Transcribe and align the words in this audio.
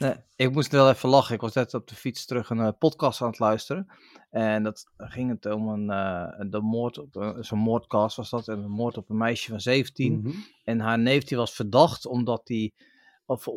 Nee, 0.00 0.14
ik 0.36 0.52
moest 0.52 0.72
wel 0.72 0.90
even 0.90 1.08
lachen. 1.08 1.34
Ik 1.34 1.40
was 1.40 1.54
net 1.54 1.74
op 1.74 1.88
de 1.88 1.94
fiets 1.94 2.26
terug 2.26 2.50
een 2.50 2.60
eh, 2.60 2.68
podcast 2.78 3.20
aan 3.20 3.28
het 3.28 3.38
luisteren. 3.38 3.86
En 4.30 4.62
dat 4.62 4.84
ging 4.96 5.30
het 5.30 5.54
om 5.54 5.68
een, 5.68 5.86
de 6.50 6.60
moord 6.60 6.98
op 6.98 7.16
eh, 7.16 7.30
zo'n 7.40 7.58
moordcast 7.58 8.16
was 8.16 8.30
dat. 8.30 8.48
En 8.48 8.58
een 8.58 8.70
moord 8.70 8.96
op 8.96 9.10
een 9.10 9.16
meisje 9.16 9.50
van 9.50 9.60
17. 9.60 10.20
Mhm. 10.22 10.30
En 10.64 10.80
haar 10.80 10.98
neef 10.98 11.24
die 11.24 11.36
was 11.36 11.54
verdacht 11.54 12.06
omdat 12.06 12.40
hij. 12.44 12.72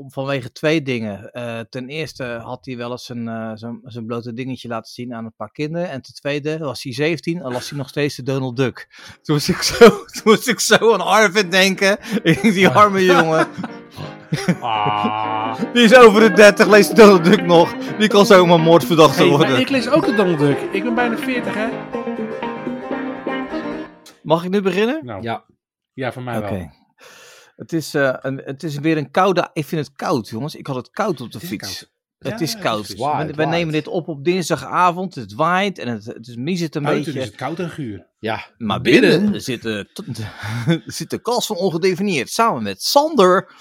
Vanwege 0.07 0.51
twee 0.51 0.81
dingen. 0.81 1.31
Ten 1.69 1.89
eerste 1.89 2.23
had 2.23 2.65
hij 2.65 2.77
wel 2.77 2.91
eens 2.91 3.09
een, 3.09 3.57
zijn, 3.57 3.79
zijn 3.83 4.05
blote 4.05 4.33
dingetje 4.33 4.67
laten 4.67 4.91
zien 4.93 5.13
aan 5.13 5.25
een 5.25 5.35
paar 5.35 5.51
kinderen. 5.51 5.89
En 5.89 6.01
ten 6.01 6.13
tweede 6.13 6.57
was 6.57 6.83
hij 6.83 6.93
17 6.93 7.41
en 7.41 7.51
las 7.51 7.69
hij 7.69 7.77
nog 7.77 7.89
steeds 7.89 8.15
de 8.15 8.23
Donald 8.23 8.57
Duck. 8.57 8.87
Toen 9.21 9.35
moest 9.35 9.49
ik 9.49 9.61
zo, 9.61 9.89
toen 10.13 10.21
moest 10.23 10.47
ik 10.47 10.59
zo 10.59 10.93
aan 10.93 11.01
Arvid 11.01 11.51
denken. 11.51 11.97
Ik 12.23 12.41
die 12.53 12.69
arme 12.69 13.03
jongen. 13.03 13.47
Ah. 14.61 15.59
Die 15.73 15.83
is 15.83 15.95
over 15.95 16.19
de 16.21 16.31
30, 16.31 16.67
leest 16.67 16.89
de 16.89 16.95
Donald 16.95 17.23
Duck 17.23 17.45
nog. 17.45 17.73
Die 17.97 18.07
kan 18.07 18.25
zomaar 18.25 18.59
moordverdachte 18.59 19.21
Hey, 19.21 19.29
worden. 19.29 19.59
ik 19.59 19.69
lees 19.69 19.89
ook 19.89 20.05
de 20.05 20.13
Donald 20.15 20.39
Duck. 20.39 20.57
Ik 20.71 20.83
ben 20.83 20.95
bijna 20.95 21.17
40, 21.17 21.53
hè? 21.55 21.67
Mag 24.23 24.43
ik 24.43 24.49
nu 24.49 24.61
beginnen? 24.61 25.05
Nou, 25.05 25.21
Ja. 25.21 25.43
ja, 25.93 26.11
van 26.11 26.23
mij 26.23 26.37
Oké. 26.37 26.49
wel. 26.49 26.71
Het 27.55 27.73
is, 27.73 27.93
eh, 27.93 28.13
een, 28.21 28.41
het 28.45 28.63
is 28.63 28.77
weer 28.77 28.97
een 28.97 29.11
koude. 29.11 29.49
Ik 29.53 29.65
vind 29.65 29.85
het 29.87 29.95
koud, 29.95 30.29
jongens. 30.29 30.55
Ik 30.55 30.67
had 30.67 30.75
het 30.75 30.89
koud 30.89 31.21
op 31.21 31.31
de 31.31 31.37
Het 31.37 31.47
fiets. 31.47 31.61
koud. 31.79 31.91
Het 32.17 32.39
Ja, 32.39 32.45
is 32.45 32.53
het 32.53 32.61
koud. 32.61 32.89
is 32.89 33.35
we 33.35 33.45
nemen 33.45 33.73
dit 33.73 33.87
op 33.87 34.07
op 34.07 34.23
dinsdagavond. 34.23 35.15
Het 35.15 35.33
waait 35.33 35.77
en 35.79 35.87
het, 35.87 36.05
het 36.05 36.27
is 36.27 36.35
mies 36.35 36.59
het 36.59 36.75
een 36.75 36.83
Buiten 36.83 37.05
beetje. 37.05 37.19
is 37.19 37.25
het 37.25 37.35
koud 37.35 37.59
en 37.59 37.69
guur. 37.69 38.07
Ja. 38.19 38.45
Maar 38.57 38.81
binnen- 38.81 39.21
binnen, 39.21 39.41
zit, 39.41 39.61
de, 39.61 39.87
zit 40.85 41.09
de 41.09 41.21
kast 41.21 41.47
van 41.47 41.55
ongedefinieerd. 41.55 42.29
Samen 42.29 42.63
met 42.63 42.81
Sander 42.83 43.51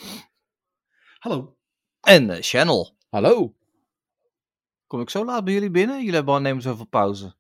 Hallo. 1.22 1.56
en 2.00 2.30
eh, 2.30 2.36
Channel. 2.40 2.96
Hallo. 3.10 3.54
Kom 4.86 5.00
ik 5.00 5.10
zo 5.10 5.24
laat 5.24 5.44
bij 5.44 5.52
jullie 5.52 5.70
binnen? 5.70 5.98
Jullie 5.98 6.14
hebben 6.14 6.34
al 6.34 6.40
nemen 6.40 6.62
zoveel 6.62 6.86
pauze. 6.86 7.34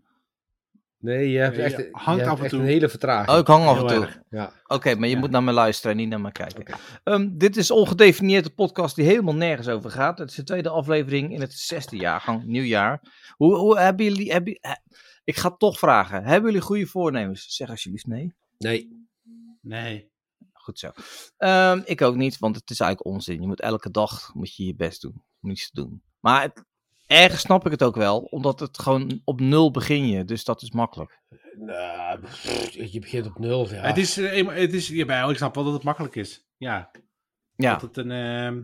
Nee, 0.98 1.28
je 1.30 1.38
hebt 1.38 1.58
echt, 1.58 1.76
je 1.76 1.88
hangt 1.92 2.26
af 2.26 2.36
en 2.38 2.42
echt 2.44 2.50
toe. 2.52 2.60
een 2.60 2.66
hele 2.66 2.88
vertraging. 2.88 3.28
Oh, 3.30 3.38
ik 3.38 3.46
hang 3.46 3.66
af 3.66 3.76
Heel 3.76 3.88
en 3.88 3.94
toe. 3.94 4.22
Ja. 4.30 4.52
Oké, 4.66 4.94
maar 4.94 5.08
je 5.08 5.14
Ja. 5.14 5.20
moet 5.20 5.30
naar 5.30 5.42
me 5.42 5.52
luisteren 5.52 5.90
en 5.92 5.96
niet 5.96 6.08
naar 6.08 6.20
me 6.20 6.32
kijken. 6.32 6.78
Ehm, 7.04 7.28
dit 7.32 7.56
is 7.56 7.70
ongedefinieerd 7.70 8.44
de 8.44 8.50
podcast 8.50 8.96
die 8.96 9.04
helemaal 9.04 9.34
nergens 9.34 9.68
over 9.68 9.90
gaat. 9.90 10.18
Het 10.18 10.30
is 10.30 10.36
de 10.36 10.42
tweede 10.44 10.68
aflevering 10.68 11.32
in 11.32 11.40
het 11.40 11.52
zesde 11.52 11.96
jaargang, 11.96 12.44
nieuwjaar. 12.44 13.00
Hoe, 13.36 13.56
hoe 13.56 13.78
hebben 13.78 14.04
jullie... 14.06 14.32
Hebben, 14.32 14.54
eh, 14.60 14.72
ik 15.24 15.36
ga 15.36 15.50
toch 15.50 15.78
vragen. 15.78 16.24
Hebben 16.24 16.50
jullie 16.50 16.66
goede 16.66 16.86
voornemens? 16.86 17.56
Zeg 17.56 17.68
alsjeblieft 17.70 18.06
nee. 18.06 18.34
Nee. 18.58 19.06
Nee. 19.60 20.11
Goed 20.62 20.78
zo. 20.78 20.90
Ehm, 21.36 21.80
ik 21.84 22.02
ook 22.02 22.16
niet, 22.16 22.38
want 22.38 22.56
het 22.56 22.70
is 22.70 22.80
eigenlijk 22.80 23.14
onzin. 23.14 23.40
Je 23.40 23.46
moet 23.46 23.60
elke 23.60 23.90
dag 23.90 24.34
moet 24.34 24.56
je 24.56 24.64
je 24.66 24.74
best 24.74 25.00
doen 25.00 25.24
om 25.40 25.50
iets 25.50 25.70
te 25.70 25.80
doen. 25.80 26.02
Maar 26.20 26.42
het, 26.42 26.64
ergens 27.06 27.40
snap 27.40 27.64
ik 27.64 27.70
het 27.70 27.82
ook 27.82 27.94
wel, 27.96 28.18
omdat 28.20 28.60
het 28.60 28.78
gewoon 28.78 29.20
op 29.24 29.40
nul 29.40 29.70
begin 29.70 30.06
je. 30.08 30.24
Dus 30.24 30.44
dat 30.44 30.62
is 30.62 30.70
makkelijk. 30.70 31.20
Nou, 31.56 32.20
je 32.90 32.98
begint 33.00 33.26
op 33.26 33.38
nul. 33.38 33.68
Ja. 33.68 33.80
Het 33.82 33.96
is, 33.98 34.16
eh, 34.18 34.46
het 34.48 34.72
is 34.72 34.88
jawel, 34.88 35.30
ik 35.30 35.36
snap 35.36 35.54
wel 35.54 35.64
dat 35.64 35.72
het 35.72 35.82
makkelijk 35.82 36.14
is. 36.16 36.46
Ja. 36.56 36.90
Ja, 37.56 37.72
Dat 37.72 37.82
het 37.82 37.96
een, 37.96 38.10
ehm, 38.10 38.62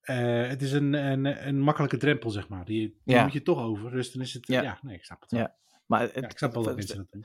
eh, 0.00 0.48
het 0.48 0.62
is 0.62 0.72
een, 0.72 0.92
een, 0.92 1.46
een 1.48 1.60
makkelijke 1.60 1.96
drempel, 1.96 2.30
zeg 2.30 2.48
maar. 2.48 2.64
Die, 2.64 3.00
die 3.04 3.14
Ja. 3.14 3.22
moet 3.22 3.32
je 3.32 3.42
toch 3.42 3.58
over. 3.58 3.90
Dus 3.90 4.12
dan 4.12 4.22
is 4.22 4.34
het, 4.34 4.46
Ja. 4.46 4.62
ja, 4.62 4.78
nee, 4.82 4.94
ik 4.96 5.04
snap 5.04 5.20
het 5.20 5.30
wel. 5.30 5.40
Ja. 5.40 5.56
Maar 5.90 6.00
het, 6.00 6.14
Ja, 6.14 6.28
ik 6.28 6.38
snap 6.38 6.54
wel 6.54 6.62
dat 6.62 6.74
mensen 6.74 6.96
dat 6.96 7.06
doen. 7.10 7.24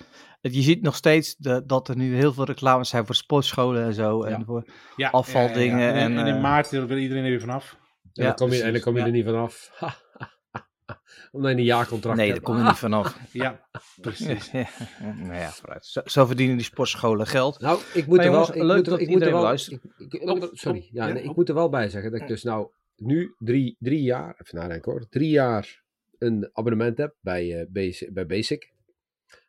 je 0.54 0.62
ziet 0.62 0.82
nog 0.82 0.96
steeds 0.96 1.36
de- 1.36 1.64
dat 1.66 1.88
er 1.88 1.96
nu 1.96 2.16
heel 2.16 2.34
veel 2.34 2.46
reclames 2.46 2.90
zijn 2.90 3.06
voor 3.06 3.16
sportscholen 3.16 3.84
en 3.84 3.94
zo. 3.94 4.24
En 4.24 4.40
Ja. 4.40 4.46
voor, 4.46 4.66
Ja, 4.96 5.10
afvaldingen 5.10 5.80
ja, 5.80 5.86
ja. 5.88 5.92
En, 5.94 6.12
en, 6.12 6.18
en 6.18 6.28
in 6.28 6.36
eh, 6.36 6.42
maart 6.42 6.70
wil 6.70 6.98
iedereen 6.98 7.24
er 7.24 7.30
weer 7.30 7.40
vanaf. 7.40 7.72
en, 7.72 8.10
ja, 8.14 8.24
dan 8.24 8.36
kom 8.36 8.52
je, 8.52 8.64
en 8.64 8.72
dan 8.74 8.82
kom 8.82 8.98
je 8.98 9.04
er 9.04 9.12
niet 9.12 9.26
vanaf. 9.26 9.70
Omdat 11.32 11.52
je 11.52 11.58
een 11.58 11.64
jaarcontract 11.64 12.18
nee, 12.18 12.26
daar 12.26 12.36
hebt. 12.36 12.48
kom 12.48 12.58
je 12.58 12.64
niet 12.64 12.78
vanaf. 12.78 13.18
Ja, 13.32 13.68
precies. 14.02 14.52
Nou 15.02 15.34
ja, 15.34 15.50
vooruit. 15.52 15.86
Zo, 15.86 16.02
zo 16.06 16.26
verdienen 16.26 16.56
die 16.56 16.66
sportscholen 16.66 17.28
geld. 17.28 17.60
Nou, 17.60 17.80
ik 17.94 18.08
moet 18.08 18.18
Maar 18.18 18.26
er 18.26 18.32
wel... 18.32 18.42
Ik 18.56 18.56
leuk 18.64 18.76
moet 18.76 18.86
er, 18.86 18.92
dat 18.92 19.00
ik 19.00 19.00
moet 19.00 19.02
er 19.02 19.12
iedereen 19.12 19.34
wel 19.34 19.42
luistert. 19.44 19.84
ik- 19.98 20.14
ik- 20.14 20.30
Oh, 20.30 20.44
sorry. 20.52 20.90
Ja, 20.92 21.08
ja, 21.08 21.14
nee, 21.14 21.24
ik 21.24 21.36
moet 21.36 21.50
er 21.50 21.56
wel 21.56 21.70
bij 21.70 21.90
zeggen 21.90 22.12
dat 22.12 22.22
ik 22.22 22.28
dus 22.28 22.44
nou 22.44 22.70
nu 22.96 23.36
drie, 23.38 23.76
drie 23.80 24.02
jaar, 24.02 24.36
even 24.44 24.58
nadenken 24.58 24.92
hoor, 24.92 25.06
drie 25.10 25.30
jaar 25.30 25.84
een 26.20 26.50
abonnement 26.54 26.98
heb 26.98 27.16
bij, 27.22 27.60
eh, 27.60 27.66
Basic, 27.70 28.14
bij 28.14 28.26
Basic. 28.26 28.74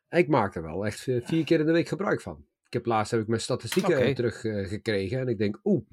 En 0.09 0.19
ik 0.19 0.29
maak 0.29 0.55
er 0.55 0.63
wel 0.63 0.87
echt 0.87 1.09
eh, 1.09 1.17
vier 1.27 1.45
keer 1.45 1.61
in 1.61 1.67
de 1.67 1.73
week 1.73 1.89
gebruik 1.89 2.21
van. 2.21 2.45
Ik 2.67 2.73
heb 2.73 2.87
laatst 2.87 3.11
heb 3.11 3.21
ik 3.21 3.27
mijn 3.27 3.41
statistieken 3.41 3.95
terug 3.97 4.15
teruggekregen 4.15 4.69
gekregen 4.69 5.19
en 5.21 5.29
ik 5.29 5.39
denk, 5.39 5.61
oeh, 5.65 5.87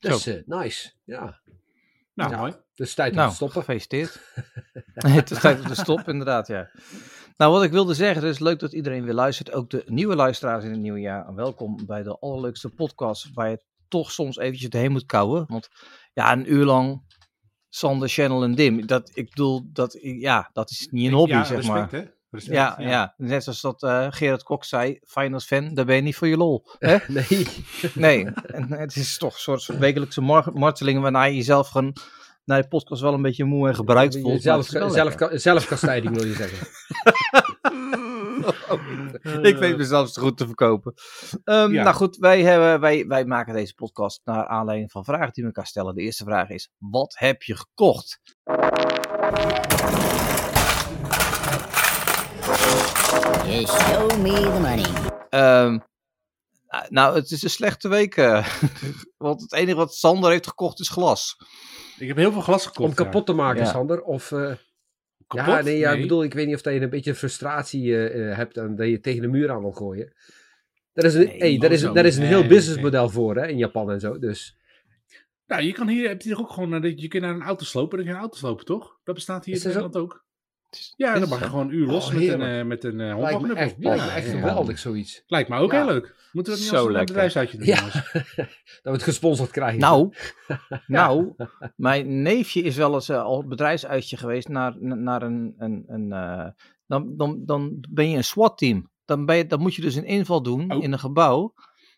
dat 0.00 0.16
is 0.18 0.26
eh, 0.26 0.42
nice. 0.46 0.92
Ja, 1.04 1.40
Nou, 2.14 2.30
Ja. 2.30 2.38
mooi. 2.38 2.54
dus 2.74 2.94
tijd 2.94 3.10
om 3.10 3.16
Nou, 3.16 3.28
te 3.28 3.34
stoppen. 3.34 3.60
gefeliciteerd. 3.60 4.20
het 4.94 5.30
is 5.30 5.40
tijd 5.40 5.60
om 5.60 5.66
te 5.66 5.74
stoppen, 5.74 6.12
inderdaad, 6.12 6.46
ja. 6.46 6.70
Nou, 7.36 7.52
wat 7.52 7.62
ik 7.62 7.70
wilde 7.70 7.94
zeggen, 7.94 8.22
het 8.22 8.32
is 8.34 8.38
leuk 8.38 8.58
dat 8.58 8.72
iedereen 8.72 9.04
weer 9.04 9.14
luistert. 9.14 9.52
Ook 9.52 9.70
de 9.70 9.82
nieuwe 9.86 10.14
luisteraars 10.14 10.64
in 10.64 10.70
het 10.70 10.80
nieuwe 10.80 11.00
jaar. 11.00 11.34
Welkom 11.34 11.86
bij 11.86 12.02
de 12.02 12.18
allerleukste 12.18 12.68
podcast, 12.68 13.30
waar 13.32 13.50
je 13.50 13.62
toch 13.88 14.10
soms 14.12 14.38
eventjes 14.38 14.70
doorheen 14.70 14.92
moet 14.92 15.06
kouwen. 15.06 15.44
Want 15.48 15.68
ja, 16.12 16.32
een 16.32 16.52
uur 16.52 16.64
lang 16.64 17.02
Sander, 17.74 18.08
Channel 18.08 18.42
en 18.42 18.54
Dim, 18.54 18.86
dat, 18.86 19.10
ik 19.14 19.28
bedoel, 19.30 19.62
dat, 19.72 19.98
ja, 20.00 20.50
dat 20.52 20.70
is 20.70 20.88
niet 20.90 21.06
een 21.06 21.12
hobby, 21.14 21.32
ja, 21.32 21.44
zeg 21.44 21.56
respect, 21.56 21.92
maar. 21.92 22.00
hè? 22.00 22.06
Respect, 22.30 22.56
Ja, 22.56 22.74
ja. 22.78 23.14
net 23.16 23.42
zoals 23.44 23.60
dat 23.60 23.82
eh, 23.82 24.06
Gerard 24.10 24.42
Kok 24.42 24.64
zei, 24.64 24.98
Finals 25.04 25.44
fan, 25.44 25.74
daar 25.74 25.84
ben 25.84 25.96
je 25.96 26.02
niet 26.02 26.16
voor 26.16 26.28
je 26.28 26.36
lol. 26.36 26.64
Hè? 26.78 26.96
Nee, 27.08 27.46
Nee, 27.94 28.24
en 28.46 28.72
het 28.72 28.96
is 28.96 29.18
toch 29.18 29.34
een 29.34 29.40
soort 29.40 29.78
wekelijkse 29.78 30.20
mar 30.20 30.50
marteling 30.52 31.00
waarna 31.00 31.24
je 31.24 31.34
jezelf 31.34 31.68
gewoon 31.68 31.96
naar 32.44 32.58
je 32.58 32.68
podcast 32.68 33.02
wel 33.02 33.14
een 33.14 33.22
beetje 33.22 33.44
moe 33.44 33.68
en 33.68 33.74
gebruikt 33.74 34.20
voelt. 34.20 34.42
zelf, 34.42 34.66
zelf, 34.66 35.14
zelfkastijding 35.32 36.14
wil 36.14 36.26
je 36.26 36.34
zeggen. 36.34 36.66
Ik 39.42 39.56
weet 39.56 39.76
mezelf 39.76 40.08
zo 40.08 40.22
goed 40.22 40.36
te 40.36 40.46
verkopen. 40.46 40.94
Ehm, 41.44 41.72
Ja. 41.72 41.82
Nou 41.82 41.94
goed, 41.96 42.16
wij, 42.16 42.42
hebben, 42.42 42.80
wij, 42.80 43.06
wij 43.06 43.24
maken 43.24 43.54
deze 43.54 43.74
podcast 43.74 44.20
naar 44.24 44.46
aanleiding 44.46 44.90
van 44.90 45.04
vragen 45.04 45.32
die 45.32 45.42
we 45.42 45.48
elkaar 45.48 45.66
stellen. 45.66 45.94
De 45.94 46.02
eerste 46.02 46.24
vraag 46.24 46.48
is, 46.48 46.70
wat 46.78 47.14
heb 47.18 47.42
je 47.42 47.56
gekocht? 47.56 48.20
Just 53.46 53.72
show 53.80 54.16
me 54.22 54.32
the 54.32 54.58
money. 54.60 54.84
Ehm, 55.30 55.78
nou, 56.88 57.14
het 57.14 57.30
is 57.30 57.42
een 57.42 57.50
slechte 57.50 57.88
week. 57.88 58.16
eh, 58.16 58.46
want 59.16 59.40
het 59.40 59.52
enige 59.52 59.76
wat 59.76 59.94
Sander 59.94 60.30
heeft 60.30 60.46
gekocht 60.46 60.80
is 60.80 60.88
glas. 60.88 61.36
Ik 61.98 62.08
heb 62.08 62.16
heel 62.16 62.32
veel 62.32 62.40
glas 62.40 62.66
gekocht. 62.66 62.88
Om 62.88 62.94
kapot 62.94 63.26
te 63.26 63.32
maken, 63.32 63.62
Ja. 63.64 63.70
Sander? 63.70 64.02
Of, 64.02 64.32
eh, 64.32 64.52
ja. 65.28 65.62
nee, 65.62 65.78
ja, 65.78 65.92
ik 65.92 66.00
bedoel, 66.00 66.22
ik 66.22 66.34
weet 66.34 66.46
niet 66.46 66.54
of 66.54 66.62
dat 66.62 66.74
je 66.74 66.80
een 66.80 66.90
beetje 66.90 67.14
frustratie 67.14 67.96
eh, 67.96 68.30
eh, 68.30 68.36
hebt 68.36 68.56
en 68.56 68.76
dat 68.76 68.88
je 68.88 69.00
tegen 69.00 69.22
de 69.22 69.28
muur 69.28 69.50
aan 69.50 69.60
wil 69.60 69.72
gooien. 69.72 70.12
Daar 70.92 71.04
is 71.04 71.14
een, 71.14 71.26
Nee, 71.26 71.38
hey, 71.38 71.58
daar 71.58 71.72
is, 71.72 71.80
daar 71.80 72.06
is 72.06 72.16
een 72.16 72.24
heel 72.24 72.46
businessmodel 72.46 73.08
voor, 73.08 73.36
hè, 73.36 73.46
in 73.46 73.58
Japan 73.58 73.90
en 73.90 74.00
zo. 74.00 74.18
Dus 74.18 74.56
Nou, 75.46 75.62
je 75.62 75.72
kan 75.72 75.88
hier, 75.88 76.08
heb 76.08 76.22
je 76.22 76.30
toch 76.30 76.40
ook 76.40 76.50
gewoon, 76.50 76.74
eh, 76.74 76.82
dat 76.82 77.00
je 77.00 77.08
kunt 77.08 77.22
naar 77.22 77.34
een 77.34 77.42
auto 77.42 77.64
slopen, 77.64 77.96
dan 77.96 78.06
kun 78.06 78.08
je 78.08 78.14
een 78.14 78.24
auto 78.24 78.38
slopen, 78.38 78.64
toch? 78.64 79.00
Dat 79.04 79.14
bestaat 79.14 79.44
hier 79.44 79.56
in? 79.56 79.62
Nederland 79.64 79.96
ook. 79.96 80.23
Ja, 80.96 81.18
dan 81.18 81.28
mag 81.28 81.38
je 81.38 81.44
gewoon 81.44 81.68
een 81.68 81.74
uur 81.74 81.86
los 81.86 82.06
Oh, 82.08 82.14
met 82.14 82.28
een, 82.28 82.42
eh, 82.42 82.64
met 82.64 82.84
een 82.84 82.98
uh, 82.98 83.18
lijkt 83.18 83.40
me 83.40 83.54
echt, 83.54 83.74
lijkt 83.78 84.04
me 84.04 84.10
echt 84.10 84.28
geweldig, 84.30 84.78
zoiets. 84.78 85.22
Lijkt 85.26 85.48
me 85.48 85.58
ook 85.58 85.72
Ja. 85.72 85.76
heel 85.78 85.86
leuk. 85.92 86.14
Moeten 86.32 86.52
we 86.52 86.58
dat 86.58 86.68
niet 86.68 86.78
Zo 86.78 86.86
als 86.88 86.96
een 86.98 87.04
bedrijfsuitje 87.04 87.58
doen, 87.58 87.66
Ja. 87.66 87.76
jongens? 87.76 87.94
Dat 88.82 88.82
we 88.82 88.90
het 88.90 89.02
gesponsord 89.02 89.50
krijgen. 89.50 89.80
Nou, 89.80 90.14
nou, 90.86 91.34
mijn 91.76 92.22
neefje 92.22 92.62
is 92.62 92.76
wel 92.76 92.94
eens 92.94 93.08
eh, 93.08 93.22
al 93.22 93.46
bedrijfsuitje 93.46 94.16
geweest 94.16 94.48
naar, 94.48 94.74
naar 94.80 95.22
een, 95.22 95.54
een, 95.58 95.84
een 95.86 96.12
eh, 96.12 96.46
dan, 96.86 97.16
dan, 97.16 97.42
dan 97.44 97.84
ben 97.90 98.10
je 98.10 98.16
een 98.16 98.24
SWAT-team. 98.24 98.90
Dan, 99.04 99.26
ben 99.26 99.36
je, 99.36 99.46
dan 99.46 99.60
moet 99.60 99.74
je 99.74 99.82
dus 99.82 99.94
een 99.94 100.04
inval 100.04 100.42
doen 100.42 100.72
Oh. 100.72 100.82
in 100.82 100.92
een 100.92 100.98
gebouw. 100.98 101.54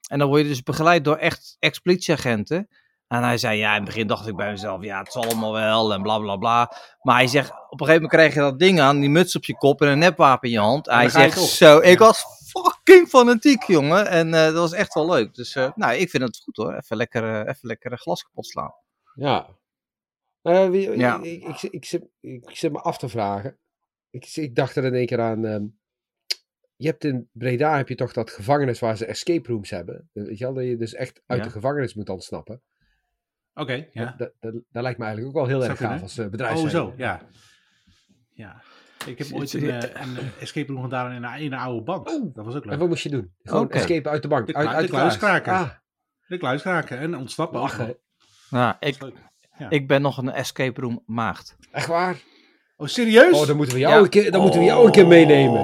En 0.09 0.19
dan 0.19 0.29
word 0.29 0.43
je 0.43 0.49
dus 0.49 0.63
begeleid 0.63 1.05
door 1.05 1.17
echt 1.17 1.57
ex-politieagenten. 1.59 2.69
En 3.09 3.23
hij 3.23 3.39
zei, 3.39 3.59
ja, 3.59 3.71
in 3.71 3.77
het 3.77 3.85
begin 3.85 4.07
dacht 4.07 4.27
ik 4.27 4.37
bij 4.37 4.51
mezelf, 4.51 4.83
ja, 4.83 4.99
het 4.99 5.13
zal 5.13 5.25
allemaal 5.25 5.53
wel 5.53 5.93
en 5.93 6.03
bla 6.03 6.19
bla 6.19 6.37
bla. 6.37 6.73
Maar 7.03 7.17
hij 7.17 7.27
zegt, 7.27 7.51
op 7.51 7.81
een 7.81 7.87
gegeven 7.87 7.93
moment 7.95 8.11
krijg 8.11 8.35
je 8.35 8.41
dat 8.41 8.59
ding 8.59 8.81
aan, 8.81 9.01
die 9.01 9.09
muts 9.11 9.37
op 9.37 9.45
je 9.45 9.57
kop 9.57 9.81
en 9.83 9.89
een 9.89 9.99
nepwapen 9.99 10.49
in 10.49 10.55
je 10.55 10.61
hand. 10.61 10.87
Hij 10.87 11.09
zegt, 11.09 11.41
zo, 11.41 11.79
ik 11.79 11.99
was 11.99 12.25
fucking 12.49 13.09
fanatiek, 13.09 13.63
jongen. 13.63 14.07
En 14.09 14.35
eh, 14.35 14.45
dat 14.45 14.55
was 14.55 14.73
echt 14.73 14.95
wel 14.95 15.07
leuk. 15.11 15.35
Dus, 15.35 15.55
eh, 15.55 15.71
nou, 15.75 15.95
ik 15.95 16.11
vind 16.11 16.23
het 16.23 16.37
goed 16.37 16.57
hoor. 16.57 16.75
Even 16.75 16.97
lekker, 16.97 17.23
eh, 17.25 17.39
even 17.55 17.69
lekker 17.69 17.99
glas 17.99 18.23
kapot 18.23 18.47
slaan. 18.47 18.75
Ja. 19.15 19.47
Wie, 20.43 20.97
Ja. 20.99 21.21
Ik, 21.23 21.43
ik, 21.45 21.63
ik, 21.63 21.85
zit, 21.85 22.09
ik 22.21 22.57
zit 22.57 22.73
me 22.73 22.79
af 22.81 22.99
te 22.99 23.09
vragen. 23.09 23.59
Ik, 24.11 24.31
ik 24.35 24.55
dacht 24.55 24.77
er 24.77 24.85
in 24.85 24.95
één 24.95 25.07
keer 25.07 25.21
aan. 25.21 25.45
ehm, 25.45 25.65
je 26.77 26.87
hebt 26.87 27.05
in 27.05 27.29
Breda 27.33 27.77
heb 27.77 27.89
je 27.89 27.95
toch 27.95 28.13
dat 28.13 28.31
gevangenis 28.31 28.79
waar 28.79 28.97
ze 28.97 29.07
escape 29.07 29.49
rooms 29.49 29.71
hebben. 29.71 30.11
Weet 30.13 30.39
je 30.39 30.45
wel, 30.45 30.55
dat 30.55 30.65
je 30.65 30.77
dus 30.77 30.95
echt 30.95 31.23
uit 31.27 31.39
Ja. 31.39 31.45
de 31.47 31.51
gevangenis 31.53 31.95
moet 31.95 32.09
ontsnappen. 32.09 32.63
Oké, 33.59 33.87
ja. 33.93 34.15
Dat, 34.19 34.33
dat, 34.41 34.53
dat 34.71 34.83
lijkt 34.83 34.99
me 34.99 35.05
eigenlijk 35.05 35.37
ook 35.37 35.43
wel 35.47 35.51
heel 35.51 35.61
Zou 35.61 35.71
erg 35.71 35.81
gaaf 35.81 36.03
als 36.03 36.19
uh, 36.19 36.25
Oh, 36.25 36.31
bedrijf. 36.31 36.71
zo, 36.71 36.95
ja. 36.97 37.21
Ja. 38.33 38.63
Ik 39.07 39.19
heb 39.19 39.27
ooit 39.33 39.53
een, 39.53 39.71
eh, 39.71 39.75
een 40.03 40.17
eh, 40.19 40.43
escape 40.43 40.73
room 40.73 40.83
gedaan 40.83 41.13
in 41.13 41.23
een, 41.25 41.39
in 41.41 41.53
een 41.53 41.59
oude 41.59 41.83
bank. 41.83 42.11
Oeh. 42.11 42.35
Dat 42.35 42.45
was 42.45 42.55
ook 42.55 42.63
En 42.63 42.71
leuk. 42.71 42.79
wat 42.79 42.89
moest 42.89 43.03
je 43.03 43.09
doen? 43.09 43.33
Gewoon 43.43 43.71
escape 43.71 44.09
uit 44.09 44.23
de 44.23 44.29
bank. 44.29 44.47
De 44.47 44.55
uit, 44.55 44.69
uit 44.69 44.81
de 44.87 44.89
kluis. 44.93 45.17
kluiskraker. 45.19 45.53
Ah, 45.53 45.71
De 46.27 46.39
kluis 46.39 46.63
kraken 46.63 46.99
en 46.99 47.17
ontsnappen. 47.17 47.61
lachen. 47.61 47.97
Nou, 48.51 48.75
ik. 48.81 48.97
Ja. 49.59 49.71
ik 49.71 49.89
ben 49.89 50.03
nog 50.03 50.19
een 50.19 50.31
escape 50.33 50.81
room 50.81 51.03
maagd. 51.07 51.57
Echt 51.71 51.87
waar? 51.87 52.17
Oh, 52.77 52.87
serieus? 52.87 53.41
Oh, 53.41 53.47
dan 53.47 53.57
moeten 53.57 53.75
we 53.75 53.81
jou, 53.81 53.95
Ja. 53.95 54.01
een, 54.01 54.09
keer, 54.09 54.31
dan 54.31 54.41
moeten 54.41 54.61
we 54.61 54.67
jou 54.67 54.87
een 54.87 54.93
keer 54.93 55.07
meenemen. 55.07 55.61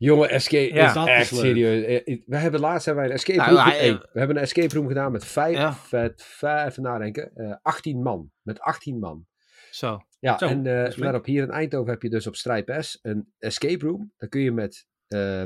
Jongen, 0.00 0.28
escape 0.30 0.74
Ja. 0.74 0.86
is 0.88 0.94
Dat 0.94 1.06
is 1.08 1.12
echt 1.14 1.34
serieus. 1.36 1.84
Eh, 2.04 2.20
We 2.26 2.36
hebben 2.36 2.60
laatst 2.60 2.84
hebben 2.86 3.02
wij 3.04 3.12
een 3.12 3.18
escape 3.18 3.38
Nou, 3.38 3.50
room. 3.54 3.64
hij- 3.68 3.92
we 4.12 4.18
hebben 4.18 4.36
een 4.36 4.42
escape 4.42 4.74
room 4.74 4.86
gedaan 4.88 5.12
met 5.12 5.24
vijf, 5.24 5.56
Ja. 5.56 5.74
vijf 6.16 6.42
even 6.66 6.82
nadenken, 6.82 7.34
eh 7.34 7.54
18 7.62 8.02
man. 8.02 8.30
Met 8.42 8.60
18 8.60 8.98
man. 8.98 9.26
Zo. 9.70 10.00
Ja, 10.18 10.38
Zo, 10.38 10.46
en 10.46 10.62
dat 10.62 10.72
eh 10.72 10.86
is 10.86 10.94
flink. 10.94 11.10
let 11.10 11.20
op, 11.20 11.26
hier 11.26 11.42
in 11.42 11.50
Eindhoven 11.50 11.90
heb 11.92 12.02
je 12.02 12.10
dus 12.10 12.26
op 12.26 12.36
Stripe 12.36 12.82
S 12.82 12.98
een 13.02 13.32
escape 13.38 13.84
room. 13.86 14.12
Dan 14.16 14.28
kun 14.28 14.40
je 14.40 14.52
met, 14.52 14.86
eh, 15.08 15.44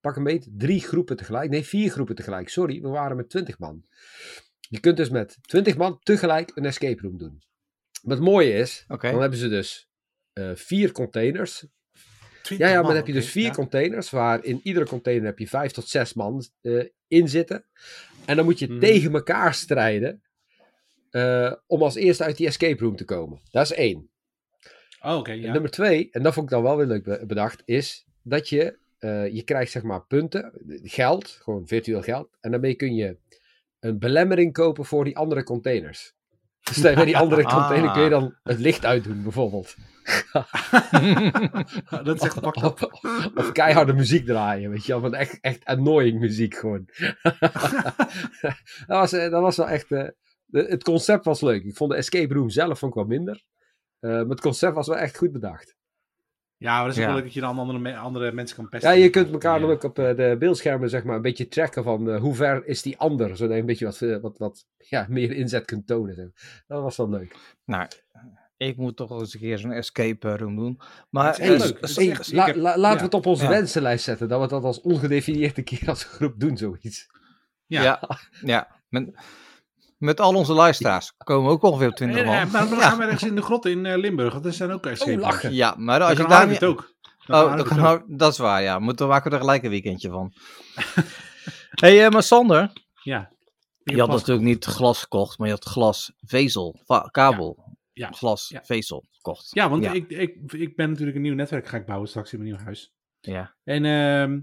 pak 0.00 0.16
een 0.16 0.24
beet, 0.24 0.48
drie 0.50 0.80
groepen 0.80 1.16
tegelijk. 1.16 1.50
Nee, 1.50 1.64
vier 1.64 1.90
groepen 1.90 2.14
tegelijk. 2.14 2.48
Sorry, 2.48 2.80
we 2.80 2.88
waren 2.88 3.16
met 3.16 3.28
20 3.30 3.58
man. 3.58 3.84
Je 4.60 4.80
kunt 4.80 4.96
dus 4.96 5.10
met 5.10 5.38
20 5.40 5.76
man 5.76 5.98
tegelijk 6.02 6.50
een 6.54 6.64
escape 6.64 7.02
room 7.02 7.18
doen. 7.18 7.42
Het 8.02 8.20
mooie 8.20 8.52
is, 8.52 8.84
dan 8.88 9.20
hebben 9.20 9.38
ze 9.38 9.48
dus 9.48 9.88
eh, 10.32 10.50
vier 10.54 10.92
containers. 10.92 11.66
20 12.46 12.66
Ja, 12.66 12.72
ja, 12.72 12.78
maar 12.80 12.88
dan 12.88 12.96
heb 12.96 13.06
je 13.06 13.12
dus 13.12 13.30
vier 13.30 13.44
ja. 13.44 13.50
containers, 13.50 14.10
waar 14.10 14.44
in 14.44 14.60
iedere 14.62 14.86
container 14.86 15.24
heb 15.24 15.38
je 15.38 15.48
vijf 15.48 15.72
tot 15.72 15.88
zes 15.88 16.14
man 16.14 16.44
eh, 16.62 16.84
in 17.08 17.28
zitten. 17.28 17.64
En 18.24 18.36
dan 18.36 18.44
moet 18.44 18.58
je 18.58 18.66
Mhm. 18.68 18.78
tegen 18.80 19.12
elkaar 19.12 19.54
strijden 19.54 20.22
eh, 21.10 21.52
om 21.66 21.82
als 21.82 21.94
eerste 21.94 22.24
uit 22.24 22.36
die 22.36 22.46
escape 22.46 22.82
room 22.84 22.96
te 22.96 23.04
komen. 23.04 23.40
Dat 23.50 23.64
is 23.64 23.72
één. 23.72 24.10
Oh, 25.02 25.16
oké, 25.16 25.32
ja. 25.32 25.52
nummer 25.52 25.70
twee, 25.70 26.08
en 26.10 26.22
dat 26.22 26.32
vond 26.34 26.46
ik 26.46 26.52
dan 26.52 26.62
wel 26.62 26.76
weer 26.76 26.86
leuk 26.86 27.02
be- 27.04 27.24
bedacht, 27.26 27.62
is 27.64 28.06
dat 28.22 28.48
je, 28.48 28.78
eh, 28.98 29.28
je 29.34 29.42
krijgt 29.42 29.70
zeg 29.72 29.82
maar 29.82 30.04
punten, 30.06 30.52
geld, 30.82 31.28
gewoon 31.28 31.66
virtueel 31.66 32.02
geld. 32.02 32.28
En 32.40 32.50
daarmee 32.50 32.74
kun 32.74 32.94
je 32.94 33.16
een 33.80 33.98
belemmering 33.98 34.52
kopen 34.52 34.84
voor 34.84 35.04
die 35.04 35.16
andere 35.16 35.42
containers. 35.42 36.14
Dus 36.66 36.80
bij 36.80 37.04
die 37.04 37.16
andere 37.18 37.44
Ah. 37.44 37.54
container 37.58 37.92
kun 37.92 38.02
je 38.02 38.08
dan 38.10 38.34
het 38.42 38.58
licht 38.58 38.84
uitdoen, 38.84 39.22
bijvoorbeeld. 39.22 39.74
dat 41.88 42.14
is 42.16 42.20
echt 42.20 42.32
fucked 42.32 42.62
up. 42.62 42.82
Of, 42.92 43.34
of 43.34 43.52
keiharde 43.52 43.92
muziek 43.92 44.26
draaien, 44.26 44.70
weet 44.70 44.84
je 44.86 44.92
wel. 44.92 45.00
Van 45.00 45.14
echt, 45.14 45.38
echt 45.40 45.64
annoying 45.64 46.20
muziek 46.20 46.54
gewoon. 46.54 46.84
dat, 48.86 48.98
was, 48.98 49.12
eh, 49.12 49.30
dat 49.30 49.42
was 49.42 49.56
wel 49.56 49.68
echt... 49.68 49.92
eh, 49.92 50.08
het 50.50 50.82
concept 50.84 51.24
was 51.24 51.40
leuk. 51.40 51.64
Ik 51.64 51.76
vond 51.76 51.90
de 51.90 51.96
escape 51.96 52.34
room 52.34 52.50
zelf 52.50 52.78
vond 52.78 52.90
ik 52.92 52.98
wel 52.98 53.06
minder. 53.08 53.42
Eh, 54.00 54.10
maar 54.10 54.24
het 54.28 54.40
concept 54.40 54.74
was 54.74 54.86
wel 54.86 54.96
echt 54.96 55.16
goed 55.16 55.32
bedacht. 55.32 55.76
Ja, 56.58 56.74
maar 56.76 56.84
dat 56.84 56.92
is 56.92 56.96
ook 56.96 57.00
Ja. 57.00 57.06
wel 57.06 57.14
leuk 57.14 57.24
dat 57.24 57.34
je 57.34 57.40
dan 57.40 57.58
andere, 57.58 57.78
me- 57.78 57.96
andere 57.96 58.32
mensen 58.32 58.56
kan 58.56 58.68
pesten. 58.68 58.90
Ja, 58.90 58.96
je 58.96 59.10
kunt 59.10 59.32
elkaar 59.32 59.60
dan 59.60 59.70
ook 59.70 59.82
op 59.82 59.98
eh, 59.98 60.16
de 60.16 60.36
beeldschermen 60.38 60.90
zeg 60.90 61.04
maar, 61.04 61.16
een 61.16 61.22
beetje 61.22 61.48
tracken 61.48 61.82
van 61.84 62.10
eh, 62.10 62.20
hoe 62.20 62.34
ver 62.34 62.66
is 62.66 62.82
die 62.82 62.98
ander. 62.98 63.36
Zodat 63.36 63.54
je 63.54 63.60
een 63.60 63.66
beetje 63.66 63.84
wat, 63.84 64.00
eh, 64.02 64.16
wat, 64.20 64.38
wat 64.38 64.66
ja, 64.76 65.06
meer 65.08 65.32
inzet 65.32 65.64
kunt 65.64 65.86
tonen. 65.86 66.14
zeg. 66.14 66.26
Dat 66.66 66.82
was 66.82 66.96
wel 66.96 67.08
leuk. 67.10 67.36
nou, 67.64 67.88
ik 68.56 68.76
moet 68.76 68.96
toch 68.96 69.10
eens 69.10 69.34
een 69.34 69.40
keer 69.40 69.58
zo'n 69.58 69.72
escape 69.72 70.36
room 70.36 70.56
doen. 70.56 70.80
Maar 71.10 71.36
Hey, 71.36 71.48
leuk. 71.48 71.80
Dat 71.80 71.90
is 71.90 71.96
hey, 71.96 72.10
echt- 72.10 72.32
la- 72.32 72.46
ik 72.46 72.54
heb- 72.54 72.62
la- 72.62 72.76
laten 72.78 72.90
ja. 72.90 72.96
we 72.96 73.04
het 73.04 73.14
op 73.14 73.26
onze 73.26 73.44
Ja. 73.44 73.50
wensenlijst 73.50 74.04
zetten. 74.04 74.28
Dat 74.28 74.40
we 74.40 74.48
dat 74.48 74.62
als 74.64 74.80
ongedefinieerde 74.80 75.62
keer 75.62 75.88
als 75.88 76.04
groep 76.04 76.40
doen, 76.40 76.56
zoiets. 76.56 77.06
Ja. 77.66 77.82
Ja, 77.82 78.00
ja. 78.42 78.68
Met, 78.88 79.10
met 79.96 80.20
al 80.20 80.34
onze 80.34 80.52
luisteraars 80.52 81.12
komen 81.16 81.46
we 81.46 81.52
ook 81.52 81.62
ongeveer 81.62 81.88
op 81.88 81.94
20 81.94 82.18
En, 82.18 82.26
man. 82.26 82.34
eh, 82.34 82.52
maar 82.52 82.68
dan 82.68 82.78
ja. 82.78 82.88
gaan 82.88 82.98
we 82.98 83.04
ergens 83.04 83.22
in 83.22 83.34
de 83.34 83.42
grot 83.42 83.66
in 83.66 83.86
eh, 83.86 83.96
Limburg. 83.98 84.40
Dat 84.40 84.54
zijn 84.54 84.70
ook 84.70 84.86
escape 84.86 85.12
Oh, 85.12 85.18
lachen. 85.20 85.42
rooms. 85.42 85.56
ja, 85.56 85.74
maar 85.78 85.98
Dan 85.98 86.08
als 86.08 86.18
je 86.18 86.26
daar 86.26 86.48
niet... 86.48 86.64
ook. 86.64 86.94
Oh, 87.26 87.56
dat, 87.56 87.68
kan 87.68 88.28
is 88.28 88.38
waar, 88.38 88.62
ja. 88.62 88.78
Moeten 88.78 89.08
maken 89.08 89.30
we 89.30 89.36
er 89.36 89.42
gelijk 89.42 89.62
een 89.62 89.70
weekendje 89.70 90.10
van. 90.10 90.32
hey, 91.82 92.04
eh, 92.04 92.10
maar 92.10 92.22
Sander, 92.22 92.72
Ja. 93.02 93.32
je 93.84 93.98
had 94.00 94.08
natuurlijk 94.08 94.46
niet 94.46 94.64
glas 94.64 95.00
gekocht, 95.00 95.38
maar 95.38 95.46
je 95.48 95.52
had 95.54 95.64
glas, 95.64 96.12
vezel, 96.16 96.80
va- 96.84 97.08
kabel, 97.10 97.76
Ja. 97.92 98.10
glas, 98.10 98.48
Ja. 98.48 98.60
vezel 98.64 99.04
gekocht. 99.10 99.48
Ja, 99.50 99.68
want 99.68 99.82
ja. 99.84 99.92
Ik, 99.92 100.08
ik, 100.10 100.52
ik 100.52 100.76
ben 100.76 100.88
natuurlijk 100.88 101.16
een 101.16 101.22
nieuw 101.22 101.34
netwerk 101.34 101.66
ga 101.68 101.76
ik 101.76 101.86
bouwen 101.86 102.08
straks 102.08 102.32
in 102.32 102.38
mijn 102.38 102.50
nieuw 102.50 102.64
huis. 102.64 102.92
Ja. 103.20 103.54
En 103.64 103.84
ehm, 103.84 104.38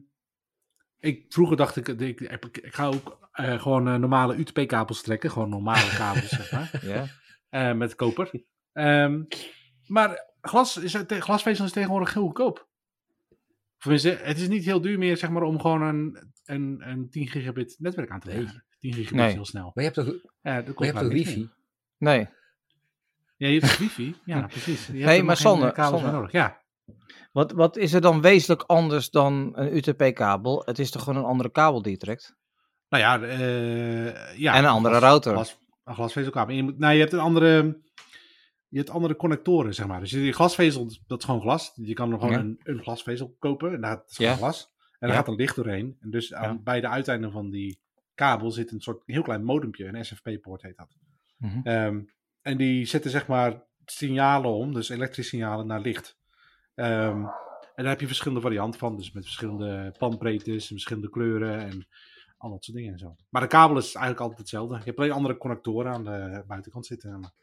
ik, 1.03 1.25
vroeger 1.29 1.57
dacht 1.57 1.75
ik, 1.75 1.87
ik, 1.87 2.19
ik, 2.21 2.57
ik 2.57 2.73
ga 2.73 2.85
ook 2.85 3.29
eh, 3.31 3.61
gewoon 3.61 3.87
eh, 3.87 3.95
normale 3.95 4.35
UTP-kabels 4.35 5.01
trekken. 5.01 5.31
Gewoon 5.31 5.49
normale 5.49 5.95
kabels, 5.97 6.29
zeg 6.29 6.51
maar. 6.51 6.71
ja. 6.95 7.05
eh, 7.49 7.73
met 7.77 7.95
koper. 7.95 8.31
Ehm, 8.73 9.23
maar 9.87 10.25
glas 10.41 10.77
is, 10.77 10.95
glasvezel 11.07 11.65
is 11.65 11.71
tegenwoordig 11.71 12.13
heel 12.13 12.23
goedkoop. 12.23 12.67
Tenminste, 13.77 14.09
het 14.09 14.39
is 14.39 14.47
niet 14.47 14.65
heel 14.65 14.81
duur 14.81 14.97
meer 14.97 15.17
zeg 15.17 15.29
maar, 15.29 15.41
om 15.43 15.59
gewoon 15.59 15.81
een, 15.81 16.31
een, 16.45 16.81
een 16.89 17.09
10 17.09 17.27
gigabit 17.27 17.75
netwerk 17.79 18.09
aan 18.09 18.19
te 18.19 18.27
Nee. 18.27 18.41
leggen. 18.41 18.65
10 18.79 18.93
gigabit 18.93 19.17
Nee. 19.17 19.27
is 19.27 19.33
heel 19.33 19.45
snel. 19.45 19.71
Maar 19.73 19.83
je 19.83 19.91
hebt 19.91 19.95
toch, 19.95 20.05
Ja, 20.41 20.61
dat 20.61 20.79
je 20.79 20.85
hebt 20.85 20.97
toch 20.97 21.07
wifi? 21.11 21.49
Nee. 21.97 22.27
Ja, 23.37 23.47
je 23.47 23.59
hebt 23.59 23.77
wifi? 23.77 24.15
Ja, 24.25 24.41
precies. 24.47 24.87
Je 24.87 24.91
hebt 24.93 25.05
Hey, 25.05 25.17
er 25.17 25.25
maar 25.25 25.37
Sander, 25.37 25.67
eh, 25.67 25.73
kabels 25.73 26.01
Sander. 26.01 26.19
nodig. 26.19 26.31
Ja. 26.31 26.61
Wat, 27.31 27.51
wat 27.51 27.77
is 27.77 27.93
er 27.93 28.01
dan 28.01 28.21
wezenlijk 28.21 28.61
anders 28.61 29.09
dan 29.09 29.51
een 29.55 29.75
UTP-kabel? 29.75 30.61
Het 30.65 30.79
is 30.79 30.91
toch 30.91 31.03
gewoon 31.03 31.19
een 31.19 31.29
andere 31.29 31.51
kabel 31.51 31.81
die 31.81 31.91
je 31.91 31.97
trekt? 31.97 32.35
Nou 32.89 33.03
ja, 33.03 33.21
eh, 33.27 34.37
ja. 34.37 34.53
En 34.53 34.63
een 34.63 34.69
andere 34.69 34.95
glas- 34.95 35.09
router. 35.09 35.33
Glas, 35.33 35.57
een 35.83 35.93
glasvezelkabel. 35.95 36.55
Je, 36.55 36.63
moet, 36.63 36.77
nou, 36.77 36.93
je 36.93 36.99
hebt 36.99 37.13
een 37.13 37.19
andere... 37.19 37.81
Je 38.67 38.79
hebt 38.79 38.91
andere 38.91 39.15
connectoren, 39.15 39.73
zeg 39.75 39.87
maar. 39.87 39.99
Dus 39.99 40.11
die 40.11 40.33
glasvezel, 40.33 40.87
dat 41.07 41.19
is 41.19 41.25
gewoon 41.25 41.41
glas. 41.41 41.71
Je 41.75 41.93
kan 41.93 42.11
er 42.11 42.19
gewoon 42.19 42.33
Ja. 42.33 42.39
een, 42.39 42.59
een 42.63 42.81
glasvezel 42.81 43.35
kopen. 43.39 43.73
En 43.73 43.81
dat 43.81 44.03
is 44.09 44.15
gewoon 44.15 44.31
Ja. 44.31 44.37
glas. 44.37 44.71
En 44.99 45.07
daar 45.07 45.17
gaat 45.17 45.27
een 45.27 45.35
licht 45.35 45.55
doorheen. 45.55 45.97
En 45.99 46.09
dus 46.09 46.33
aan 46.33 46.63
beide 46.63 46.87
uiteinden 46.87 47.31
van 47.31 47.49
die 47.49 47.79
kabel 48.13 48.51
zit 48.51 48.71
een 48.71 48.81
soort 48.81 49.03
heel 49.05 49.21
klein 49.21 49.43
modempje. 49.43 49.85
Een 49.85 50.05
SFP-poort 50.05 50.61
heet 50.61 50.77
dat. 50.77 50.95
Mhm. 51.37 51.59
Ehm, 51.67 52.01
en 52.41 52.57
die 52.57 52.85
zetten 52.85 53.11
zeg 53.11 53.27
maar 53.27 53.63
signalen 53.85 54.51
om, 54.51 54.73
dus 54.73 54.89
elektrische 54.89 55.29
signalen 55.35 55.67
naar 55.67 55.81
licht. 55.81 56.17
Ehm, 56.75 57.25
en 57.75 57.83
daar 57.83 57.87
heb 57.87 57.99
je 57.99 58.07
verschillende 58.07 58.41
varianten 58.41 58.79
van, 58.79 58.97
dus 58.97 59.11
met 59.11 59.23
verschillende 59.23 59.95
bandbreedtes 59.97 60.63
en 60.63 60.67
verschillende 60.75 61.09
kleuren 61.09 61.59
en 61.59 61.87
al 62.37 62.49
dat 62.49 62.63
soort 62.63 62.77
dingen 62.77 62.91
en 62.93 62.99
zo. 62.99 63.15
Maar 63.29 63.41
de 63.41 63.47
kabel 63.47 63.77
is 63.77 63.83
eigenlijk 63.85 64.19
altijd 64.19 64.39
hetzelfde. 64.39 64.77
Je 64.77 64.83
hebt 64.83 64.97
alleen 64.97 65.11
andere 65.11 65.37
connectoren 65.37 65.91
aan 65.91 66.03
de 66.03 66.43
buitenkant 66.47 66.85
zitten. 66.85 67.33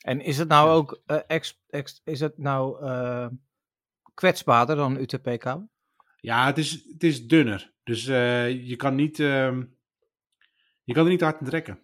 En 0.00 0.20
is 0.20 0.38
het 0.38 0.48
nou 0.48 0.68
Ja. 0.68 0.74
ook 0.74 1.00
eh, 1.06 1.18
ex, 1.26 1.60
ex- 1.68 2.00
is 2.04 2.20
het 2.20 2.38
nou 2.38 2.82
eh, 2.84 3.26
kwetsbaarder 4.14 4.76
dan 4.76 4.94
een 4.96 5.00
UTP-kabel? 5.02 5.68
Ja, 6.20 6.46
het 6.46 6.58
is, 6.58 6.70
het 6.92 7.02
is 7.02 7.26
dunner. 7.26 7.72
Dus 7.84 8.06
eh, 8.06 8.66
je 8.68 8.76
kan 8.76 8.94
niet, 8.94 9.20
ehm, 9.20 9.64
je 10.84 10.94
kan 10.94 11.04
er 11.04 11.10
niet 11.10 11.20
hard 11.20 11.40
in 11.40 11.46
trekken. 11.46 11.80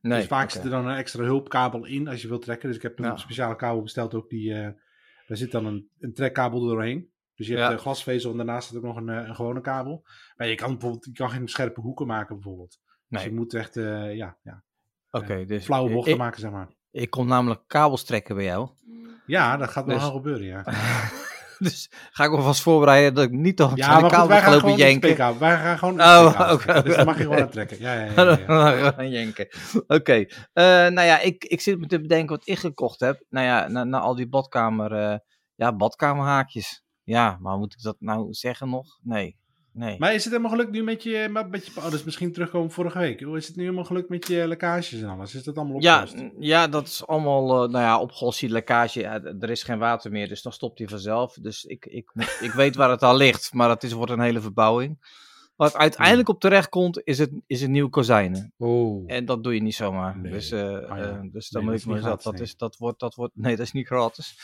Nee. 0.00 0.18
dus 0.18 0.28
vaak 0.28 0.50
zit 0.50 0.64
er 0.64 0.70
dan 0.70 0.86
een 0.86 0.96
extra 0.96 1.22
hulpkabel 1.22 1.84
in 1.84 2.08
als 2.08 2.22
je 2.22 2.28
wilt 2.28 2.42
trekken. 2.42 2.66
Dus 2.68 2.76
ik 2.76 2.82
heb 2.82 2.98
een 2.98 3.18
speciale 3.18 3.56
kabel 3.56 3.82
besteld 3.82 4.14
ook. 4.14 4.28
Die, 4.28 4.74
daar 5.26 5.36
zit 5.36 5.50
dan 5.50 5.66
een, 5.66 5.88
een 5.98 6.14
trekkabel 6.14 6.60
doorheen. 6.60 7.10
Dus 7.34 7.46
je 7.46 7.52
hebt 7.54 7.66
Ja. 7.66 7.72
een 7.72 7.78
glasvezel 7.78 8.30
en 8.30 8.36
daarnaast 8.36 8.68
zit 8.68 8.76
ook 8.76 8.84
nog 8.84 8.96
een, 8.96 9.08
eh, 9.08 9.28
een 9.28 9.34
gewone 9.34 9.60
kabel. 9.60 10.04
Maar 10.36 10.46
je 10.48 10.54
kan 10.54 10.70
bijvoorbeeld 10.70 11.04
je 11.04 11.12
kan 11.12 11.30
geen 11.30 11.48
scherpe 11.48 11.80
hoeken 11.80 12.06
maken 12.06 12.34
bijvoorbeeld. 12.34 12.78
Dus 13.08 13.22
je 13.24 13.32
moet 13.32 13.54
echt 13.54 13.76
eh, 13.76 14.14
ja, 14.14 14.36
ja, 14.42 14.62
dus 15.46 15.64
flauwe 15.64 15.92
bochten 15.92 16.12
ik, 16.12 16.18
maken, 16.18 16.40
zeg 16.40 16.50
maar. 16.50 16.68
ik 16.90 17.10
kon 17.10 17.26
namelijk 17.26 17.60
kabels 17.66 18.04
trekken 18.04 18.34
bij 18.34 18.44
jou. 18.44 18.68
Ja, 19.26 19.56
dat 19.56 19.68
gaat 19.70 19.84
wel 19.86 19.94
Dus- 19.94 20.04
gaan 20.04 20.12
gebeuren, 20.12 20.46
ja. 20.46 20.64
dus 21.66 21.90
ga 22.10 22.24
ik 22.24 22.30
me 22.30 22.40
vast 22.40 22.62
voorbereiden 22.62 23.14
dat 23.14 23.24
ik 23.24 23.30
niet 23.30 23.56
toch 23.56 23.76
Ja, 23.76 24.00
maar 24.00 24.10
goed, 24.10 24.28
wij 24.28 24.38
ga 24.38 24.42
gaan 24.44 24.52
lopen 24.54 24.78
gewoon. 24.78 24.96
UTP-kabel. 24.96 25.38
Wij 25.40 25.56
gaan 25.56 25.78
gewoon 25.78 26.00
Oh, 26.00 26.50
oké. 26.52 26.82
Dus 26.82 26.96
dan 26.96 27.04
mag 27.06 27.16
je 27.16 27.22
gewoon 27.22 27.36
oké. 27.36 27.46
aan 27.46 27.50
trekken. 27.50 27.80
Ja, 27.80 27.92
ja, 27.94 28.04
ja. 28.16 28.38
ja, 28.48 28.70
ja. 28.70 28.92
Gaan 28.96 29.10
jenken. 29.10 29.48
Oké, 29.86 30.12
eh, 30.52 30.64
nou 30.64 31.00
ja, 31.00 31.20
ik, 31.20 31.44
ik 31.44 31.60
zit 31.60 31.78
me 31.78 31.86
te 31.86 32.00
bedenken 32.00 32.36
wat 32.36 32.48
ik 32.48 32.58
gekocht 32.58 33.00
heb. 33.00 33.24
Nou 33.28 33.46
ja, 33.46 33.68
na, 33.68 33.84
na 33.84 33.98
al 34.00 34.14
die 34.14 34.28
badkamer, 34.28 34.92
eh, 34.92 35.18
ja, 35.54 35.76
badkamerhaakjes. 35.76 36.84
Ja, 37.02 37.36
maar 37.40 37.58
moet 37.58 37.72
ik 37.72 37.82
dat 37.82 37.96
nou 37.98 38.32
zeggen 38.32 38.68
nog? 38.70 38.98
Nee, 39.02 39.36
nee. 39.76 39.98
Maar 39.98 40.14
is 40.14 40.24
het 40.24 40.32
helemaal 40.32 40.52
gelukt 40.56 40.70
nu 40.72 40.82
met 40.82 41.02
je, 41.02 41.28
met 41.50 41.66
je... 41.66 41.72
Oh, 41.76 41.82
dat 41.84 41.92
is 41.92 42.04
misschien 42.04 42.32
terugkomen 42.32 42.70
vorige 42.70 42.98
week. 42.98 43.20
Hoe 43.22 43.36
is 43.36 43.46
het 43.46 43.56
nu 43.56 43.62
helemaal 43.62 43.84
gelukt 43.84 44.08
met 44.08 44.26
je 44.26 44.48
lekkages 44.48 45.02
en 45.02 45.08
alles? 45.08 45.34
Is 45.34 45.42
dat 45.44 45.56
allemaal 45.56 45.80
Ja, 45.82 46.00
opgelost? 46.02 46.24
n- 46.24 46.32
ja, 46.38 46.68
dat 46.68 46.86
is 46.86 47.06
allemaal, 47.06 47.50
eh, 47.64 47.70
nou 47.70 47.84
ja, 47.84 48.00
opgelost. 48.00 48.40
Die 48.40 48.48
lekkage, 48.50 49.00
ja, 49.00 49.20
er 49.22 49.50
is 49.50 49.62
geen 49.62 49.78
water 49.78 50.10
meer, 50.10 50.28
dus 50.28 50.42
dan 50.42 50.52
stopt 50.52 50.78
hij 50.78 50.88
vanzelf. 50.88 51.34
Dus 51.40 51.64
ik, 51.64 51.86
ik, 51.86 52.10
ik 52.40 52.52
weet 52.52 52.76
waar 52.76 52.90
het 52.90 53.02
al 53.02 53.16
ligt, 53.16 53.52
maar 53.52 53.68
het 53.70 53.82
is, 53.82 53.92
wordt 53.92 54.12
een 54.12 54.20
hele 54.20 54.40
verbouwing. 54.40 54.98
Wat 55.56 55.74
uiteindelijk 55.76 56.28
op 56.28 56.40
terecht 56.40 56.68
komt, 56.68 57.00
is 57.04 57.18
het, 57.18 57.30
is 57.46 57.60
het 57.60 57.70
nieuwe 57.70 57.88
kozijnen. 57.90 58.52
Oh. 58.56 59.04
En 59.06 59.24
dat 59.24 59.42
doe 59.42 59.54
je 59.54 59.62
niet 59.62 59.74
zomaar. 59.74 60.18
Nee. 60.18 60.32
Dus, 60.32 60.50
eh, 60.50 60.60
Ah, 60.62 60.98
ja. 60.98 61.04
eh, 61.04 61.18
dus 61.32 61.48
dan 61.50 61.62
Nee, 61.64 61.70
moet 61.72 61.80
ik 61.80 61.86
niet 61.86 62.02
dat, 62.02 62.24
nee. 62.32 62.42
is, 62.42 62.56
dat, 62.56 62.76
wordt, 62.76 63.00
dat 63.00 63.14
wordt. 63.14 63.32
Nee, 63.46 63.56
dat 63.56 63.66
is 63.66 63.72
niet 63.72 63.86
gratis. 63.86 64.34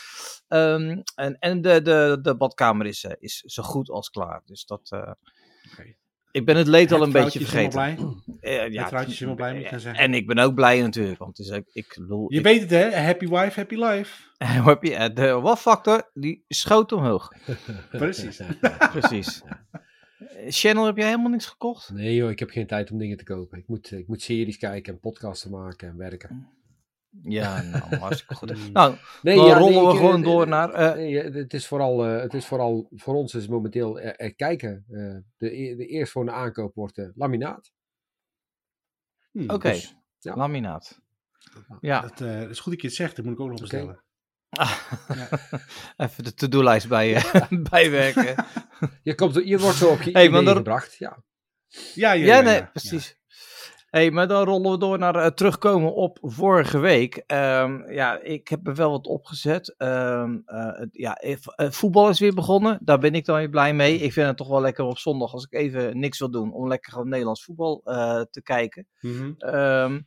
Ehm, 0.47 1.01
en 1.15 1.37
en 1.39 1.61
de, 1.61 1.81
de, 1.81 2.19
de 2.21 2.35
badkamer 2.35 2.85
is, 2.85 3.03
eh, 3.03 3.11
is 3.19 3.39
zo 3.39 3.63
goed 3.63 3.89
als 3.89 4.09
klaar. 4.09 4.41
Dus 4.45 4.65
dat. 4.65 4.91
Ik 6.31 6.45
ben 6.45 6.55
het 6.57 6.67
leed 6.67 6.91
al 6.91 7.01
een 7.03 7.11
beetje 7.11 7.39
vergeten. 7.39 7.69
blij. 7.69 7.97
Eh, 8.39 8.59
Het 8.61 9.07
is 9.07 9.19
helemaal 9.19 9.35
blij, 9.35 9.53
moet 9.53 9.61
ik 9.63 9.67
zeggen. 9.79 9.95
En 9.95 10.13
ik 10.13 10.27
ben 10.27 10.37
ook 10.37 10.53
blij 10.55 10.81
natuurlijk, 10.81 11.19
want 11.19 11.37
het 11.37 11.47
is 11.47 11.53
ook, 11.53 11.63
ik 11.73 11.93
Je 12.27 12.37
ik- 12.37 12.43
weet 12.43 12.61
het 12.61 12.69
hè, 12.69 12.95
happy 13.01 13.27
wife, 13.27 13.59
happy 13.59 13.75
life. 13.75 14.21
Eh, 14.81 15.05
de 15.13 15.31
wat-factor, 15.41 16.09
die 16.13 16.43
schoot 16.47 16.91
omhoog. 16.91 17.29
Precies. 17.91 18.41
Precies. 18.91 19.41
Eh, 20.43 20.51
Channel, 20.51 20.85
heb 20.85 20.97
jij 20.97 21.07
helemaal 21.07 21.29
niks 21.29 21.45
gekocht? 21.45 21.89
Nee 21.93 22.15
joh, 22.15 22.29
ik 22.29 22.39
heb 22.39 22.49
geen 22.49 22.67
tijd 22.67 22.91
om 22.91 22.97
dingen 22.97 23.17
te 23.17 23.23
kopen. 23.23 23.57
Ik 23.57 23.67
moet, 23.67 23.91
ik 23.91 24.07
moet 24.07 24.21
series 24.21 24.57
kijken 24.57 24.93
en 24.93 24.99
podcasten 24.99 25.51
maken 25.51 25.87
en 25.87 25.97
werken. 25.97 26.47
Ja, 27.21 27.61
nou, 27.71 27.95
hartstikke 27.95 28.35
goed. 28.35 28.55
Mm. 28.57 28.71
Nou, 28.71 28.95
Nee, 29.21 29.35
dan 29.35 29.45
ja, 29.45 29.57
rollen 29.57 29.73
nee, 29.73 29.85
we 29.85 29.91
ik, 29.91 29.97
gewoon 29.97 30.19
eh, 30.19 30.25
door 30.25 30.47
naar... 30.47 30.69
eh, 30.73 30.93
Nee, 30.93 31.21
eh, 31.21 31.33
het 31.33 31.53
is 31.53 31.67
vooral, 31.67 32.05
eh, 32.05 32.21
het 32.21 32.33
is 32.33 32.45
vooral 32.45 32.87
voor 32.91 33.15
ons 33.15 33.33
is 33.33 33.47
momenteel 33.47 33.99
eh, 33.99 34.25
eh, 34.27 34.35
kijken. 34.35 34.85
Eh, 34.89 35.15
de, 35.37 35.57
e- 35.59 35.75
de 35.75 35.85
eerstvolgende 35.87 36.37
aankoop 36.37 36.75
wordt 36.75 36.97
eh, 36.97 37.07
laminaat. 37.15 37.71
Hmm, 39.31 39.49
Oké, 39.49 39.69
dus, 39.69 39.95
ja. 40.19 40.35
laminaat. 40.35 41.01
Ja, 41.81 42.01
Dat, 42.01 42.21
eh, 42.21 42.39
dat 42.39 42.49
is 42.49 42.59
goed 42.59 42.71
dat 42.73 42.81
je 42.81 42.87
het 42.87 42.95
zegt, 42.95 43.15
dat 43.15 43.25
moet 43.25 43.33
ik 43.33 43.39
ook 43.39 43.49
nog 43.49 43.59
bestellen. 43.59 44.03
even 45.97 46.23
de 46.23 46.33
to-do-lijst 46.33 46.87
bij, 46.87 47.23
bijwerken. 47.71 48.45
Je, 49.03 49.15
komt, 49.15 49.41
je 49.45 49.59
wordt 49.59 49.77
zo 49.77 49.89
op 49.89 50.01
je 50.01 50.11
Hey, 50.11 50.29
dan- 50.29 50.47
gebracht. 50.47 50.95
Ja. 50.97 51.23
Ja, 51.93 52.11
ja, 52.11 52.25
Ja, 52.25 52.35
ja, 52.35 52.41
nee, 52.41 52.55
ja. 52.55 52.69
precies. 52.73 53.17
hey, 53.89 54.11
maar 54.11 54.27
dan 54.27 54.43
rollen 54.45 54.71
we 54.71 54.77
door 54.77 54.97
naar 54.99 55.15
eh, 55.15 55.27
terugkomen 55.27 55.93
op 55.93 56.17
vorige 56.21 56.79
week. 56.79 57.15
Ehm, 57.27 57.91
ja, 57.91 58.19
ik 58.19 58.47
heb 58.47 58.67
er 58.67 58.75
wel 58.75 58.91
wat 58.91 59.05
opgezet. 59.07 59.75
Ehm, 59.77 60.37
eh, 60.45 60.65
het- 60.79 60.89
ja, 60.91 61.13
eh, 61.15 61.35
eh, 61.55 61.71
voetbal 61.71 62.09
is 62.09 62.19
weer 62.19 62.33
begonnen. 62.33 62.79
Daar 62.81 62.99
ben 62.99 63.13
ik 63.15 63.25
dan 63.25 63.37
weer 63.37 63.49
blij 63.49 63.73
mee. 63.73 63.97
Ik 63.99 64.13
vind 64.13 64.27
het 64.27 64.37
toch 64.37 64.47
wel 64.47 64.61
lekker 64.61 64.85
op 64.85 64.97
zondag 64.97 65.33
als 65.33 65.43
ik 65.45 65.53
even 65.53 65.99
niks 65.99 66.19
wil 66.19 66.31
doen. 66.31 66.53
Om 66.53 66.67
lekker 66.67 66.91
gewoon 66.91 67.09
Nederlands 67.09 67.43
voetbal 67.43 67.81
eh, 67.83 68.21
te 68.31 68.41
kijken. 68.41 68.87
Mhm. 68.99 69.31
Ehm, 69.37 69.99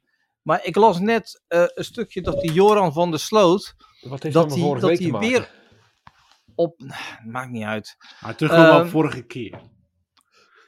maar 0.42 0.64
ik 0.64 0.76
las 0.76 0.98
net 0.98 1.42
eh, 1.48 1.62
een 1.66 1.84
stukje 1.84 2.22
dat 2.22 2.40
die 2.40 2.52
Joran 2.52 2.92
van 2.92 3.10
der 3.10 3.20
Sloot. 3.20 3.74
Wat 4.08 4.22
heeft 4.22 4.34
Dat 4.34 4.50
hij 4.52 4.60
vorige 4.60 4.80
dat 4.80 4.90
week 4.90 4.98
hij 4.98 5.06
te 5.08 5.12
maken? 5.12 5.28
weer 5.30 5.50
op. 6.54 6.80
Maakt 7.32 7.50
niet 7.50 7.64
uit. 7.64 7.96
Maar 8.20 8.34
terugkomen 8.36 8.80
op 8.80 8.88
vorige 8.88 9.22
keer. 9.22 9.60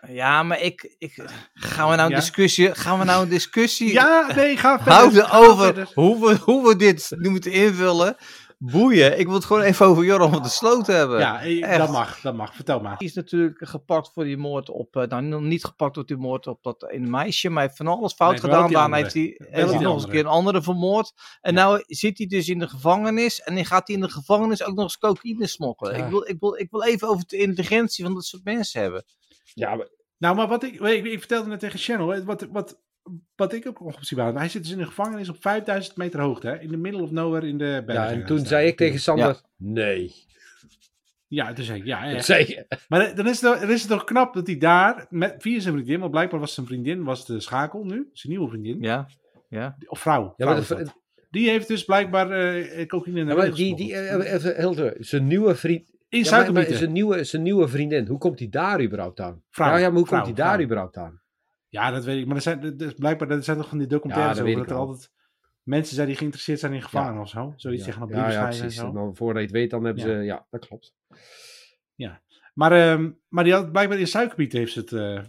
Ja, 0.09 0.43
maar 0.43 0.61
ik. 0.61 0.95
ik 0.99 1.15
gaan 1.55 1.89
we 1.91 1.95
nou 1.97 2.09
een 2.09 2.15
Ja? 2.15 2.21
discussie. 2.21 2.75
Gaan 2.75 2.99
we 2.99 3.05
nou 3.05 3.23
een 3.23 3.29
discussie 3.29 3.93
Ja, 3.93 4.33
nee, 4.35 4.57
ga 4.57 4.77
verder. 4.83 4.93
houden 4.93 5.25
Ga 5.25 5.37
over 5.39 5.65
verder. 5.65 5.91
hoe 5.95 6.27
we, 6.29 6.35
hoe 6.37 6.69
we 6.69 6.77
dit 6.77 7.11
nu 7.17 7.29
moeten 7.31 7.53
invullen? 7.53 8.17
Boeien. 8.61 9.19
Ik 9.19 9.27
wil 9.27 9.35
het 9.35 9.45
gewoon 9.45 9.63
even 9.63 9.87
over 9.87 10.05
Joran 10.05 10.31
van 10.31 10.43
der 10.43 10.51
Sloot 10.51 10.87
hebben. 10.87 11.19
Ja, 11.19 11.43
eh, 11.43 11.63
echt. 11.65 11.79
dat 11.79 11.91
mag, 11.91 12.21
dat 12.21 12.35
mag. 12.35 12.55
Vertel 12.55 12.81
maar. 12.81 12.99
Die 12.99 13.09
is 13.09 13.15
natuurlijk 13.15 13.59
gepakt 13.69 14.11
voor 14.13 14.25
die 14.25 14.37
moord 14.37 14.71
op. 14.71 14.97
eh, 14.97 15.09
nou, 15.09 15.43
niet 15.43 15.65
gepakt 15.65 15.95
door 15.95 16.07
die 16.07 16.17
moord 16.17 16.47
op 16.47 16.63
dat 16.63 16.91
ene 16.91 17.07
meisje. 17.09 17.49
Maar 17.49 17.57
hij 17.57 17.67
heeft 17.67 17.77
van 17.77 17.87
alles 17.87 18.13
fout 18.13 18.31
Nee, 18.31 18.41
gedaan. 18.41 18.73
Daarna 18.73 18.97
heeft 18.97 19.15
hij, 19.15 19.23
heeft 19.23 19.41
hij 19.51 19.51
die 19.51 19.65
nog 19.65 19.75
eens 19.75 19.83
een 19.83 19.87
andere. 19.91 20.11
keer 20.13 20.21
een 20.21 20.27
andere 20.27 20.63
vermoord. 20.63 21.13
En 21.41 21.55
Ja. 21.55 21.61
nou 21.69 21.83
zit 21.87 22.19
hij 22.19 22.27
dus 22.27 22.49
in 22.49 22.59
de 22.59 22.69
gevangenis. 22.69 23.41
En 23.41 23.55
dan 23.55 23.65
gaat 23.65 23.87
hij 23.87 23.97
in 23.97 24.03
de 24.03 24.11
gevangenis 24.11 24.63
ook 24.65 24.75
nog 24.75 24.85
eens 24.85 24.99
cocaïne 24.99 25.47
smokkelen. 25.47 25.97
Ja. 25.97 26.05
Ik, 26.05 26.11
wil, 26.11 26.29
ik, 26.29 26.37
wil, 26.41 26.55
ik 26.55 26.71
wil 26.71 26.83
even 26.83 27.09
over 27.09 27.25
de 27.27 27.37
intelligentie 27.37 28.05
van 28.05 28.15
dat 28.15 28.25
soort 28.25 28.45
mensen 28.45 28.81
hebben. 28.81 29.05
Ja, 29.55 29.75
maar- 29.75 29.89
Nou, 30.19 30.37
maar 30.37 30.49
wat 30.49 30.63
ik, 30.63 30.81
ik, 30.81 31.05
ik 31.05 31.19
vertelde 31.19 31.49
net 31.49 31.61
tegen 31.61 31.79
Channel, 31.79 32.09
hè, 32.09 32.25
wat, 32.25 32.47
wat, 32.53 32.81
wat 33.37 33.53
ik 33.53 33.67
ook 33.67 33.81
optie 33.81 34.17
was. 34.17 34.35
Hij 34.35 34.49
zit 34.49 34.63
dus 34.63 34.73
in 34.73 34.79
een 34.81 34.87
gevangenis 34.87 35.29
op 35.29 35.37
5000 35.41 35.97
meter 35.97 36.21
hoogte, 36.21 36.47
hè, 36.47 36.61
in 36.61 36.69
the 36.69 36.77
middle 36.77 37.03
of 37.03 37.11
nowhere 37.11 37.47
in 37.49 37.59
de 37.59 37.83
bergen. 37.87 38.05
ja, 38.05 38.11
en 38.21 38.27
toen 38.27 38.47
zei 38.47 38.67
ik 38.67 38.77
tegen 38.77 39.01
Sander, 39.01 39.41
nee. 39.57 40.27
Ja, 41.27 41.53
toen 41.53 41.65
zei 41.65 41.79
ik, 41.79 41.85
ja, 41.87 42.05
Dat 42.05 42.15
echt. 42.15 42.25
zei 42.25 42.45
je. 42.47 42.67
Maar 42.89 43.15
dan 43.15 43.29
is, 43.29 43.41
het, 43.41 43.61
dan 43.61 43.71
is 43.71 43.81
het 43.81 43.91
toch 43.91 44.05
knap 44.05 44.35
dat 44.35 44.47
hij 44.47 44.59
daar, 44.59 45.07
met, 45.11 45.35
via 45.39 45.61
zijn 45.61 45.75
vriendin, 45.75 46.01
want 46.01 46.11
blijkbaar 46.11 46.41
was 46.41 46.55
zijn 46.55 46.67
vriendin, 46.67 47.05
was 47.05 47.27
de 47.27 47.41
schakel 47.41 47.85
nu, 47.85 48.09
zijn 48.13 48.33
nieuwe 48.33 48.49
vriendin, 48.49 48.81
Ja, 48.81 49.07
ja. 49.49 49.77
of 49.87 50.01
vrouw. 50.01 50.35
Ja, 50.37 50.47
maar. 50.47 50.67
Die 51.31 51.49
heeft 51.49 51.69
dus 51.69 51.85
blijkbaar 51.85 52.31
eh 52.31 52.87
cocaïne 52.87 53.21
in 53.21 53.27
de 53.27 53.33
Ja, 53.33 53.39
maar 53.39 53.55
die, 53.55 53.77
die, 53.77 53.95
eh, 53.95 54.33
even. 54.33 54.95
Zijn 55.05 55.27
nieuwe 55.27 55.55
vriend. 55.55 55.97
In 56.09 56.23
Ja, 56.25 56.51
maar, 56.51 56.65
zijn, 56.65 56.93
nieuwe, 56.93 57.25
zijn 57.25 57.43
nieuwe 57.43 57.69
vriendin. 57.69 58.07
Hoe 58.07 58.19
komt 58.19 58.39
hij 58.39 58.49
daar 58.49 58.83
überhaupt 58.83 59.21
aan? 59.21 59.43
Vrouw, 59.51 59.69
ja, 59.69 59.77
ja, 59.77 59.89
maar 59.89 59.99
hoe 59.99 60.07
vrouw, 60.07 60.23
komt 60.23 60.37
hij 60.37 60.45
daar 60.45 60.55
vrouw. 60.55 60.65
überhaupt 60.65 60.97
aan? 60.97 61.21
Ja, 61.69 61.91
dat 61.91 62.05
weet 62.05 62.21
ik. 62.21 62.27
Maar 62.27 62.37
er 62.37 62.43
zijn, 62.43 62.63
er 62.63 62.87
is 62.87 62.95
blijkbaar 62.95 63.31
er 63.31 63.43
zijn 63.43 63.57
toch 63.57 63.69
van 63.69 63.79
die 63.79 63.87
documentaires 63.87 64.37
Ja, 64.39 64.43
dat 64.45 64.53
over 64.53 64.67
dat 64.67 64.77
er 64.77 64.83
altijd 64.83 65.11
mensen 65.63 65.95
zijn 65.95 66.07
die 66.07 66.17
geïnteresseerd 66.17 66.59
zijn 66.59 66.73
in 66.73 66.83
gevangenen 66.83 67.23
of 67.23 67.29
zo. 67.29 67.53
Zoiets 67.57 67.81
ja. 67.81 67.85
zeggen 67.85 68.03
op 68.03 68.11
ja, 68.11 68.15
brieven 68.15 68.41
ja, 68.41 68.49
en 68.51 68.59
precies. 68.59 68.79
zo. 68.79 68.87
En 68.87 68.93
dan 68.93 69.17
voordat 69.17 69.37
je 69.43 69.49
het 69.49 69.57
weet, 69.57 69.71
dan 69.71 69.85
hebben 69.85 70.07
Ja. 70.07 70.09
ze... 70.09 70.25
Ja, 70.25 70.47
dat 70.51 70.67
klopt. 70.67 70.95
Maar, 72.55 72.73
ehm, 72.73 73.11
maar 73.29 73.45
die 73.45 73.53
had 73.53 73.73
blijkbaar 73.73 73.99
in 73.99 74.07
suikerbiet 74.07 74.53
heeft 74.53 74.73
ze 74.73 74.81
het 74.81 74.93
eh 74.93 75.21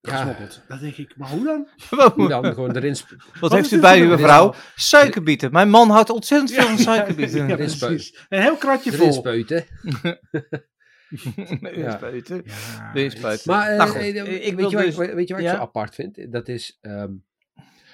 Ja. 0.00 0.76
denk 0.80 0.96
ik, 0.96 1.16
maar 1.16 1.30
hoe 1.30 1.44
dan? 1.44 1.68
Hoe 2.14 2.28
dan 2.28 2.44
gewoon 2.44 2.76
erin... 2.76 2.96
Wat, 3.40 3.52
is 3.52 3.58
heeft 3.58 3.70
u 3.70 3.80
bij 3.80 3.96
voor 3.98 4.06
u, 4.06 4.10
een 4.12 4.20
mevrouw? 4.20 4.54
Suikerbieten. 4.74 5.52
Mijn 5.52 5.70
man 5.70 5.90
houdt 5.90 6.10
ontzettend 6.10 6.52
veel 6.52 6.66
van 6.66 6.78
suikerbieten. 6.78 7.48
ja, 7.48 7.56
precies. 7.56 8.26
Een 8.28 8.42
heel 8.42 8.56
kratje 8.56 8.92
Erin 8.92 9.04
vol. 9.04 9.12
spuiten. 9.12 9.64
Spuiten. 11.96 12.42
Ja, 12.44 12.92
Nee, 12.92 13.04
het- 13.04 13.18
spuiten. 13.18 13.50
Maar 13.52 13.70
eh, 13.70 13.76
Nou 13.78 13.90
goed, 13.90 14.00
eh, 14.00 14.06
ik 14.06 14.14
weet, 14.56 14.70
je 14.70 14.76
wat, 14.76 14.84
dus- 14.84 14.98
ik- 14.98 15.14
weet 15.14 15.28
je 15.28 15.34
wat 15.34 15.42
ik 15.42 15.48
ja? 15.48 15.54
zo 15.54 15.60
apart 15.60 15.94
vind? 15.94 16.32
Dat 16.32 16.48
is... 16.48 16.78
ehm, 16.80 17.12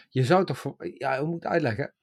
je 0.09 0.25
zou 0.25 0.45
toch... 0.45 0.59
voor- 0.59 0.91
Ja, 0.99 1.19
hoe 1.19 1.27
moet 1.27 1.37
ik 1.37 1.43
het 1.43 1.53
uitleggen? 1.53 1.95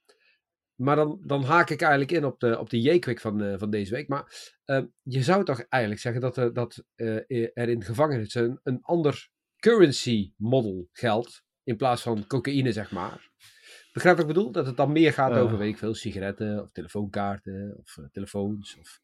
Maar 0.75 0.95
dan, 0.95 1.21
dan 1.25 1.43
haak 1.43 1.69
ik 1.69 1.81
eigenlijk 1.81 2.11
in 2.11 2.25
op 2.25 2.39
de, 2.39 2.59
op 2.59 2.69
de 2.69 2.81
J-Quick 2.81 3.19
van, 3.19 3.41
eh, 3.43 3.53
van 3.57 3.69
deze 3.69 3.93
week. 3.93 4.07
Maar 4.07 4.53
ehm, 4.65 4.85
je 5.03 5.23
zou 5.23 5.43
toch 5.45 5.59
eigenlijk 5.69 6.01
zeggen 6.01 6.21
dat, 6.21 6.37
er- 6.37 6.53
dat 6.53 6.83
eh, 6.95 7.15
er 7.53 7.69
in 7.69 7.83
gevangenis 7.83 8.33
een, 8.35 8.59
een 8.63 8.79
ander 8.81 9.29
currency 9.57 10.33
model 10.37 10.89
geldt. 10.91 11.43
In 11.63 11.75
plaats 11.77 12.01
van 12.01 12.27
cocaïne, 12.27 12.71
zeg 12.71 12.91
maar. 12.91 13.29
Begrijp 13.93 14.15
wat 14.17 14.25
ik 14.29 14.33
bedoel? 14.33 14.51
Dat 14.51 14.65
het 14.65 14.77
dan 14.77 14.91
meer 14.91 15.13
gaat 15.13 15.31
over, 15.37 15.57
weet 15.57 15.69
ik 15.71 15.77
veel, 15.77 15.93
sigaretten 15.93 16.61
of 16.61 16.71
telefoonkaarten 16.71 17.75
of 17.79 17.97
telefoons. 18.11 18.77
Of... 18.79 19.01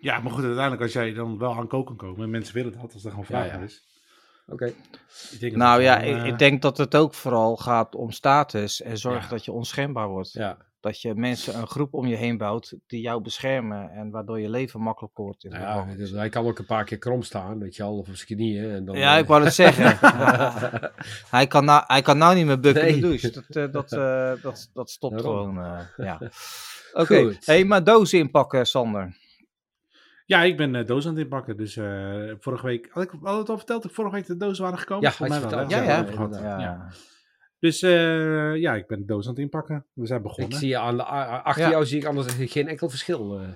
Ja, 0.00 0.18
maar 0.20 0.32
goed, 0.32 0.42
uiteindelijk 0.44 0.82
als 0.82 0.92
jij 0.92 1.12
dan 1.12 1.38
wel 1.38 1.54
aan 1.54 1.66
koken 1.68 1.96
kan 1.96 2.08
komen 2.08 2.24
en 2.24 2.30
mensen 2.30 2.54
willen 2.54 2.72
dat, 2.80 2.92
als 2.94 3.04
er 3.04 3.10
gewoon 3.10 3.24
vraag 3.26 3.44
Ja, 3.46 3.50
ja. 3.52 3.56
naar 3.56 3.64
is. 3.64 3.86
Oké. 4.46 4.72
Nou 5.40 5.82
ja, 5.82 6.02
eh, 6.02 6.24
ik 6.26 6.38
denk 6.38 6.62
dat 6.62 6.76
het 6.78 6.96
ook 6.96 7.14
vooral 7.14 7.56
gaat 7.56 7.94
om 7.94 8.10
status 8.10 8.82
en 8.82 8.98
zorg 8.98 9.22
Ja. 9.22 9.28
dat 9.28 9.44
je 9.44 9.52
onschendbaar 9.52 10.08
wordt. 10.08 10.32
Ja. 10.32 10.56
Dat 10.80 11.00
je 11.00 11.14
mensen 11.14 11.58
een 11.58 11.66
groep 11.66 11.94
om 11.94 12.06
je 12.06 12.16
heen 12.16 12.36
bouwt 12.36 12.74
die 12.86 13.00
jou 13.00 13.22
beschermen 13.22 13.90
en 13.90 14.10
waardoor 14.10 14.40
je 14.40 14.50
leven 14.50 14.80
makkelijker 14.80 15.24
wordt 15.24 15.44
in 15.44 15.50
ja, 15.50 15.84
dus 15.96 16.10
hij 16.10 16.28
kan 16.28 16.46
ook 16.46 16.58
een 16.58 16.66
paar 16.66 16.84
keer 16.84 16.98
krom 16.98 17.22
staan, 17.22 17.58
weet 17.58 17.76
je 17.76 17.82
al, 17.82 17.98
of 17.98 18.08
op 18.08 18.14
zijn 18.14 18.26
knieën. 18.38 18.70
En 18.70 18.84
dan, 18.84 18.96
Ja, 18.98 19.14
eh, 19.14 19.20
ik 19.20 19.26
wou 19.26 19.44
het 19.44 19.54
zeggen. 19.54 19.98
hij, 21.36 21.46
kan 21.46 21.64
nou, 21.64 21.84
hij 21.86 22.02
kan 22.02 22.18
nou 22.18 22.34
niet 22.34 22.46
meer 22.46 22.60
bukken 22.60 22.88
in 22.88 22.94
de 22.94 23.00
douche. 23.00 23.30
Dat, 23.30 23.44
eh, 23.48 23.72
dat, 23.72 23.88
dat, 24.42 24.70
dat 24.74 24.90
stopt 24.90 25.22
Daarom. 25.22 25.54
gewoon. 25.56 25.86
ja. 25.96 26.20
Oké, 27.02 27.36
hey, 27.44 27.64
maar 27.64 27.84
dozen 27.84 28.18
inpakken, 28.18 28.66
Sander. 28.66 29.16
Ja, 30.28 30.42
ik 30.42 30.56
ben 30.56 30.74
eh, 30.74 30.86
doos 30.86 31.06
aan 31.06 31.12
het 31.14 31.22
inpakken. 31.22 31.56
Dus 31.56 31.76
eh, 31.76 32.32
vorige 32.40 32.66
week, 32.66 32.88
had 32.90 33.02
ik 33.02 33.10
had 33.22 33.38
het 33.38 33.48
al 33.48 33.56
verteld 33.56 33.82
dat 33.82 33.92
vorige 33.92 34.14
week 34.14 34.26
de 34.26 34.36
dozen 34.36 34.64
waren 34.64 34.78
gekomen? 34.78 35.04
Ja, 35.04 35.10
Volgens 35.12 35.38
had 35.38 35.50
je 35.50 35.56
mij 35.56 35.66
wel? 35.66 36.32
Ja, 36.40 36.42
ja. 36.42 36.58
ja. 36.60 36.88
Dus 37.58 37.82
eh, 37.82 38.56
ja, 38.56 38.74
ik 38.74 38.86
ben 38.86 38.98
de 38.98 39.04
doos 39.04 39.24
aan 39.24 39.30
het 39.30 39.40
inpakken. 39.40 39.86
We 39.92 40.06
zijn 40.06 40.18
Ik 40.18 40.24
begonnen. 40.26 40.58
zie 40.58 40.68
je 40.68 40.78
aan 40.78 40.96
de, 40.96 41.04
achter 41.04 41.62
Ja. 41.64 41.70
jou 41.70 41.86
zie 41.86 41.98
ik 41.98 42.04
anders 42.06 42.34
geen 42.38 42.68
enkel 42.68 42.88
verschil. 42.88 43.38
eh. 43.40 43.48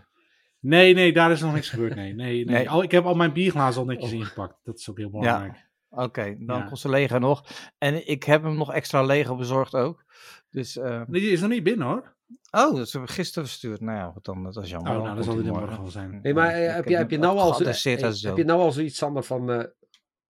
Nee, 0.61 0.95
nee, 0.95 1.12
daar 1.12 1.31
is 1.31 1.41
nog 1.41 1.52
niks 1.55 1.69
gebeurd. 1.71 1.95
Nee, 1.95 2.14
nee, 2.14 2.45
nee. 2.45 2.55
Nee. 2.57 2.71
Al, 2.71 2.83
ik 2.83 2.91
heb 2.91 3.05
al 3.05 3.14
mijn 3.14 3.33
bierglazen 3.33 3.81
al 3.81 3.87
netjes 3.87 4.12
Oh. 4.12 4.19
ingepakt. 4.19 4.55
Dat 4.64 4.79
is 4.79 4.91
ook 4.91 4.97
heel 4.99 5.11
belangrijk. 5.11 5.71
Oké, 5.88 6.37
dan 6.38 6.59
Ja. 6.59 6.62
komt 6.64 6.79
ze 6.79 6.88
leger 6.88 7.21
nog. 7.21 7.45
En 7.79 8.09
ik 8.09 8.23
heb 8.25 8.43
hem 8.43 8.57
nog 8.57 8.73
extra 8.73 9.02
Lego 9.02 9.37
bezorgd 9.37 9.75
ook. 9.75 10.05
Dus, 10.50 10.76
eh, 10.76 11.02
Nee, 11.07 11.21
die 11.21 11.31
is 11.31 11.41
nog 11.41 11.50
niet 11.50 11.62
binnen 11.62 11.87
hoor. 11.87 12.12
Oh, 12.50 12.76
dat 12.76 12.91
hebben 12.93 13.09
we 13.09 13.14
gisteren 13.14 13.49
verstuurd. 13.49 13.81
Nou 13.81 13.99
ja, 13.99 14.12
wat 14.14 14.25
dan, 14.25 14.43
dat 14.43 14.57
is 14.64 14.71
jammer. 14.71 14.91
Oh, 14.93 15.02
nou, 15.02 15.07
dan 15.17 15.26
komt 15.26 15.45
zal 15.45 15.55
er 15.55 15.61
morgen 15.61 15.81
wel 15.83 15.91
zijn. 15.91 16.21
Nee, 16.23 16.35
maar 16.35 16.61
Ja, 16.61 16.67
eh, 16.67 16.75
heb, 16.75 16.88
je, 16.88 16.97
heb, 16.97 17.11
je 17.11 17.19
nou 17.19 17.38
al 17.38 17.55
zo, 17.55 17.64
eh, 17.64 17.73
zo. 18.12 18.29
heb 18.29 18.37
je 18.37 18.45
nou 18.45 18.61
al 18.61 18.73
zoiets, 18.73 18.97
Sander, 18.97 19.23
van... 19.23 19.50
eh 19.50 19.64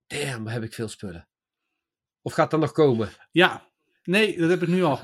damn, 0.07 0.47
heb 0.47 0.63
ik 0.63 0.75
veel 0.75 0.89
spullen. 0.89 1.29
Of 2.23 2.33
gaat 2.33 2.51
dat 2.51 2.61
nog 2.61 2.73
komen? 2.73 3.09
Ja, 3.31 3.69
nee, 4.05 4.39
dat 4.39 4.51
heb 4.51 4.63
ik 4.63 4.69
nu 4.69 4.83
al. 4.83 4.99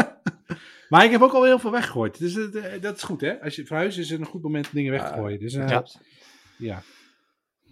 maar 0.88 1.04
ik 1.04 1.10
heb 1.10 1.20
ook 1.22 1.32
al 1.32 1.44
heel 1.44 1.58
veel 1.58 1.70
weggegooid. 1.70 2.18
Dus 2.18 2.34
dat, 2.34 2.52
dat 2.82 2.96
is 2.96 3.02
goed 3.02 3.20
hè. 3.20 3.42
Als 3.42 3.56
je 3.56 3.66
verhuist 3.66 3.98
is 3.98 4.10
het 4.10 4.20
een 4.20 4.26
goed 4.26 4.42
moment 4.42 4.66
om 4.66 4.72
dingen 4.74 4.92
weg 4.92 5.02
te 5.02 5.08
Ja. 5.08 5.14
gooien. 5.14 5.40
Dus, 5.40 5.52
Ja. 5.52 5.84
ja. 6.58 6.82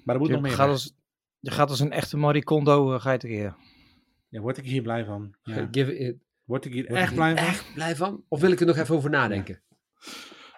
Maar 0.04 0.14
er 0.14 0.20
moet 0.20 0.28
je, 0.30 0.34
nog 0.34 0.42
meer 0.42 0.52
gaat 0.52 0.68
als, 0.68 0.94
je 1.40 1.50
gaat 1.50 1.70
als 1.70 1.80
een 1.80 1.92
echte 1.92 2.16
Marie 2.16 2.44
Kondo, 2.44 2.92
uh, 2.94 3.00
ga 3.00 3.12
je 3.12 3.18
tekeer. 3.18 3.56
Ja, 4.28 4.40
word 4.40 4.56
ik 4.56 4.64
hier 4.64 4.82
blij 4.82 5.04
van. 5.04 5.34
Ja. 5.42 5.68
Give 5.70 5.98
it- 5.98 6.16
Word 6.48 6.64
ik 6.64 6.72
hier 6.72 6.84
word 6.88 6.96
ik 6.96 7.02
echt 7.02 7.10
hier 7.12 7.18
blij 7.20 7.36
van? 7.36 7.46
Echt 7.46 7.64
blij 7.74 7.96
van? 7.96 8.24
Of 8.28 8.40
wil 8.40 8.50
ik 8.52 8.60
er 8.60 8.66
nog 8.66 8.76
even 8.76 8.94
over 8.94 9.10
nadenken? 9.10 9.60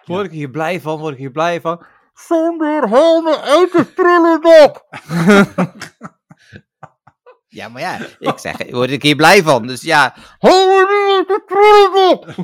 Word 0.05 0.25
ik 0.25 0.31
hier 0.31 0.49
blij 0.49 0.81
van, 0.81 0.99
word 0.99 1.13
ik 1.13 1.19
hier 1.19 1.31
blij 1.31 1.61
van. 1.61 1.85
Zonder 2.13 2.89
helmen 2.89 3.41
uit 3.41 3.71
de 3.71 3.83
prullenbak. 3.85 4.85
ja, 7.59 7.69
maar 7.69 7.81
ja, 7.81 7.99
ik 8.19 8.37
zeg, 8.37 8.69
word 8.71 8.89
ik 8.91 9.03
hier 9.03 9.15
blij 9.15 9.43
van. 9.43 9.67
Dus 9.67 9.81
ja, 9.81 10.13
hou 10.39 10.67
me 10.67 11.05
niet 11.07 11.17
uit 11.17 11.27
de 11.27 11.43
prullenbak. 11.45 12.25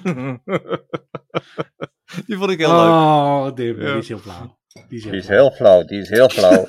Die 2.28 2.38
vond 2.38 2.52
ik 2.52 2.58
heel 2.60 2.70
leuk. 2.76 2.90
Oh, 2.90 3.44
Ja. 3.46 3.52
die 3.52 3.76
is 3.98 4.08
heel 4.08 4.20
flauw. 4.20 4.60
Die 4.88 4.98
is 4.98 5.04
heel 5.04 5.12
Die 5.12 5.20
is 5.20 5.26
flauw. 5.26 5.40
heel 5.40 5.52
flauw, 5.52 5.84
die 5.84 6.02
is 6.02 6.10
heel 6.10 6.30
flauw. 6.30 6.68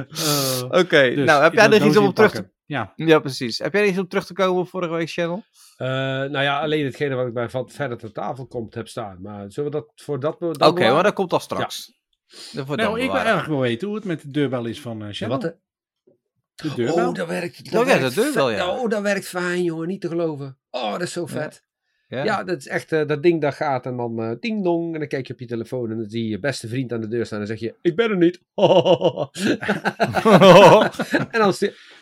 Eh, 0.00 0.62
Oké, 0.80 1.14
dus, 1.14 1.26
nou 1.26 1.42
heb 1.42 1.52
jij 1.52 1.70
er 1.70 1.86
iets 1.86 1.96
om 1.96 2.06
op 2.06 2.14
terug 2.14 2.32
te... 2.32 2.50
Ja, 2.70 2.92
Ja, 2.96 3.18
precies. 3.18 3.58
Heb 3.58 3.72
jij 3.72 3.82
er 3.82 3.88
iets 3.88 3.98
om 3.98 4.08
terug 4.08 4.26
te 4.26 4.32
komen 4.32 4.60
op 4.60 4.68
vorige 4.68 4.92
week, 4.92 5.10
Channel? 5.10 5.44
Eh, 5.76 5.86
nou 5.86 6.40
ja, 6.40 6.60
alleen 6.60 6.84
hetgene 6.84 7.14
wat 7.14 7.26
ik 7.26 7.32
bij 7.34 7.50
van 7.50 7.70
verder 7.70 7.98
ter 7.98 8.12
tafel 8.12 8.46
komt 8.46 8.74
heb 8.74 8.88
staan. 8.88 9.20
Maar 9.22 9.52
zullen 9.52 9.70
we 9.70 9.76
dat 9.76 9.92
voor 9.94 10.20
dat... 10.20 10.34
Oké, 10.34 10.56
dan 10.58 10.74
maar 10.74 11.02
dat 11.02 11.12
komt 11.12 11.32
al 11.32 11.40
straks. 11.40 11.92
Ja. 12.50 12.64
nou, 12.74 13.00
ik 13.00 13.10
wil 13.10 13.20
erg 13.20 13.46
wel 13.46 13.60
weten 13.60 13.86
hoe 13.86 13.96
het 13.96 14.04
met 14.04 14.20
de 14.22 14.30
deurbel 14.30 14.64
is 14.64 14.80
van 14.80 15.00
eh 15.00 15.06
Ja, 15.06 15.12
Channel. 15.12 15.40
wat, 15.40 15.50
hè? 15.50 15.56
De 16.54 16.74
deurbel. 16.74 17.08
Oh, 17.08 17.14
dat 17.14 17.28
werkt. 17.28 17.72
Dat 17.72 17.82
Oh 17.82 17.88
ja, 17.88 17.98
werkt 17.98 18.14
de 18.14 18.20
deurbel, 18.20 18.50
ja. 18.50 18.78
Oh, 18.78 18.88
dat 18.88 19.02
werkt 19.02 19.28
fijn, 19.28 19.62
jongen. 19.62 19.88
Niet 19.88 20.00
te 20.00 20.08
geloven. 20.08 20.58
Oh, 20.70 20.92
dat 20.92 21.02
is 21.02 21.12
zo 21.12 21.26
vet. 21.26 21.64
Ja. 22.10 22.24
Ja, 22.24 22.44
dat 22.44 22.58
is 22.58 22.68
echt, 22.68 22.92
eh, 22.92 23.06
dat 23.06 23.22
ding 23.22 23.40
dat 23.40 23.54
gaat 23.54 23.86
en 23.86 23.96
dan 23.96 24.22
eh, 24.22 24.30
ding 24.40 24.64
dong. 24.64 24.92
En 24.92 24.98
dan 24.98 25.08
kijk 25.08 25.26
je 25.26 25.32
op 25.32 25.40
je 25.40 25.46
telefoon 25.46 25.90
en 25.90 25.96
dan 25.96 26.10
zie 26.10 26.24
je 26.24 26.30
je 26.30 26.38
beste 26.38 26.68
vriend 26.68 26.92
aan 26.92 27.00
de 27.00 27.08
deur 27.08 27.26
staan 27.26 27.40
en 27.40 27.46
dan 27.46 27.56
zeg 27.56 27.68
je, 27.68 27.74
ik 27.82 27.96
ben 27.96 28.10
er 28.10 28.16
niet. 28.16 28.36
en 31.30 31.40
dan 31.40 31.54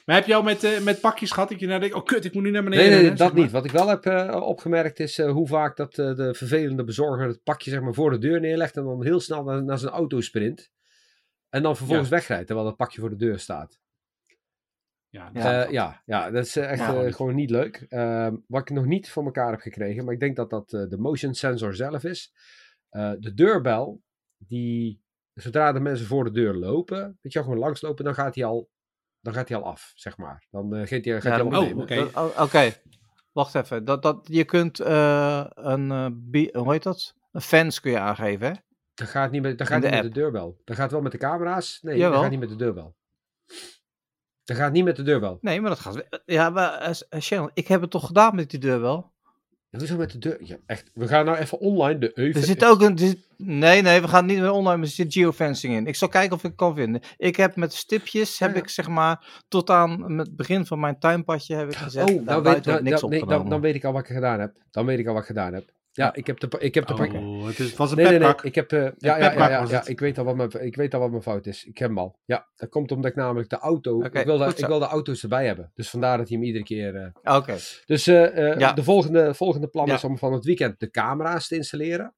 Maar 0.04 0.16
heb 0.16 0.26
je 0.26 0.34
al 0.34 0.42
met, 0.42 0.64
eh, 0.64 0.80
met 0.80 1.00
pakjes 1.00 1.30
gehad 1.30 1.48
dat 1.48 1.60
je 1.60 1.66
nou 1.66 1.80
denkt, 1.80 1.94
oh 1.94 2.04
kut, 2.04 2.24
ik 2.24 2.34
moet 2.34 2.42
nu 2.42 2.50
naar 2.50 2.64
beneden. 2.64 2.84
Nee, 2.84 2.94
nee, 2.94 3.00
rennen, 3.00 3.18
dat 3.18 3.34
niet. 3.34 3.50
Wat 3.50 3.64
ik 3.64 3.70
wel 3.70 3.88
heb 3.88 4.32
opgemerkt 4.42 5.00
is 5.00 5.20
hoe 5.20 5.46
vaak 5.46 5.76
dat 5.76 5.94
de 5.94 6.34
vervelende 6.34 6.84
bezorger 6.84 7.26
het 7.26 7.42
pakje 7.42 7.70
zeg 7.70 7.80
maar, 7.80 7.94
voor 7.94 8.10
de 8.10 8.18
deur 8.18 8.40
neerlegt 8.40 8.76
en 8.76 8.84
dan 8.84 9.04
heel 9.04 9.20
snel 9.20 9.44
naar, 9.44 9.64
naar 9.64 9.78
zijn 9.78 9.92
auto 9.92 10.20
sprint. 10.20 10.70
En 11.50 11.62
dan 11.62 11.76
vervolgens 11.76 12.08
wegrijdt 12.08 12.46
terwijl 12.46 12.68
dat 12.68 12.76
pakje 12.76 13.00
voor 13.00 13.10
de 13.10 13.16
deur 13.16 13.38
staat. 13.38 13.78
Ja, 15.10 15.30
Ja. 15.32 15.50
Ja, 15.50 15.68
ja, 15.70 16.02
ja, 16.06 16.30
dat 16.30 16.44
is 16.44 16.56
eh, 16.56 16.70
echt 16.70 16.80
Ja, 16.80 17.04
eh, 17.04 17.12
gewoon 17.12 17.34
niet 17.34 17.50
leuk. 17.50 17.86
Ehm, 17.88 18.36
wat 18.46 18.60
ik 18.60 18.70
nog 18.70 18.86
niet 18.86 19.10
voor 19.10 19.24
elkaar 19.24 19.50
heb 19.50 19.60
gekregen, 19.60 20.04
maar 20.04 20.14
ik 20.14 20.20
denk 20.20 20.36
dat 20.36 20.50
dat 20.50 20.72
eh, 20.72 20.88
de 20.88 20.98
motion 20.98 21.34
sensor 21.34 21.74
zelf 21.74 22.04
is. 22.04 22.32
Eh, 22.88 23.12
de 23.18 23.34
deurbel, 23.34 24.02
die 24.38 25.02
zodra 25.34 25.72
de 25.72 25.80
mensen 25.80 26.06
voor 26.06 26.24
de 26.24 26.30
deur 26.30 26.54
lopen, 26.54 27.18
weet 27.20 27.32
je 27.32 27.38
wel, 27.38 27.42
gewoon 27.42 27.64
langslopen, 27.64 28.04
dan 28.04 28.14
gaat 28.14 28.34
hij 28.34 28.44
al, 28.44 28.70
dan 29.20 29.34
gaat 29.34 29.48
hij 29.48 29.58
al 29.58 29.64
af, 29.64 29.92
zeg 29.94 30.16
maar. 30.16 30.46
Dan 30.50 30.74
eh, 30.74 30.78
gaat 30.86 31.04
hij, 31.04 31.20
gaat 31.20 31.22
Ja, 31.22 31.30
hij 31.30 31.40
al 31.40 31.64
oh, 31.64 31.78
oké. 31.78 32.10
Oh, 32.14 32.40
Oké, 32.42 32.72
wacht 33.32 33.54
even. 33.54 33.84
Dat, 33.84 34.02
dat, 34.02 34.20
je 34.22 34.44
kunt 34.44 34.80
eh, 34.80 35.44
een, 35.54 35.90
eh, 36.32 36.52
hoe 36.52 36.72
heet 36.72 36.82
dat? 36.82 37.14
Een 37.32 37.40
fans 37.40 37.80
kun 37.80 37.90
je 37.90 37.98
aangeven, 37.98 38.46
hè? 38.46 38.54
Dat 38.94 39.08
gaat 39.08 39.30
niet 39.30 39.42
met, 39.42 39.58
dat 39.58 39.66
gaat 39.66 39.82
de 39.82 39.88
niet 39.88 40.02
met 40.02 40.14
de 40.14 40.20
deurbel. 40.20 40.60
Dat 40.64 40.76
gaat 40.76 40.90
wel 40.90 41.00
met 41.00 41.12
de 41.12 41.18
camera's. 41.18 41.78
Nee, 41.82 41.96
Jawel. 41.96 42.12
dat 42.12 42.20
gaat 42.20 42.30
niet 42.30 42.40
met 42.40 42.48
de 42.48 42.56
deurbel. 42.56 42.96
Dat 44.48 44.56
gaat 44.56 44.72
niet 44.72 44.84
met 44.84 44.96
de 44.96 45.02
deurbel. 45.02 45.38
Nee, 45.40 45.60
maar 45.60 45.70
dat 45.70 45.78
gaat... 45.78 46.04
Ja, 46.24 46.50
maar 46.50 46.72
eh, 46.72 46.90
eh, 47.08 47.20
Sharon, 47.20 47.50
ik 47.54 47.68
heb 47.68 47.80
het 47.80 47.90
toch 47.90 48.06
gedaan 48.06 48.34
met 48.34 48.50
die 48.50 48.60
deur 48.60 48.80
wel? 48.80 49.10
Hoezo 49.70 49.96
met 49.96 50.10
de 50.10 50.18
deur? 50.18 50.38
Ja, 50.40 50.56
echt. 50.66 50.90
We 50.94 51.08
gaan 51.08 51.24
nou 51.24 51.38
even 51.38 51.58
online 51.58 51.98
de 51.98 52.12
Er 52.12 52.42
zit 52.42 52.64
ook 52.64 52.80
een... 52.82 52.98
zit- 52.98 53.26
nee, 53.36 53.82
nee, 53.82 54.00
we 54.00 54.08
gaan 54.08 54.26
niet 54.26 54.38
meer 54.38 54.50
online, 54.50 54.76
maar 54.76 54.86
er 54.86 54.92
zit 54.92 55.12
geofencing 55.12 55.74
in. 55.74 55.86
Ik 55.86 55.96
zal 55.96 56.08
kijken 56.08 56.32
of 56.32 56.38
ik 56.38 56.46
het 56.46 56.54
kan 56.54 56.74
vinden. 56.74 57.00
Ik 57.16 57.36
heb 57.36 57.56
met 57.56 57.74
stipjes, 57.74 58.38
heb 58.38 58.48
Ja, 58.48 58.54
ja. 58.54 58.62
ik 58.62 58.68
zeg 58.68 58.88
maar, 58.88 59.42
tot 59.48 59.70
aan 59.70 60.18
het 60.18 60.36
begin 60.36 60.66
van 60.66 60.80
mijn 60.80 60.98
tuinpadje 60.98 61.54
heb 61.54 61.68
ik 61.70 61.76
gezet. 61.76 62.10
Oh, 62.10 62.14
daar 62.14 62.24
nou 62.24 62.42
weet, 62.42 62.64
nou, 62.64 62.82
niks 62.82 63.00
nou, 63.00 63.12
nee, 63.12 63.20
dan, 63.20 63.28
opgenomen. 63.28 63.50
dan 63.50 63.60
weet 63.60 63.74
ik 63.74 63.84
al 63.84 63.92
wat 63.92 64.00
ik 64.00 64.14
gedaan 64.14 64.40
heb. 64.40 64.56
Dan 64.70 64.86
weet 64.86 64.98
ik 64.98 65.06
al 65.06 65.12
wat 65.12 65.22
ik 65.22 65.28
gedaan 65.28 65.52
heb. 65.52 65.70
Ja, 65.98 66.14
ik 66.14 66.26
heb 66.26 66.40
de, 66.40 66.48
ik 66.58 66.74
heb 66.74 66.86
de 66.86 66.94
pak- 66.94 67.12
Oh, 67.12 67.46
het, 67.46 67.58
is, 67.58 67.66
het 67.68 67.76
was 67.76 67.90
een 67.90 67.96
Nee, 67.96 68.06
nee, 68.08 68.18
nee. 68.18 68.32
Ik 68.42 68.54
heb, 68.54 68.72
eh, 68.72 68.82
ja, 68.82 68.90
ja, 68.98 69.16
ja, 69.18 69.48
ja, 69.48 69.64
ja, 69.68 69.86
ik, 69.86 70.00
weet 70.00 70.18
al 70.18 70.24
wat 70.24 70.36
mijn, 70.36 70.50
ik 70.66 70.76
weet 70.76 70.94
al 70.94 71.00
wat 71.00 71.10
mijn 71.10 71.22
fout 71.22 71.46
is. 71.46 71.64
Ik 71.64 71.78
heb 71.78 71.88
hem 71.88 71.98
al. 71.98 72.18
Ja, 72.24 72.48
dat 72.56 72.68
komt 72.68 72.92
omdat 72.92 73.10
ik 73.10 73.16
namelijk 73.16 73.48
de 73.50 73.58
auto... 73.58 74.02
Ik, 74.02 74.12
wil 74.24 74.38
de, 74.38 74.52
ik 74.56 74.66
wil 74.66 74.78
de 74.78 74.84
auto's 74.86 75.22
erbij 75.22 75.46
hebben. 75.46 75.70
Dus 75.74 75.90
vandaar 75.90 76.18
dat 76.18 76.28
hij 76.28 76.36
hem 76.36 76.46
iedere 76.46 76.64
keer... 76.64 76.96
eh, 77.22 77.36
Oké, 77.36 77.56
Dus 77.86 78.06
eh, 78.06 78.50
eh, 78.52 78.58
Ja. 78.58 78.72
de 78.72 78.82
volgende, 78.84 79.34
volgende 79.34 79.68
plan 79.68 79.86
Ja. 79.86 79.94
is 79.94 80.04
om 80.04 80.18
van 80.18 80.32
het 80.32 80.44
weekend 80.44 80.80
de 80.80 80.90
camera's 80.90 81.48
te 81.48 81.56
installeren. 81.56 82.14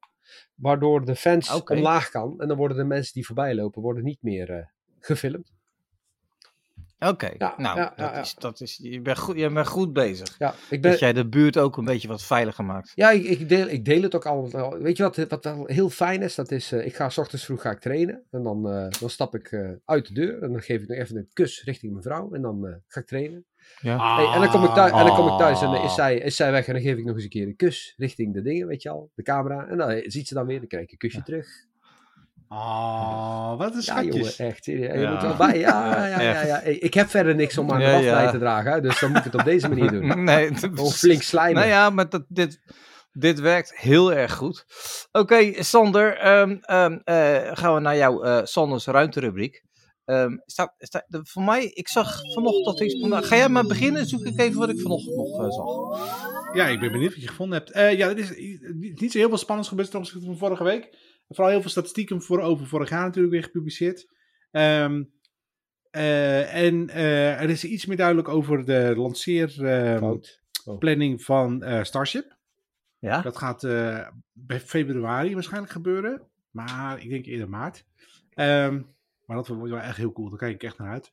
Waardoor 0.54 1.04
de 1.04 1.16
fans 1.16 1.62
omlaag 1.62 2.08
kan. 2.08 2.34
En 2.40 2.49
dan 2.49 2.56
worden 2.56 2.76
de 2.76 2.84
mensen 2.84 3.12
die 3.14 3.26
voorbij 3.26 3.54
lopen 3.54 3.82
worden 3.82 4.04
niet 4.04 4.22
meer 4.22 4.50
eh, 4.50 4.64
gefilmd. 5.00 5.52
Oké. 7.09 7.30
Ja, 7.38 7.54
nou, 7.57 7.78
ja, 7.78 7.92
dat 7.97 8.11
ja. 8.11 8.21
Is, 8.21 8.35
dat 8.35 8.61
is, 8.61 8.78
je, 8.83 9.00
bent 9.00 9.19
goed, 9.19 9.37
je 9.37 9.50
bent 9.50 9.66
goed 9.66 9.92
bezig. 9.92 10.35
Ja, 10.38 10.54
ik 10.71 10.80
ben, 10.83 10.90
Dat 10.90 11.00
jij 11.00 11.12
de 11.12 11.28
buurt 11.28 11.59
ook 11.59 11.76
een 11.76 11.85
beetje 11.85 12.09
wat 12.09 12.23
veiliger 12.23 12.64
maakt. 12.64 12.92
ja 12.95 13.11
ik, 13.11 13.25
ik, 13.25 13.49
deel, 13.49 13.69
ik 13.69 13.85
deel 13.85 14.02
het 14.02 14.14
ook 14.14 14.26
al. 14.26 14.50
Weet 14.78 14.97
je 14.97 15.02
wat, 15.02 15.16
wat 15.16 15.45
wel 15.45 15.66
heel 15.66 15.90
fijn 15.90 16.23
is? 16.23 16.35
Dat 16.35 16.50
is, 16.50 16.73
eh, 16.73 16.87
ik 16.87 16.95
ga 16.95 17.09
s 17.09 17.19
ochtends 17.19 17.45
vroeg 17.45 17.61
ga 17.62 17.71
ik 17.71 17.80
trainen. 17.80 18.23
En 18.30 18.42
dan, 18.42 18.71
eh, 18.71 18.87
dan 19.00 19.11
stap 19.11 19.35
ik 19.35 19.52
eh, 19.52 19.71
uit 19.85 20.07
de 20.07 20.14
deur. 20.14 20.42
En 20.42 20.52
dan 20.52 20.61
geef 20.62 20.83
ik 20.83 20.88
nog 20.88 20.99
even 20.99 21.16
een 21.16 21.28
kus 21.33 21.62
richting 21.64 21.92
mijn 21.92 22.04
vrouw. 22.04 22.33
En 22.33 22.42
dan 22.42 22.66
eh, 22.66 22.75
ga 22.87 23.00
ik 23.00 23.07
trainen. 23.07 23.45
Ja. 23.80 24.16
Hey, 24.16 24.35
en, 24.35 24.40
dan 24.40 24.50
kom 24.50 24.64
ik 24.64 24.71
thuis, 24.71 24.92
en 24.92 25.04
dan 25.07 25.14
kom 25.16 25.28
ik 25.28 25.38
thuis 25.38 25.61
en 25.62 25.66
dan 25.71 25.83
is 25.83 25.88
Ah. 25.90 25.95
zij, 25.95 26.16
is 26.19 26.37
zij 26.37 26.50
weg. 26.50 26.66
En 26.66 26.73
dan 26.73 26.83
geef 26.83 26.97
ik 26.97 27.04
nog 27.04 27.14
eens 27.14 27.25
een 27.25 27.30
keer 27.30 27.47
een 27.47 27.57
kus 27.57 27.95
richting 27.97 28.35
de 28.35 28.42
dingen, 28.42 28.66
weet 28.66 28.83
je 28.83 28.88
al. 28.90 29.11
De 29.14 29.23
camera. 29.23 29.66
En 29.69 29.76
dan 29.76 29.90
eh, 29.90 30.11
ziet 30.11 30.28
ze 30.28 30.35
dan 30.35 30.47
weer. 30.47 30.59
Dan 30.59 30.69
krijg 30.69 30.85
ik 30.85 30.92
een 30.92 30.98
kusje 30.98 31.22
terug. 31.22 31.46
Oh, 32.52 33.56
wat 33.58 33.68
een 33.70 33.74
Ja, 33.74 33.80
schatjes. 33.80 34.14
jongen, 34.36 34.52
echt. 34.52 34.64
serieus. 34.64 34.92
Je 34.94 34.98
Ja. 35.00 35.12
moet 35.12 35.22
wel 35.22 35.36
bij. 35.36 35.58
Ja, 35.58 36.06
ja, 36.06 36.20
ja, 36.20 36.46
ja. 36.46 36.60
Ik 36.60 36.94
heb 36.94 37.08
verder 37.10 37.34
niks 37.34 37.58
om 37.58 37.70
aan 37.72 37.78
de 37.78 37.84
Ja, 37.84 37.96
ja. 37.98 38.22
bij 38.22 38.30
te 38.30 38.38
dragen. 38.38 38.82
Dus 38.82 39.00
dan 39.00 39.08
moet 39.08 39.18
ik 39.18 39.24
het 39.24 39.34
op 39.34 39.44
deze 39.44 39.68
manier 39.68 39.90
doen. 39.90 40.24
Nee, 40.24 40.54
Gewoon 40.54 40.90
flink 40.90 41.22
slijmen. 41.22 41.54
Nou 41.54 41.68
ja, 41.68 41.90
maar 41.90 42.08
dat, 42.08 42.24
dit, 42.28 42.60
dit 43.12 43.40
werkt 43.40 43.76
heel 43.76 44.12
erg 44.12 44.32
goed. 44.34 44.64
Oké, 45.12 45.62
Sander, 45.62 46.16
ehm, 46.16 46.56
ehm, 46.60 46.98
eh, 47.04 47.50
gaan 47.56 47.74
we 47.74 47.80
naar 47.80 47.96
jouw 47.96 48.22
eh 48.22 48.40
Sanders 48.44 48.86
ruimterubriek. 48.86 49.62
Ehm, 50.04 50.36
staat, 50.46 50.74
staat, 50.78 51.04
de- 51.06 51.20
voor 51.22 51.42
mij, 51.42 51.64
ik 51.64 51.88
zag 51.88 52.20
vanochtend 52.34 52.64
dat 52.64 52.80
iets. 52.80 53.06
Ga 53.28 53.36
jij 53.36 53.48
maar 53.48 53.66
beginnen? 53.66 54.06
Zoek 54.06 54.24
ik 54.24 54.40
even 54.40 54.58
wat 54.58 54.68
ik 54.70 54.80
vanochtend 54.80 55.16
nog 55.16 55.40
eh, 55.40 55.50
zag. 55.50 56.54
Ja, 56.54 56.66
ik 56.66 56.80
ben 56.80 56.92
benieuwd 56.92 57.12
wat 57.12 57.22
je 57.22 57.28
gevonden 57.28 57.58
hebt. 57.58 57.70
Eh, 57.70 57.96
ja, 57.98 58.08
er 58.08 58.18
is 58.18 58.30
niet 59.00 59.12
zo 59.12 59.18
heel 59.18 59.28
veel 59.28 59.38
spannends 59.38 59.68
gebeurd 59.68 59.90
ten 59.90 59.98
opzichte 59.98 60.26
van 60.26 60.36
vorige 60.36 60.64
week. 60.64 61.08
Vooral 61.35 61.53
heel 61.53 61.61
veel 61.61 61.71
statistieken 61.71 62.23
voor, 62.23 62.40
over 62.40 62.66
vorig 62.66 62.88
jaar 62.88 63.05
natuurlijk 63.05 63.33
weer 63.33 63.43
gepubliceerd. 63.43 64.09
Ehm, 64.51 65.03
eh, 65.90 66.55
en 66.55 66.88
eh, 66.88 67.43
er 67.43 67.51
is 67.51 67.64
iets 67.64 67.87
meer 67.87 67.97
duidelijk 67.97 68.29
over 68.29 68.64
de 68.64 68.93
lanceerplanning 68.97 71.21
Fout. 71.21 71.23
van 71.23 71.62
eh, 71.62 71.83
Starship. 71.83 72.37
Ja? 72.99 73.23
Dat 73.23 73.37
gaat 73.37 73.61
bij 74.33 74.61
februari 74.61 75.35
waarschijnlijk 75.35 75.73
gebeuren. 75.73 76.23
Maar 76.51 77.03
ik 77.03 77.09
denk 77.09 77.27
eerder 77.27 77.49
maart. 77.49 77.85
Ehm, 78.35 78.83
maar 79.25 79.37
dat 79.37 79.49
wordt 79.49 79.71
wel 79.71 79.81
echt 79.81 79.97
heel 79.97 80.12
cool. 80.12 80.29
Daar 80.29 80.38
kijk 80.38 80.55
ik 80.55 80.62
echt 80.62 80.79
naar 80.79 80.93
uit. 80.93 81.12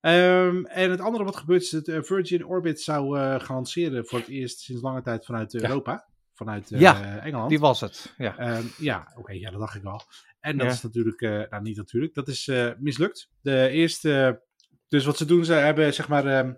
Ehm, 0.00 0.64
en 0.64 0.90
het 0.90 1.00
andere 1.00 1.24
wat 1.24 1.36
gebeurt 1.36 1.62
is 1.62 1.70
dat 1.70 2.06
Virgin 2.06 2.46
Orbit 2.46 2.80
zou 2.80 3.18
gaan 3.18 3.54
lanceren 3.54 4.06
voor 4.06 4.18
het 4.18 4.28
eerst 4.28 4.60
sinds 4.60 4.82
lange 4.82 5.02
tijd 5.02 5.24
vanuit 5.24 5.54
Europa. 5.54 6.08
Vanuit 6.38 6.70
eh, 6.72 6.80
Ja, 6.80 7.18
Engeland. 7.18 7.48
Die 7.50 7.58
was 7.58 7.80
het. 7.80 8.14
Ja. 8.18 8.36
Ehm, 8.38 8.64
ja, 8.78 9.12
oké, 9.16 9.32
ja, 9.32 9.50
dat 9.50 9.60
dacht 9.60 9.74
ik 9.74 9.82
wel. 9.82 10.02
En 10.40 10.56
dat 10.58 10.66
Ja. 10.66 10.72
is 10.72 10.82
natuurlijk, 10.82 11.20
eh, 11.20 11.42
nou 11.50 11.62
niet 11.62 11.76
natuurlijk, 11.76 12.14
dat 12.14 12.28
is 12.28 12.48
eh, 12.48 12.70
mislukt. 12.78 13.30
De 13.40 13.68
eerste, 13.68 14.42
dus 14.88 15.04
wat 15.04 15.16
ze 15.16 15.24
doen, 15.24 15.44
ze 15.44 15.52
hebben 15.52 15.94
zeg 15.94 16.08
maar, 16.08 16.22
dat 16.22 16.56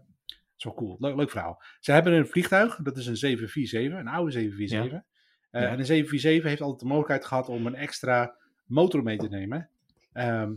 is 0.56 0.64
wel 0.64 0.74
cool, 0.74 0.96
leuk, 0.98 1.16
leuk 1.16 1.30
verhaal. 1.30 1.62
Ze 1.80 1.92
hebben 1.92 2.12
een 2.12 2.26
vliegtuig, 2.26 2.76
dat 2.76 2.96
is 2.96 3.06
een 3.06 3.16
747, 3.16 3.98
een 4.00 4.08
oude 4.08 4.30
747. 4.30 4.92
Eh, 5.50 5.62
Ja. 5.62 5.68
En 5.68 5.78
een 5.78 5.86
747 5.86 6.48
heeft 6.48 6.60
altijd 6.62 6.80
de 6.80 6.86
mogelijkheid 6.86 7.24
gehad 7.24 7.48
om 7.48 7.66
een 7.66 7.74
extra 7.74 8.36
motor 8.64 9.02
mee 9.02 9.16
te 9.18 9.28
nemen. 9.28 9.68
Ehm, 10.12 10.52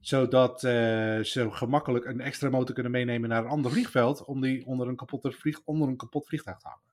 zodat 0.00 0.60
ze 0.60 1.46
gemakkelijk 1.50 2.04
een 2.04 2.20
extra 2.20 2.48
motor 2.50 2.74
kunnen 2.74 2.92
meenemen 2.92 3.28
naar 3.28 3.44
een 3.44 3.50
ander 3.50 3.70
vliegveld, 3.70 4.24
om 4.24 4.40
die 4.40 4.66
onder 4.66 4.88
een, 4.88 4.96
kapotte 4.96 5.32
vlieg, 5.32 5.60
onder 5.64 5.88
een 5.88 5.96
kapot 5.96 6.26
vliegtuig 6.26 6.58
te 6.58 6.66
houden. 6.66 6.86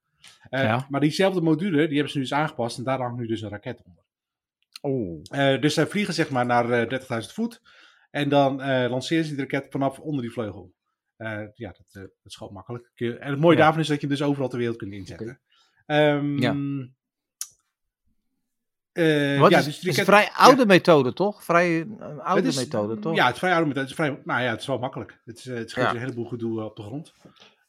Eh, 0.50 0.64
Ja. 0.64 0.86
Maar 0.90 1.02
diezelfde 1.02 1.42
module, 1.42 1.86
die 1.88 1.94
hebben 1.94 2.10
ze 2.12 2.18
nu 2.18 2.24
eens 2.24 2.34
aangepast 2.34 2.78
en 2.78 2.84
daar 2.84 3.00
hangt 3.00 3.18
nu 3.20 3.28
dus 3.28 3.42
een 3.42 3.50
raket 3.50 3.82
onder. 3.84 4.04
Oh. 4.82 5.22
Eh, 5.30 5.62
dus 5.62 5.74
zij 5.74 5.88
vliegen 5.88 6.14
zeg 6.14 6.30
maar 6.30 6.46
naar 6.46 6.72
eh, 6.72 6.88
30.000 7.28 7.34
voet. 7.34 7.62
En 8.12 8.30
dan 8.30 8.62
eh, 8.62 8.90
lanceren 8.90 9.24
ze 9.26 9.30
die 9.36 9.40
raket 9.40 9.66
vanaf 9.72 10.00
onder 10.00 10.22
die 10.22 10.32
vleugel. 10.32 10.74
Eh, 11.18 11.42
ja, 11.54 11.68
dat, 11.78 11.86
eh, 11.92 12.02
dat 12.02 12.12
is 12.24 12.36
gewoon 12.36 12.54
makkelijk. 12.54 12.92
En 12.96 13.18
het 13.30 13.40
mooie 13.40 13.58
Ja. 13.58 13.62
daarvan 13.64 13.82
is 13.82 13.88
dat 13.88 14.02
je 14.02 14.08
hem 14.08 14.16
dus 14.18 14.26
overal 14.28 14.50
ter 14.50 14.58
wereld 14.58 14.78
kunt 14.78 14.94
inzetten. 14.94 15.42
Ehm, 15.86 16.38
Ja. 16.40 16.56
eh, 18.92 19.40
Wat 19.40 19.52
ja, 19.52 19.58
is, 19.58 19.66
dus 19.66 19.80
die 19.80 19.90
is 19.90 19.98
een 19.98 20.06
vrij 20.06 20.30
oude 20.34 20.66
methode, 20.66 21.14
toch? 21.14 21.44
Vrij 21.44 21.82
eh, 21.82 22.18
oude 22.18 22.42
het 22.42 22.46
is- 22.46 22.56
methode, 22.56 23.00
toch? 23.00 23.16
Ja, 23.16 23.26
het 23.26 23.34
is 23.34 23.40
vrij 23.40 23.52
oude 23.54 23.68
methode. 23.68 23.88
Het 23.88 24.00
is 24.00 24.06
vrij, 24.06 24.22
nou 24.24 24.42
ja, 24.42 24.50
het 24.50 24.60
is 24.60 24.68
wel 24.68 24.80
makkelijk. 24.80 25.22
Het, 25.26 25.38
is, 25.38 25.46
eh, 25.48 25.56
het 25.58 25.72
Ja. 25.72 25.82
je 25.90 25.96
een 25.96 26.00
heleboel 26.02 26.26
gedoe 26.26 26.60
eh, 26.60 26.66
op 26.66 26.76
de 26.76 26.82
grond. 26.84 27.14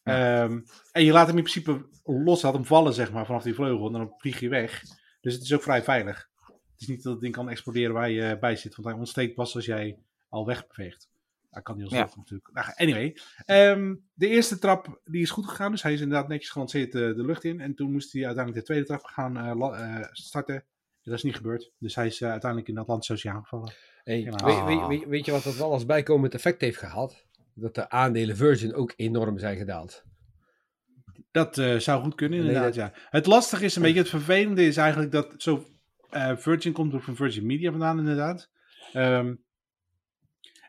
Ehm, 0.07 0.61
en 0.93 1.05
je 1.05 1.13
laat 1.13 1.27
hem 1.27 1.37
in 1.37 1.43
principe 1.43 1.87
los, 2.05 2.43
laat 2.43 2.53
hem 2.55 2.65
vallen 2.65 2.95
zeg 2.95 3.13
maar 3.13 3.27
vanaf 3.27 3.43
die 3.43 3.55
vleugel 3.55 3.87
en 3.87 3.93
dan 3.93 4.15
vlieg 4.19 4.41
je 4.41 4.49
weg. 4.49 4.83
Dus 5.21 5.35
het 5.35 5.43
is 5.43 5.55
ook 5.55 5.63
vrij 5.63 5.83
veilig. 5.83 6.29
Het 6.47 6.81
is 6.81 6.87
niet 6.87 7.03
dat 7.03 7.13
het 7.13 7.23
ding 7.23 7.35
kan 7.35 7.49
exploderen 7.51 7.95
waar 7.95 8.11
je 8.11 8.23
eh, 8.23 8.39
bij 8.41 8.57
zit, 8.57 8.75
want 8.75 8.89
hij 8.89 8.97
ontsteekt 8.97 9.35
pas 9.35 9.55
als 9.55 9.65
jij 9.65 9.99
al 10.29 10.47
wegbeweegt. 10.47 11.09
Dat 11.51 11.63
kan 11.63 11.77
niet 11.77 11.91
Ja. 11.91 12.01
alsnog 12.01 12.17
natuurlijk. 12.17 12.51
Nou, 12.53 12.67
anyway, 12.75 13.17
Ehm, 13.45 13.95
de 14.15 14.27
eerste 14.29 14.59
trap 14.59 15.01
die 15.05 15.23
is 15.23 15.31
goed 15.31 15.47
gegaan, 15.49 15.71
dus 15.71 15.83
hij 15.83 15.93
is 15.93 16.01
inderdaad 16.01 16.29
netjes 16.29 16.51
gelanceerd 16.51 16.95
eh, 16.95 17.01
de 17.01 17.25
lucht 17.25 17.45
in. 17.45 17.61
En 17.61 17.75
toen 17.75 17.93
moest 17.93 18.13
hij 18.13 18.27
uiteindelijk 18.27 18.67
de 18.67 18.73
tweede 18.73 18.87
trap 18.89 19.05
gaan 19.05 19.37
eh, 19.37 20.03
starten. 20.13 20.65
Dat 21.03 21.15
is 21.15 21.23
niet 21.23 21.37
gebeurd. 21.37 21.73
Dus 21.79 21.95
hij 21.95 22.07
is 22.07 22.23
uiteindelijk 22.25 22.69
in 22.69 22.75
het 22.75 22.83
Atlantische 22.83 23.13
Oceaan 23.13 23.43
gevallen. 23.43 23.73
Hey, 24.05 24.21
Ja. 24.21 24.45
weet, 24.45 24.65
weet, 24.65 24.87
weet, 24.87 25.05
weet 25.09 25.25
je 25.25 25.33
wat 25.33 25.43
dat 25.43 25.57
wel 25.57 25.73
als 25.73 25.87
bijkomend 25.87 26.35
effect 26.35 26.61
heeft 26.61 26.79
gehad? 26.79 27.26
Dat 27.59 27.75
de 27.75 27.91
aandelen 27.91 28.37
Virgin 28.37 28.75
ook 28.75 28.93
enorm 28.97 29.39
zijn 29.39 29.57
gedaald. 29.57 30.05
Dat 31.31 31.59
eh, 31.59 31.77
zou 31.77 32.03
goed 32.03 32.15
kunnen, 32.15 32.39
Nee, 32.39 32.49
inderdaad. 32.49 32.75
Ja. 32.75 32.93
Het 33.11 33.27
lastige 33.27 33.65
is 33.65 33.77
een 33.77 33.83
beetje, 33.83 33.99
het 33.99 34.09
vervelende 34.09 34.67
is 34.67 34.77
eigenlijk 34.77 35.13
dat 35.13 35.35
zo. 35.37 35.67
eh, 36.11 36.37
Virgin 36.37 36.73
komt 36.73 36.95
ook 36.95 37.03
van 37.03 37.17
Virgin 37.17 37.47
Media 37.47 37.71
vandaan, 37.71 37.99
inderdaad. 37.99 38.51
Ehm, 38.93 39.35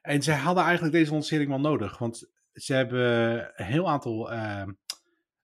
en 0.01 0.21
zij 0.21 0.35
hadden 0.35 0.63
eigenlijk 0.63 0.93
deze 0.93 1.11
lancering 1.11 1.49
wel 1.49 1.59
nodig, 1.59 1.97
want 1.97 2.29
ze 2.53 2.73
hebben 2.73 3.01
een 3.55 3.65
heel 3.65 3.89
aantal 3.89 4.31
ehm, 4.31 4.71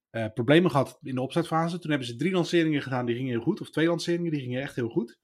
eh, 0.10 0.26
problemen 0.34 0.72
gehad 0.72 1.00
in 1.02 1.16
de 1.16 1.22
opstartfase. 1.22 1.80
Toen 1.80 1.90
hebben 1.90 2.08
ze 2.08 2.16
drie 2.16 2.32
lanceringen 2.32 2.82
gedaan, 2.82 3.06
die 3.06 3.16
gingen 3.16 3.32
heel 3.32 3.42
goed, 3.42 3.62
of 3.62 3.70
twee 3.70 3.88
lanceringen, 3.88 4.32
die 4.32 4.42
gingen 4.42 4.62
echt 4.62 4.76
heel 4.76 4.90
goed. 4.90 5.20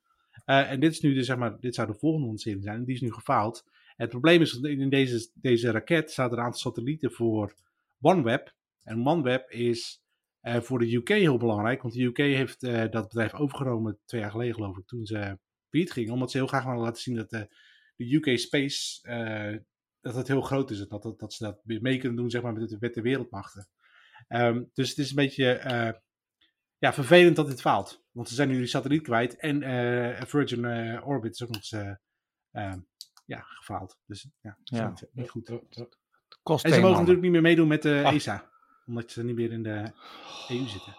En 0.46 0.80
dit 0.80 0.92
is 0.92 1.02
nu, 1.02 1.14
de, 1.14 1.24
zeg 1.24 1.38
maar, 1.38 1.60
dit 1.60 1.76
zou 1.76 1.88
de 1.88 1.94
volgende 2.00 2.28
lancering 2.28 2.64
zijn, 2.64 2.76
en 2.76 2.86
die 2.86 2.96
is 2.96 3.02
nu 3.02 3.12
gefaald. 3.12 3.66
Het 4.00 4.10
probleem 4.10 4.42
is, 4.42 4.52
dat 4.52 4.72
in 4.72 4.90
deze, 4.90 5.32
deze 5.34 5.72
raket 5.72 6.12
zaten 6.12 6.38
een 6.38 6.44
aantal 6.44 6.60
satellieten 6.60 7.12
voor 7.12 7.56
OneWeb. 8.02 8.54
En 8.84 9.08
OneWeb 9.08 9.50
is 9.52 10.02
eh, 10.40 10.62
voor 10.62 10.80
de 10.80 10.96
UK 10.96 11.08
heel 11.08 11.38
belangrijk, 11.38 11.82
want 11.82 11.94
de 11.94 12.04
UK 12.04 12.18
heeft 12.18 12.64
eh, 12.64 12.92
dat 12.92 13.08
bedrijf 13.08 13.34
overgenomen 13.34 14.00
twee 14.06 14.22
jaar 14.22 14.32
geleden, 14.32 14.54
geloof 14.54 14.78
ik, 14.78 14.88
toen 14.88 15.06
ze 15.06 15.38
failliet 15.70 15.92
gingen. 15.92 16.14
Omdat 16.14 16.32
ze 16.32 16.38
heel 16.38 16.48
graag 16.48 16.64
willen 16.64 16.80
laten 16.80 17.02
zien 17.02 17.16
dat 17.16 17.30
de, 17.30 17.56
de 17.96 18.14
UK 18.14 18.40
Space, 18.40 19.08
eh, 19.08 19.58
dat 20.02 20.16
het 20.16 20.28
heel 20.28 20.42
groot 20.42 20.72
is. 20.72 20.88
Dat, 20.88 21.02
dat, 21.02 21.20
dat 21.20 21.34
ze 21.34 21.44
dat 21.44 21.62
mee 21.64 21.98
kunnen 21.98 22.18
doen, 22.18 22.30
zeg 22.30 22.42
maar, 22.42 22.54
met 22.54 22.70
de, 22.70 22.78
met 22.80 22.96
wereldmachten. 22.96 23.68
Ehm, 24.28 24.64
dus 24.74 24.90
het 24.90 24.98
is 24.98 25.10
een 25.10 25.16
beetje 25.16 25.52
eh, 25.52 25.92
ja, 26.78 26.94
vervelend 26.94 27.36
dat 27.36 27.48
dit 27.48 27.62
faalt. 27.62 28.04
Want 28.12 28.30
ze 28.30 28.36
zijn 28.36 28.50
nu 28.50 28.58
die 28.58 28.68
satelliet 28.68 29.02
kwijt. 29.02 29.36
En 29.36 29.64
eh, 29.64 30.26
Virgin 30.26 30.66
eh, 30.66 31.08
Orbit 31.08 31.34
is 31.34 31.44
ook 31.44 31.48
nog 31.48 31.58
eens 31.58 31.72
eh, 31.72 31.94
ehm, 32.52 32.80
ja, 33.30 33.40
gefaald. 33.42 33.98
Dus 34.06 34.28
ja, 34.42 34.94
niet, 35.12 35.30
goed. 35.30 35.52
Kost 36.44 36.66
En 36.66 36.70
ze 36.72 36.76
mogen 36.76 36.82
mannen. 36.82 36.92
natuurlijk 36.92 37.22
niet 37.22 37.32
meer 37.32 37.42
meedoen 37.42 37.68
met 37.68 37.82
de 37.82 38.02
Ah. 38.06 38.14
ESA. 38.14 38.50
Omdat 38.86 39.12
ze 39.12 39.24
niet 39.24 39.36
meer 39.36 39.52
in 39.52 39.64
de 39.64 39.92
EU 40.50 40.68
zitten. 40.68 40.96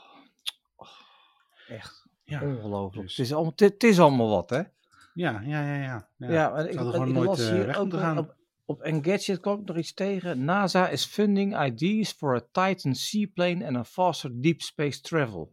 Echt 1.68 2.06
Ja, 2.24 2.42
ongelooflijk. 2.42 3.06
dus- 3.06 3.16
Het, 3.16 3.26
is 3.26 3.32
allemaal, 3.32 3.52
het, 3.56 3.82
is 3.84 4.00
allemaal 4.00 4.28
wat, 4.28 4.50
hè? 4.50 4.56
ja, 4.58 4.70
ja, 5.14 5.40
ja. 5.42 5.74
ja, 5.74 6.08
ja. 6.16 6.30
Ja, 6.32 6.50
maar 6.50 6.66
ik, 6.68 6.78
gewoon 6.78 7.08
ik 7.08 7.14
nooit, 7.14 7.28
las 7.28 7.40
eh, 7.40 7.52
hier 7.54 7.66
weg 7.66 7.76
ook 7.78 7.92
gaan. 7.92 8.18
op, 8.18 8.36
op 8.64 8.80
Engadget 8.82 9.40
kwam 9.40 9.60
ik 9.60 9.66
nog 9.66 9.76
iets 9.76 9.94
tegen. 9.94 10.44
NASA 10.44 10.88
is 10.88 11.04
funding 11.04 11.62
ideas 11.64 12.12
for 12.12 12.34
a 12.34 12.68
Titan 12.68 12.94
seaplane 12.94 13.66
and 13.66 13.76
a 13.76 13.84
faster 13.84 14.42
deep 14.42 14.60
space 14.60 15.00
travel. 15.00 15.52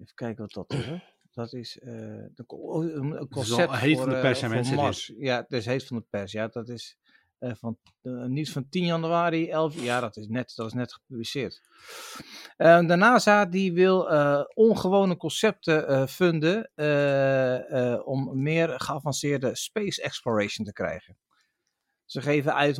Even 0.00 0.14
kijken 0.14 0.42
wat 0.42 0.52
dat 0.68 0.78
is. 0.78 0.84
Hè? 0.86 0.98
Dat 1.38 1.52
is 1.52 1.78
eh, 1.78 1.90
de 2.34 2.44
oh, 2.46 2.84
een, 2.84 3.28
concept 3.28 3.76
heet 3.76 3.96
voor, 3.96 4.04
van 4.04 4.08
de 4.08 4.16
eh, 4.16 4.22
pers, 4.22 4.40
mensen. 4.40 4.74
Mars. 4.74 5.12
Ja, 5.18 5.36
het 5.36 5.52
is 5.52 5.66
heet 5.66 5.86
van 5.86 5.96
de 5.96 6.04
pers. 6.10 6.32
Ja, 6.32 6.46
dat 6.46 6.68
is 6.68 6.98
eh, 7.38 7.52
van 7.54 7.78
nieuws 8.26 8.52
van 8.52 8.68
10 8.68 8.84
januari 8.84 9.48
11. 9.48 9.82
Ja, 9.82 10.00
dat 10.00 10.16
is 10.16 10.26
net, 10.28 10.52
dat 10.54 10.66
is 10.66 10.72
net 10.72 10.92
gepubliceerd. 10.92 11.60
Eh, 12.56 12.86
de 12.86 12.96
NASA 12.96 13.46
die 13.46 13.72
wil 13.72 14.00
ongewone 14.54 15.16
concepten 15.16 16.08
funden 16.08 16.70
om 18.04 18.42
meer 18.42 18.80
geavanceerde 18.80 19.56
space 19.56 20.02
exploration 20.02 20.66
te 20.66 20.72
krijgen. 20.72 21.16
Ze 22.08 22.20
geven 22.22 22.54
uit 22.54 22.76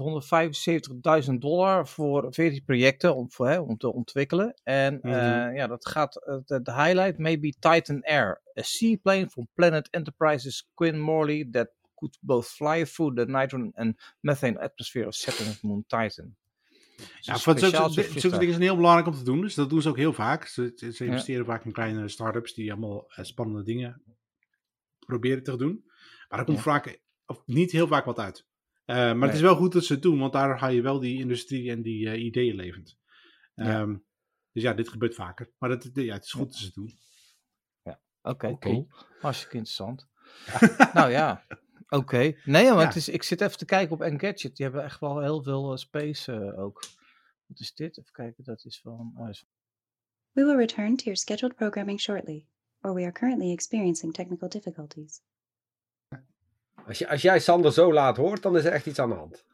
175.000 1.29 1.33
dollar 1.41 1.89
voor 1.89 2.27
14 2.35 2.65
projecten 2.65 3.17
om, 3.17 3.31
voor, 3.33 3.49
hè, 3.49 3.59
om 3.59 3.77
te 3.77 3.93
ontwikkelen. 3.93 4.61
En 4.63 5.01
eh, 5.01 5.11
Mhm. 5.11 5.55
ja, 5.55 5.67
dat 5.67 5.87
gaat, 5.89 6.27
eh, 6.27 6.37
de, 6.45 6.63
de 6.63 6.73
highlight 6.75 7.19
may 7.19 7.41
be 7.41 7.55
Titan 7.59 8.03
Air, 8.03 8.43
a 8.59 8.63
seaplane 8.63 9.29
from 9.29 9.49
Planet 9.55 9.91
Enterprise's 9.91 10.69
Quinn 10.75 11.01
Morley 11.01 11.49
that 11.51 11.69
could 11.95 12.19
both 12.21 12.47
fly 12.47 12.85
through 12.85 13.17
the 13.17 13.25
nitrogen 13.27 13.73
and 13.75 14.01
methane 14.21 14.61
atmosphere 14.61 15.07
of 15.07 15.15
Saturn's 15.15 15.61
moon 15.61 15.85
Titan. 15.87 16.37
Dus 16.97 17.07
Ja, 17.21 17.39
voor 17.39 17.59
zulke, 17.59 18.39
dingen 18.39 18.49
zijn 18.55 18.63
heel 18.63 18.77
belangrijk 18.77 19.07
om 19.09 19.15
te 19.15 19.23
doen. 19.25 19.41
Dus 19.41 19.55
dat 19.55 19.71
doen 19.71 19.83
ze 19.83 19.89
ook 19.89 19.97
heel 19.97 20.13
vaak. 20.13 20.47
Ze, 20.47 20.73
investeren 20.99 21.45
vaak 21.45 21.65
in 21.65 21.73
kleine 21.73 22.09
start-ups 22.09 22.55
die 22.55 22.73
allemaal 22.73 23.05
eh, 23.09 23.25
spannende 23.25 23.63
dingen 23.63 24.03
proberen 25.07 25.43
te 25.43 25.57
doen. 25.57 25.85
Maar 26.29 26.39
er 26.39 26.45
komt 26.45 26.57
Ja. 26.57 26.63
vaak, 26.63 27.01
of 27.27 27.43
niet 27.47 27.71
heel 27.73 27.87
vaak 27.87 28.05
wat 28.05 28.19
uit. 28.19 28.47
Eh, 28.89 28.97
maar 28.97 29.15
Nee. 29.17 29.25
het 29.27 29.35
is 29.35 29.41
wel 29.41 29.57
goed 29.57 29.73
dat 29.73 29.85
ze 29.85 29.93
het 29.93 30.03
doen, 30.03 30.19
want 30.19 30.33
daardoor 30.33 30.57
hou 30.59 30.73
je 30.73 30.83
wel 30.83 30.99
die 31.01 31.19
industrie 31.19 31.71
en 31.71 31.83
die 31.83 32.11
eh, 32.11 32.25
ideeën 32.25 32.55
levend. 32.55 32.99
Ja. 33.55 33.81
Ehm, 33.81 33.97
dus 34.53 34.63
ja, 34.63 34.73
dit 34.75 34.89
gebeurt 34.89 35.15
vaker. 35.15 35.51
Maar 35.59 35.71
het, 35.71 35.91
ja, 35.95 36.15
het 36.15 36.25
is 36.25 36.33
goed 36.33 36.47
dat 36.47 36.55
ze 36.57 36.65
het 36.65 36.75
doen. 36.75 36.93
Oké, 38.23 38.47
Oké. 38.47 38.59
cool. 38.59 38.89
Hartstikke 39.21 39.57
interessant. 39.57 40.07
nou 40.95 41.11
ja, 41.11 41.45
oké. 41.89 42.19
Nee, 42.19 42.35
maar 42.45 42.63
Ja. 42.65 42.85
het 42.87 42.97
is, 42.97 43.09
ik 43.09 43.23
zit 43.23 43.41
even 43.41 43.59
te 43.59 43.65
kijken 43.65 43.95
op 43.95 44.01
Engadget. 44.03 44.57
Die 44.57 44.67
hebben 44.67 44.85
echt 44.85 45.01
wel 45.01 45.21
heel 45.21 45.43
veel 45.43 45.73
eh, 45.73 45.77
space 45.79 46.55
ook. 46.57 46.85
Wat 47.47 47.61
is 47.61 47.75
dit? 47.75 47.99
Even 47.99 48.13
kijken, 48.13 48.45
dat 48.45 48.65
is 48.65 48.81
van... 48.81 49.13
oh, 49.17 49.29
is- 49.29 49.47
We 50.33 50.45
will 50.45 50.57
return 50.57 50.97
to 50.97 51.03
your 51.05 51.17
scheduled 51.19 51.55
programming 51.55 52.01
shortly, 52.01 52.47
or 52.81 52.95
we 52.95 53.03
are 53.03 53.13
currently 53.13 53.53
experiencing 53.53 54.13
technical 54.15 54.49
difficulties. 54.49 55.21
Als, 56.89 56.99
je, 56.99 57.09
als 57.09 57.23
jij 57.23 57.41
Sander 57.41 57.73
zo 57.73 57.93
laat 57.93 58.17
hoort, 58.17 58.43
dan 58.43 58.57
is 58.57 58.65
er 58.65 58.73
echt 58.73 58.87
iets 58.87 58.99
aan 58.99 59.09
de 59.09 59.15
hand. 59.15 59.45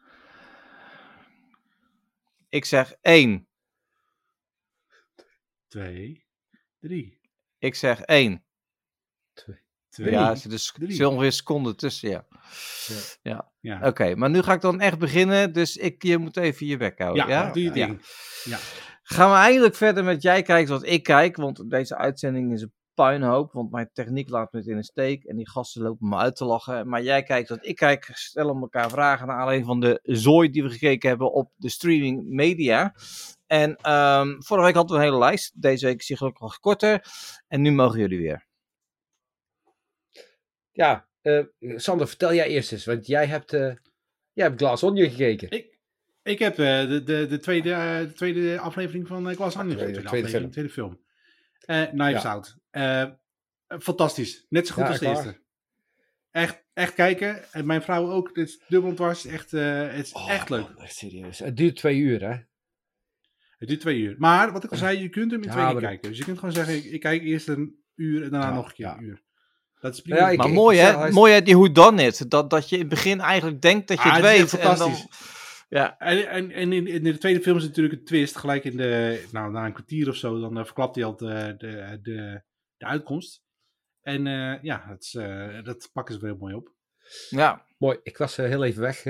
Ik 2.48 2.64
zeg 2.64 2.94
één. 3.00 3.48
Twee, 5.68 6.24
drie, 6.80 7.18
Ik 7.58 7.74
zeg 7.74 8.00
één. 8.00 8.44
twee. 9.88 10.10
Ja, 10.10 10.30
er 10.30 10.36
zit 10.36 10.50
dus 10.50 10.72
drie. 10.72 11.06
ongeveer 11.08 11.26
een 11.26 11.32
seconde 11.32 11.74
tussen, 11.74 12.08
ja. 13.22 13.50
ja. 13.60 13.80
Oké, 13.88 14.14
maar 14.14 14.30
nu 14.30 14.42
ga 14.42 14.52
ik 14.52 14.60
dan 14.60 14.80
echt 14.80 14.98
beginnen. 14.98 15.52
Dus 15.52 15.76
ik, 15.76 16.02
je 16.02 16.18
moet 16.18 16.36
even 16.36 16.66
je 16.66 16.76
bek 16.76 16.98
houden. 16.98 17.26
Ja, 17.26 17.30
Ja, 17.46 17.52
doe 17.52 17.62
je 17.62 17.68
Ja. 17.68 17.86
ding. 17.86 18.00
Ja. 18.44 18.58
Gaan 19.02 19.30
we 19.30 19.36
eindelijk 19.36 19.74
verder 19.74 20.04
met 20.04 20.22
jij 20.22 20.42
kijkt 20.42 20.68
wat 20.68 20.86
ik 20.86 21.02
kijk. 21.02 21.36
Want 21.36 21.70
deze 21.70 21.96
uitzending 21.96 22.52
is 22.52 22.62
een 22.62 22.72
puinhoop. 22.94 23.52
Want 23.52 23.70
mijn 23.70 23.90
techniek 23.92 24.28
laat 24.28 24.52
me 24.52 24.58
het 24.58 24.68
in 24.68 24.76
een 24.76 24.82
steek. 24.84 25.24
En 25.24 25.36
die 25.36 25.48
gasten 25.48 25.82
lopen 25.82 26.08
me 26.08 26.16
uit 26.16 26.36
te 26.36 26.44
lachen. 26.44 26.88
Maar 26.88 27.02
jij 27.02 27.22
kijkt 27.22 27.48
wat 27.48 27.66
ik 27.66 27.76
kijk. 27.76 28.08
Stellen 28.12 28.60
elkaar 28.60 28.90
vragen 28.90 29.26
naar 29.26 29.36
aanleiding 29.36 29.66
van 29.66 29.80
de 29.80 29.98
zooi 30.02 30.50
die 30.50 30.62
we 30.62 30.70
gekeken 30.70 31.08
hebben 31.08 31.32
op 31.32 31.52
de 31.56 31.68
streaming 31.70 32.24
media. 32.28 32.94
En 33.46 33.76
ehm, 33.76 34.40
vorige 34.40 34.66
week 34.66 34.74
hadden 34.74 34.96
we 34.96 35.02
een 35.02 35.08
hele 35.08 35.24
lijst. 35.24 35.62
Deze 35.62 35.86
week 35.86 36.00
is 36.00 36.06
die 36.06 36.16
gelukkig 36.16 36.40
wat 36.42 36.58
korter. 36.58 37.04
En 37.48 37.60
nu 37.60 37.70
mogen 37.72 37.98
jullie 37.98 38.18
weer. 38.18 38.46
Ja, 40.72 41.08
eh, 41.20 41.44
Sander, 41.60 42.08
vertel 42.08 42.34
jij 42.34 42.46
eerst 42.48 42.72
eens, 42.72 42.84
want 42.84 43.06
jij 43.06 43.26
hebt, 43.26 43.52
eh 43.52 43.72
jij 44.32 44.46
hebt 44.46 44.60
Glass 44.60 44.82
Onion 44.82 45.10
gekeken. 45.10 45.50
Ik, 45.50 45.78
ik 46.22 46.38
heb 46.38 46.58
eh, 46.58 46.88
de, 46.88 47.02
de, 47.02 47.26
de, 47.26 47.38
tweede, 47.38 47.70
de 48.06 48.12
tweede 48.12 48.58
aflevering 48.58 49.06
van 49.06 49.28
uh, 49.28 49.34
Glass 49.36 49.56
Onion. 49.56 49.76
Tweede- 49.76 49.92
Tweede, 49.92 50.08
tweede 50.08 50.26
aflevering, 50.26 50.52
tweede 50.52 50.70
film. 50.70 51.03
Eh 51.64 51.82
Knives 51.88 52.22
Ja. 52.22 52.30
Out. 52.32 52.56
Eh, 52.70 53.04
fantastisch. 53.80 54.46
Net 54.48 54.66
zo 54.66 54.74
goed 54.74 54.82
Ja, 54.82 54.88
als 54.88 54.98
de 54.98 55.06
waar? 55.06 55.14
eerste. 55.14 55.42
Echt, 56.30 56.64
echt 56.72 56.94
kijken. 56.94 57.52
En 57.52 57.66
mijn 57.66 57.82
vrouw 57.82 58.10
ook. 58.10 58.34
Dit 58.34 58.48
is 58.48 58.62
dubbel 58.68 58.94
dwars. 58.94 59.26
Echt, 59.26 59.52
eh, 59.52 59.80
het 59.90 60.06
is 60.06 60.12
Oh, 60.12 60.30
echt 60.30 60.50
leuk. 60.50 60.60
man, 60.62 60.78
echt 60.78 60.94
serieus. 60.96 61.38
Het 61.38 61.56
duurt 61.56 61.76
twee 61.76 61.98
uur, 61.98 62.20
hè? 62.20 62.36
Het 63.58 63.68
duurt 63.68 63.80
twee 63.80 63.98
uur. 63.98 64.14
Maar 64.18 64.52
wat 64.52 64.64
ik 64.64 64.70
al 64.70 64.76
zei, 64.76 64.98
je 64.98 65.08
kunt 65.08 65.30
hem 65.30 65.42
in 65.42 65.48
Ja, 65.48 65.54
twee 65.54 65.70
keer 65.70 65.80
kijken. 65.88 66.08
Dus 66.08 66.18
je 66.18 66.24
kunt 66.24 66.38
gewoon 66.38 66.54
zeggen, 66.54 66.74
ik, 66.76 66.84
ik 66.84 67.00
kijk 67.00 67.22
eerst 67.22 67.48
een 67.48 67.82
uur 67.94 68.22
en 68.24 68.30
daarna 68.30 68.48
Ja, 68.48 68.54
nog 68.54 68.66
een 68.68 68.74
keer 68.74 68.86
ja. 68.86 68.96
een 68.96 69.02
uur. 69.02 69.22
Dat 69.80 69.94
is 69.94 70.00
prima. 70.00 70.16
Ja, 70.18 70.30
ik- 70.30 70.38
Maar 70.38 70.50
mooi 70.50 70.78
hè, 70.78 71.06
is- 71.06 71.14
mooi 71.14 71.32
hè, 71.32 71.42
die 71.42 71.54
hoe 71.54 71.72
dan 71.72 71.98
it. 71.98 72.30
Dat, 72.30 72.50
dat 72.50 72.68
je 72.68 72.74
in 72.74 72.80
het 72.80 72.90
begin 72.90 73.20
eigenlijk 73.20 73.60
denkt 73.62 73.88
dat 73.88 73.96
je 74.02 74.08
Ah, 74.08 74.14
het 74.16 74.24
het 74.24 74.34
is 74.34 74.40
weet. 74.40 74.60
En 74.60 74.66
dan, 74.66 74.76
fantastisch. 74.76 75.18
Ja, 75.78 75.98
En, 75.98 76.28
en, 76.28 76.50
en 76.50 76.72
in, 76.72 76.86
in 76.86 77.02
de 77.02 77.18
tweede 77.18 77.40
film 77.40 77.56
is 77.56 77.62
natuurlijk 77.62 77.94
een 77.98 78.04
twist. 78.04 78.36
Gelijk 78.36 78.64
in 78.64 78.76
de, 78.76 79.24
nou, 79.32 79.52
na 79.52 79.66
een 79.66 79.72
kwartier 79.72 80.08
of 80.08 80.16
zo, 80.16 80.40
dan 80.40 80.58
eh, 80.58 80.64
verklapt 80.64 80.94
hij 80.94 81.04
al 81.04 81.16
de, 81.16 81.54
de, 81.58 81.98
de, 82.02 82.42
de 82.76 82.84
uitkomst. 82.86 83.42
En 84.02 84.26
eh, 84.26 84.62
ja, 84.62 84.84
het 84.88 85.02
is, 85.02 85.14
eh, 85.14 85.62
dat 85.64 85.90
pakken 85.92 86.14
ze 86.14 86.20
weer 86.20 86.30
heel 86.30 86.38
mooi 86.38 86.54
op. 86.54 86.72
ja. 87.30 87.64
Mooi, 87.78 87.98
ik 88.02 88.16
was 88.16 88.38
eh, 88.38 88.46
heel 88.46 88.64
even 88.64 88.80
weg. 88.82 89.04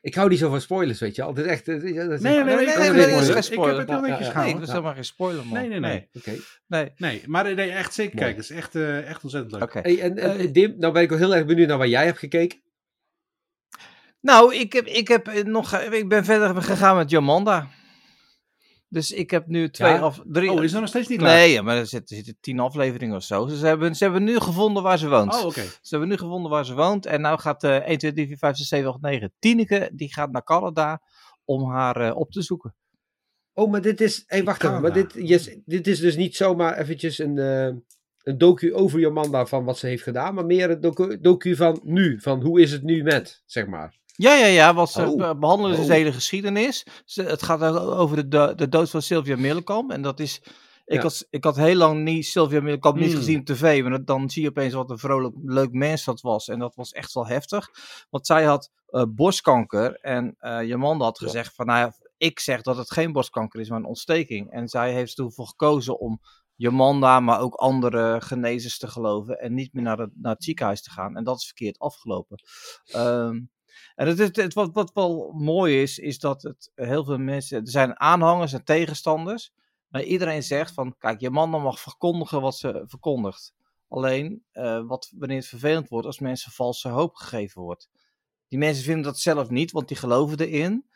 ik 0.00 0.14
hou 0.14 0.28
niet 0.28 0.38
zo 0.38 0.48
van 0.50 0.60
spoilers, 0.60 1.00
weet 1.00 1.14
je 1.16 1.22
al. 1.22 1.34
Het 1.34 1.38
is 1.44 1.50
echt... 1.50 1.68
eh, 1.68 1.74
is- 1.74 1.82
is- 1.82 1.92
Nee, 1.92 2.04
nee, 2.04 2.20
nee, 2.20 2.44
nee, 2.44 2.66
ik- 2.66 2.76
nee, 2.78 2.90
nee, 2.90 3.06
nee, 3.06 3.34
heb 3.34 3.36
het 3.36 3.88
heel 3.88 3.96
Ja, 3.96 4.00
netjes 4.00 4.26
ja, 4.26 4.32
gehouden. 4.32 4.42
Nee, 4.44 4.52
dat 4.54 4.62
is 4.62 4.68
helemaal 4.68 4.94
geen 4.94 5.04
spoiler 5.04 5.46
man. 5.46 5.58
Nee, 5.58 5.68
nee, 5.68 5.80
nee. 5.80 6.08
Oké. 6.12 6.32
Nee, 6.66 6.92
Nee, 6.96 7.22
maar 7.26 7.46
eh, 7.46 7.56
nee, 7.56 7.70
echt 7.70 7.94
zeker 7.94 8.16
kijken. 8.18 8.36
Het 8.40 8.50
is 8.50 8.56
echt, 8.56 8.74
eh, 8.74 9.08
echt 9.08 9.22
ontzettend 9.22 9.52
leuk. 9.54 9.62
oké. 9.62 9.78
Hey, 9.80 10.00
en, 10.00 10.18
en 10.18 10.38
Eh, 10.38 10.52
Dim, 10.52 10.74
nou 10.78 10.92
ben 10.92 11.02
ik 11.02 11.08
wel 11.08 11.18
heel 11.18 11.34
erg 11.34 11.46
benieuwd 11.46 11.68
naar 11.68 11.78
wat 11.78 11.88
jij 11.88 12.04
hebt 12.04 12.18
gekeken. 12.18 12.58
Nou, 14.20 14.54
ik, 14.54 14.72
heb, 14.72 14.86
ik, 14.86 15.08
heb 15.08 15.28
eh, 15.28 15.44
nog, 15.44 15.74
ik 15.74 16.08
ben 16.08 16.24
verder 16.24 16.62
gegaan 16.62 16.96
met 16.96 17.10
Jamanda. 17.10 17.68
Dus 18.88 19.12
ik 19.12 19.30
heb 19.30 19.46
nu 19.46 19.70
twee 19.70 19.92
Ja? 19.92 20.04
of 20.04 20.22
drie. 20.26 20.50
Oh, 20.50 20.64
is 20.64 20.70
dat 20.72 20.80
nog 20.80 20.88
steeds 20.88 21.08
niet 21.08 21.18
klaar? 21.18 21.36
Nee, 21.36 21.52
ja, 21.52 21.62
maar 21.62 21.76
er 21.76 21.86
zitten, 21.86 22.16
er 22.16 22.24
zitten 22.24 22.42
tien 22.42 22.60
afleveringen 22.60 23.16
of 23.16 23.22
zo. 23.22 23.46
Dus 23.46 23.58
ze 23.58 23.66
hebben, 23.66 23.94
ze 23.94 24.04
hebben 24.04 24.24
nu 24.24 24.40
gevonden 24.40 24.82
waar 24.82 24.98
ze 24.98 25.08
woont. 25.08 25.34
Oh, 25.34 25.44
oké. 25.44 25.60
Ze 25.60 25.88
hebben 25.88 26.08
nu 26.08 26.16
gevonden 26.16 26.50
waar 26.50 26.64
ze 26.64 26.74
woont. 26.74 27.06
En 27.06 27.20
nou 27.20 27.38
gaat 27.38 27.64
eh 27.64 27.76
1, 27.76 27.98
2, 27.98 28.12
3, 28.12 28.26
4, 28.26 28.36
5, 28.36 28.56
6, 28.56 28.68
7, 28.68 28.90
8, 28.90 29.00
9. 29.00 29.32
Tineke, 29.38 29.90
die 29.92 30.12
gaat 30.12 30.30
naar 30.30 30.44
Canada 30.44 31.02
om 31.44 31.70
haar 31.70 31.96
eh, 31.96 32.16
op 32.16 32.30
te 32.30 32.42
zoeken. 32.42 32.74
Oh, 33.52 33.70
maar 33.70 33.80
dit 33.80 34.00
is... 34.00 34.24
Hey, 34.26 34.44
wacht 34.44 34.64
even. 34.64 34.80
Maar 34.80 34.92
dit, 34.92 35.12
yes, 35.14 35.56
dit 35.64 35.86
is 35.86 36.00
dus 36.00 36.16
niet 36.16 36.36
zomaar 36.36 36.78
eventjes 36.78 37.18
een, 37.18 37.38
eh, 37.38 37.64
een 38.22 38.38
docu 38.38 38.74
over 38.74 39.00
Jomanda 39.00 39.46
van 39.46 39.64
wat 39.64 39.78
ze 39.78 39.86
heeft 39.86 40.02
gedaan. 40.02 40.34
Maar 40.34 40.46
meer 40.46 40.70
een 40.70 40.80
docu, 40.80 41.20
docu 41.20 41.56
van 41.56 41.80
nu. 41.82 42.20
Van 42.20 42.42
hoe 42.42 42.60
is 42.60 42.72
het 42.72 42.82
nu 42.82 43.02
met, 43.02 43.42
zeg 43.46 43.66
maar. 43.66 43.96
Ja, 44.20 44.34
ja, 44.34 44.46
ja, 44.46 44.74
want 44.74 44.90
ze 44.90 45.02
Oh. 45.06 45.16
be- 45.16 45.36
behandelen 45.38 45.70
dus 45.76 45.84
Oh. 45.84 45.90
de 45.90 45.96
hele 45.96 46.12
geschiedenis. 46.12 46.86
Ze, 47.04 47.22
het 47.22 47.42
gaat 47.42 47.62
over 47.78 48.28
de, 48.28 48.52
de 48.56 48.68
dood 48.68 48.90
van 48.90 49.02
Sylvia 49.02 49.36
Middelkamp. 49.36 49.90
En 49.90 50.02
dat 50.02 50.20
is... 50.20 50.40
Ik, 50.84 50.94
Ja. 50.96 51.02
had, 51.02 51.26
ik 51.30 51.44
had 51.44 51.56
heel 51.56 51.74
lang 51.74 52.02
niet 52.04 52.26
Sylvia 52.26 52.60
Middelkamp 52.60 52.96
niet 52.96 53.08
Hmm. 53.08 53.16
gezien 53.16 53.38
op 53.38 53.44
tv. 53.44 53.82
Maar 53.82 54.04
dan 54.04 54.30
zie 54.30 54.42
je 54.42 54.48
opeens 54.48 54.72
wat 54.72 54.90
een 54.90 54.98
vrolijk, 54.98 55.36
leuk 55.42 55.72
mens 55.72 56.04
dat 56.04 56.20
was. 56.20 56.48
En 56.48 56.58
dat 56.58 56.74
was 56.74 56.92
echt 56.92 57.12
wel 57.12 57.26
heftig. 57.26 57.68
Want 58.10 58.26
zij 58.26 58.44
had 58.44 58.70
eh, 58.86 59.02
borstkanker. 59.08 59.94
En 60.00 60.34
eh 60.38 60.62
Jamanda 60.62 61.04
had 61.04 61.18
Ja. 61.20 61.26
gezegd 61.26 61.54
van... 61.54 61.66
Nou 61.66 61.78
ja, 61.78 61.92
ik 62.16 62.40
zeg 62.40 62.62
dat 62.62 62.76
het 62.76 62.90
geen 62.92 63.12
borstkanker 63.12 63.60
is, 63.60 63.68
maar 63.68 63.78
een 63.78 63.84
ontsteking. 63.84 64.50
En 64.50 64.68
zij 64.68 64.92
heeft 64.92 65.18
ervoor 65.18 65.46
gekozen 65.46 65.98
om 65.98 66.20
Jomanda, 66.56 67.20
maar 67.20 67.40
ook 67.40 67.54
andere 67.54 68.20
genezers 68.20 68.78
te 68.78 68.86
geloven 68.88 69.38
en 69.40 69.54
niet 69.54 69.72
meer 69.72 69.82
naar 69.84 69.98
het, 69.98 70.10
naar 70.14 70.32
het 70.34 70.44
ziekenhuis 70.44 70.82
te 70.82 70.90
gaan. 70.90 71.16
En 71.16 71.24
dat 71.24 71.36
is 71.36 71.44
verkeerd 71.44 71.78
afgelopen. 71.78 72.42
Ehm, 72.84 73.40
en 73.94 74.06
het, 74.06 74.36
het, 74.36 74.54
wat, 74.54 74.70
wat 74.72 74.90
wel 74.92 75.32
mooi 75.32 75.82
is, 75.82 75.98
is 75.98 76.18
dat 76.18 76.42
het 76.42 76.72
heel 76.74 77.04
veel 77.04 77.18
mensen, 77.18 77.60
er 77.60 77.70
zijn 77.70 78.00
aanhangers 78.00 78.52
en 78.52 78.64
tegenstanders, 78.64 79.52
maar 79.88 80.02
iedereen 80.02 80.42
zegt 80.42 80.74
van, 80.74 80.96
kijk, 80.98 81.20
Jomanda 81.20 81.58
mag 81.58 81.80
verkondigen 81.80 82.40
wat 82.40 82.56
ze 82.56 82.82
verkondigt. 82.86 83.54
Alleen, 83.88 84.44
eh, 84.52 84.86
wat, 84.86 85.12
wanneer 85.16 85.36
het 85.36 85.46
vervelend 85.46 85.88
wordt, 85.88 86.06
als 86.06 86.18
mensen 86.18 86.52
valse 86.52 86.88
hoop 86.88 87.14
gegeven 87.14 87.62
wordt. 87.62 87.88
Die 88.48 88.58
mensen 88.58 88.84
vinden 88.84 89.02
dat 89.02 89.18
zelf 89.18 89.50
niet, 89.50 89.70
want 89.70 89.88
die 89.88 89.96
geloven 89.96 90.38
erin. 90.38 90.86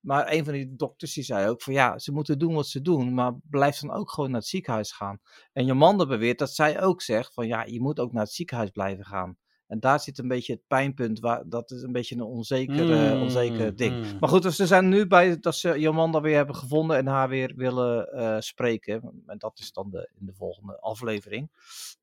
Maar 0.00 0.32
een 0.32 0.44
van 0.44 0.52
die 0.52 0.76
dokters 0.76 1.14
die 1.14 1.24
zei 1.24 1.48
ook 1.48 1.62
van 1.62 1.72
ja, 1.72 1.98
ze 1.98 2.12
moeten 2.12 2.38
doen 2.38 2.54
wat 2.54 2.66
ze 2.66 2.80
doen, 2.80 3.14
maar 3.14 3.32
blijf 3.50 3.78
dan 3.78 3.90
ook 3.90 4.10
gewoon 4.10 4.30
naar 4.30 4.40
het 4.40 4.48
ziekenhuis 4.48 4.92
gaan. 4.92 5.20
En 5.52 5.64
Jomanda 5.64 6.06
beweert 6.06 6.38
dat 6.38 6.50
zij 6.50 6.82
ook 6.82 7.02
zegt 7.02 7.34
van 7.34 7.46
ja, 7.46 7.64
je 7.64 7.80
moet 7.80 8.00
ook 8.00 8.12
naar 8.12 8.22
het 8.22 8.32
ziekenhuis 8.32 8.70
blijven 8.70 9.04
gaan. 9.04 9.36
En 9.66 9.80
daar 9.80 10.00
zit 10.00 10.18
een 10.18 10.28
beetje 10.28 10.52
het 10.52 10.66
pijnpunt, 10.66 11.20
waar, 11.20 11.42
dat 11.48 11.70
is 11.70 11.82
een 11.82 11.92
beetje 11.92 12.14
een 12.14 12.22
onzeker, 12.22 12.92
eh, 12.92 13.12
Mm, 13.14 13.22
onzeker 13.22 13.76
ding. 13.76 13.94
mm. 13.94 14.18
Maar 14.20 14.28
goed, 14.28 14.42
dus 14.42 14.56
ze 14.56 14.66
zijn 14.66 14.88
nu 14.88 15.06
bij 15.06 15.38
dat 15.40 15.56
ze 15.56 15.78
Jomanda 15.80 16.20
weer 16.20 16.36
hebben 16.36 16.54
gevonden 16.54 16.96
en 16.96 17.06
haar 17.06 17.28
weer 17.28 17.52
willen 17.56 18.12
eh, 18.12 18.36
spreken. 18.40 19.22
En 19.26 19.38
dat 19.38 19.58
is 19.58 19.72
dan 19.72 19.90
de, 19.90 20.10
in 20.20 20.26
de 20.26 20.32
volgende 20.34 20.80
aflevering. 20.80 21.50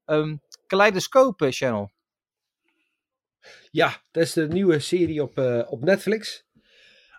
Ehm 0.05 0.35
Kaleidoscope 0.67 1.51
Channel. 1.51 1.91
Ja, 3.71 4.01
dat 4.11 4.23
is 4.23 4.33
de 4.33 4.47
nieuwe 4.47 4.79
serie 4.79 5.21
op, 5.23 5.37
eh, 5.37 5.61
op 5.71 5.83
Netflix. 5.83 6.45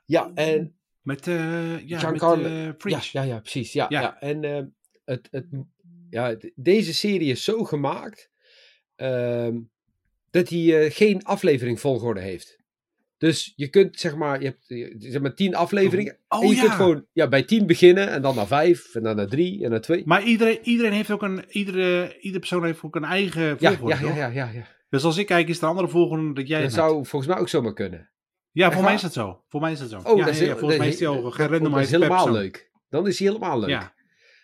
Ja, 0.04 0.30
en 0.34 0.76
Met, 1.02 1.26
eh 1.26 1.78
ja, 1.88 1.94
met 1.96 2.00
Giancarlo- 2.00 2.44
eh, 2.44 2.90
Ja, 2.90 3.00
ja, 3.12 3.22
ja, 3.22 3.40
precies. 3.40 3.72
Ja, 3.72 3.86
Ja. 3.88 4.00
ja. 4.00 4.20
En 4.20 4.44
eh, 4.44 4.62
het, 5.04 5.28
het, 5.30 5.46
ja, 6.10 6.36
deze 6.54 6.94
serie 6.94 7.30
is 7.30 7.44
zo 7.44 7.64
gemaakt 7.64 8.30
ehm, 8.94 9.60
dat 10.32 10.48
hij 10.48 10.84
eh, 10.84 10.90
geen 10.90 11.24
aflevering 11.24 11.80
volgorde 11.80 12.20
heeft. 12.20 12.60
Dus 13.18 13.52
je 13.56 13.68
kunt 13.68 14.00
zeg 14.00 14.16
maar, 14.16 14.40
je 14.40 14.46
hebt 14.46 14.64
zeg 15.02 15.20
maar 15.20 15.34
tien 15.34 15.54
afleveringen. 15.54 16.16
Oh 16.28 16.42
en 16.42 16.48
je 16.48 16.54
ja. 16.54 16.60
kunt 16.60 16.72
gewoon 16.72 17.06
ja, 17.12 17.28
bij 17.28 17.42
tien 17.42 17.66
beginnen 17.66 18.08
en 18.08 18.22
dan 18.22 18.34
naar 18.34 18.46
vijf 18.46 18.94
en 18.94 19.02
dan 19.02 19.16
naar 19.16 19.26
drie 19.26 19.64
en 19.64 19.70
naar 19.70 19.80
twee. 19.80 20.02
Maar 20.04 20.22
iedereen, 20.22 20.58
iedereen 20.62 20.92
heeft 20.92 21.10
ook 21.10 21.22
een, 21.22 21.44
iedere, 21.48 22.16
iedere 22.20 22.38
persoon 22.38 22.64
heeft 22.64 22.82
ook 22.82 22.96
een 22.96 23.04
eigen 23.04 23.58
volgorde, 23.58 23.94
ja, 23.94 24.00
ja, 24.00 24.14
ja, 24.16 24.26
ja, 24.26 24.50
ja. 24.52 24.66
Dus 24.90 25.04
als 25.04 25.16
ik 25.16 25.26
kijk, 25.26 25.48
is 25.48 25.56
er 25.56 25.62
een 25.62 25.68
andere 25.68 25.88
volgorde 25.88 26.32
dat 26.32 26.48
jij 26.48 26.62
Dat 26.62 26.72
zou 26.72 27.06
volgens 27.06 27.26
mij 27.32 27.40
ook 27.40 27.48
zomaar 27.48 27.72
kunnen. 27.72 28.10
Ja, 28.50 28.72
voor 28.72 28.82
mij 28.82 28.94
is 28.94 29.02
dat 29.02 29.12
zo. 29.12 29.44
Voor 29.48 29.60
mij 29.60 29.72
is 29.72 29.78
dat 29.78 29.90
zo. 29.90 29.98
Oh, 29.98 30.18
ja, 30.18 30.24
dat 30.24 30.34
is 30.34 30.40
ja, 30.40 30.56
volgens 30.56 30.78
mij 30.78 30.88
is 30.88 30.96
die 30.96 31.06
al 31.06 31.14
dat- 31.14 31.22
dat 31.22 31.32
is 31.32 31.38
gerandomized 31.38 31.90
helemaal 31.90 32.32
leuk. 32.32 32.70
Dan 32.88 33.06
is 33.06 33.18
hij 33.18 33.28
helemaal 33.28 33.58
leuk. 33.60 33.68
Ja. 33.68 33.94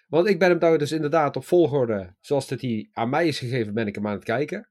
Want 0.08 0.28
ik 0.28 0.38
ben 0.38 0.48
hem 0.48 0.58
nou 0.58 0.78
dus 0.78 0.92
inderdaad 0.92 1.36
op 1.36 1.44
volgorde, 1.44 2.14
zoals 2.20 2.48
dat 2.48 2.60
hij 2.60 2.88
aan 2.92 3.10
mij 3.10 3.26
is 3.26 3.38
gegeven, 3.38 3.74
ben 3.74 3.86
ik 3.86 3.94
hem 3.94 4.06
aan 4.06 4.14
het 4.14 4.24
kijken. 4.24 4.68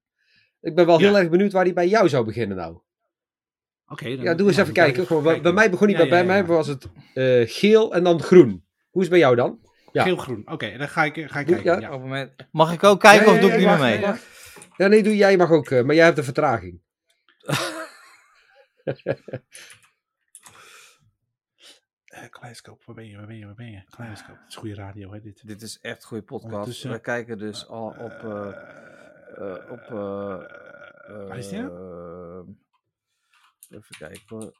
Ik 0.61 0.75
ben 0.75 0.85
wel 0.85 0.99
Ja. 0.99 1.05
heel 1.07 1.17
erg 1.17 1.29
benieuwd 1.29 1.51
waar 1.51 1.63
hij 1.63 1.73
bij 1.73 1.87
jou 1.87 2.09
zou 2.09 2.25
beginnen 2.25 2.57
nou. 2.57 2.77
Oké. 3.87 4.15
dan- 4.15 4.23
Ja, 4.25 4.33
doe 4.33 4.47
eens 4.47 4.57
even 4.57 4.73
kijken. 4.73 5.05
Gewoon, 5.05 5.23
bij, 5.23 5.31
kijken. 5.33 5.51
bij 5.53 5.61
mij 5.61 5.71
begon 5.71 5.87
hij 5.87 5.95
Ja, 5.97 6.01
bij, 6.01 6.09
bij 6.09 6.17
ja, 6.27 6.33
ja. 6.35 6.41
mij 6.47 6.55
was 6.55 6.67
het 6.67 6.87
eh, 7.13 7.41
geel 7.45 7.93
en 7.93 8.03
dan 8.03 8.21
groen. 8.21 8.65
Hoe 8.89 9.01
is 9.01 9.01
het 9.01 9.09
bij 9.09 9.19
jou 9.19 9.35
dan? 9.35 9.59
Ja. 9.91 10.03
Geel-groen. 10.03 10.41
Oké, 10.51 10.77
dan 10.77 10.89
ga 10.89 11.03
ik, 11.03 11.13
ga 11.31 11.39
ik 11.39 11.47
Doe- 11.47 11.55
kijken. 11.55 11.73
ja. 11.73 11.79
Ja. 11.79 11.85
Op 11.87 11.93
het 11.93 12.01
moment- 12.01 12.31
Mag 12.51 12.73
ik 12.73 12.83
ook 12.83 12.99
kijken 12.99 13.25
Ja, 13.25 13.29
of 13.31 13.35
ja, 13.35 13.41
doe 13.41 13.49
ja, 13.49 13.55
ik 13.55 13.61
niet 13.61 13.69
meer 13.69 13.79
mee? 14.09 14.19
Ja, 14.77 14.87
nee, 14.87 15.03
doe, 15.03 15.15
jij 15.15 15.37
mag 15.37 15.51
ook, 15.51 15.69
eh, 15.69 15.83
maar 15.83 15.95
jij 15.95 16.03
hebt 16.03 16.15
de 16.17 16.23
vertraging. 16.23 16.81
Eh, 22.07 22.29
Kaleidoscoop, 22.29 22.83
waar 22.85 22.95
ben 22.95 23.07
je, 23.07 23.17
waar 23.17 23.25
ben 23.27 23.37
je, 23.37 23.45
waar 23.45 23.55
ben 23.55 23.71
je? 23.71 23.83
Kaleidoscoop, 23.89 24.37
het 24.39 24.49
is 24.49 24.55
goede 24.55 24.75
radio, 24.75 25.11
hè, 25.13 25.19
dit. 25.21 25.47
Dit 25.47 25.61
is 25.61 25.79
echt 25.81 26.01
een 26.01 26.07
goede 26.07 26.23
podcast. 26.23 26.83
We 26.83 26.99
kijken 26.99 27.37
dus 27.37 27.67
al 27.67 27.95
op. 27.99 28.11
eh, 28.11 28.47
eh, 28.47 28.53
op 29.69 29.81
eh, 29.89 30.37
waar 31.27 31.37
is 31.37 31.49
die 31.49 31.61
nou? 31.61 32.55
even 33.69 33.97
kijken. 33.97 34.53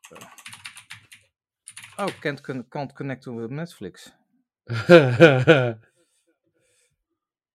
Oh, 1.98 2.20
can't, 2.20 2.68
can't 2.70 2.94
connect 2.94 3.22
to 3.22 3.32
Netflix. 3.48 4.16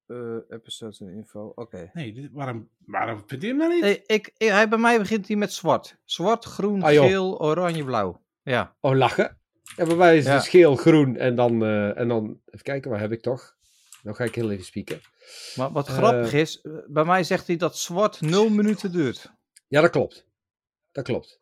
Eh, 0.06 0.36
episodes 0.48 1.00
en 1.00 1.08
info. 1.08 1.52
Oké. 1.54 1.90
Nee, 1.92 2.12
dit, 2.12 2.28
waarom, 2.32 2.68
waarom 2.86 3.22
vind 3.26 3.42
je 3.42 3.48
hem 3.48 3.56
nou 3.56 3.74
niet? 3.74 3.84
Ik, 3.84 4.02
ik- 4.06 4.32
hij, 4.50 4.68
bij 4.68 4.78
mij 4.78 4.98
begint 4.98 5.26
hij 5.28 5.36
met 5.36 5.52
zwart. 5.52 5.96
Zwart, 6.04 6.44
groen, 6.44 6.82
Ah, 6.82 6.88
geel, 6.90 7.40
oranje, 7.40 7.84
blauw. 7.84 8.22
Ja. 8.42 8.76
oh, 8.80 8.96
lachen. 8.96 9.38
Ja, 9.76 9.86
bij 9.86 9.96
mij 9.96 10.16
is 10.16 10.24
het 10.26 10.34
dus 10.34 10.48
geel, 10.48 10.76
groen 10.76 11.16
en 11.16 11.34
dan, 11.34 11.62
eh, 11.64 11.98
en 11.98 12.08
dan... 12.08 12.40
Even 12.46 12.64
kijken, 12.64 12.90
waar 12.90 13.00
heb 13.00 13.12
ik 13.12 13.20
toch? 13.22 13.56
Nou 14.02 14.16
ga 14.16 14.24
ik 14.24 14.34
heel 14.34 14.50
even 14.50 14.64
spieken. 14.64 15.00
Maar 15.54 15.72
wat 15.72 15.88
Eh. 15.88 15.94
grappig 15.94 16.32
is, 16.32 16.60
eh, 16.60 16.72
bij 16.86 17.04
mij 17.04 17.24
zegt 17.24 17.46
hij 17.46 17.56
dat 17.56 17.76
zwart 17.78 18.20
0 18.20 18.48
minuten 18.48 18.92
duurt. 18.92 19.32
Ja, 19.68 19.80
dat 19.80 19.90
klopt. 19.90 20.26
Dat 20.92 21.04
klopt. 21.04 21.40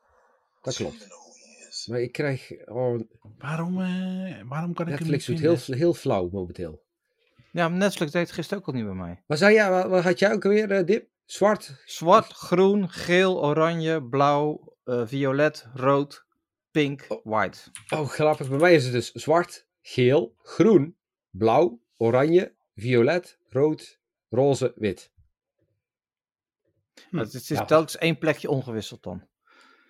Dat 0.62 0.74
klopt. 0.74 1.06
Maar 1.86 2.00
ik 2.00 2.12
krijg... 2.12 2.50
Oh, 2.66 3.00
Waarom, 3.38 3.80
eh, 3.80 4.40
waarom 4.48 4.74
kan 4.74 4.88
ik 4.88 4.98
Netflix 4.98 5.26
hem 5.26 5.36
doet 5.36 5.64
heel, 5.66 5.76
heel 5.76 5.94
flauw 5.94 6.28
momenteel. 6.32 6.82
Ja, 7.52 7.68
Netflix 7.68 8.12
deed 8.12 8.22
het 8.26 8.32
gisteren 8.32 8.58
ook 8.62 8.68
al 8.68 8.74
niet 8.74 8.84
bij 8.84 8.94
mij. 8.94 9.22
Maar 9.26 9.36
zei 9.36 9.54
jij, 9.54 9.70
wat, 9.70 9.86
wat 9.88 10.02
had 10.02 10.18
jij 10.18 10.32
ook 10.32 10.44
alweer, 10.44 10.70
eh, 10.70 10.86
Dip? 10.86 11.08
Zwart? 11.24 11.82
Zwart, 11.84 12.32
groen, 12.32 12.90
geel, 12.90 13.44
oranje, 13.44 14.02
blauw, 14.04 14.76
eh, 14.84 15.02
violet, 15.06 15.66
rood, 15.74 16.24
pink, 16.70 17.06
white. 17.22 17.58
Oh, 17.88 18.08
grappig. 18.08 18.48
Bij 18.48 18.58
mij 18.58 18.74
is 18.74 18.84
het 18.84 18.92
dus 18.92 19.12
zwart, 19.12 19.66
geel, 19.82 20.34
groen, 20.42 20.96
blauw, 21.30 21.80
oranje, 22.00 22.54
violet, 22.74 23.38
rood, 23.48 24.00
roze, 24.28 24.72
wit. 24.76 25.12
Hm, 27.10 27.18
het 27.18 27.34
is 27.34 27.48
ja. 27.48 27.64
telkens 27.64 27.96
één 27.98 28.18
plekje 28.18 28.48
ongewisseld 28.50 29.02
dan. 29.02 29.28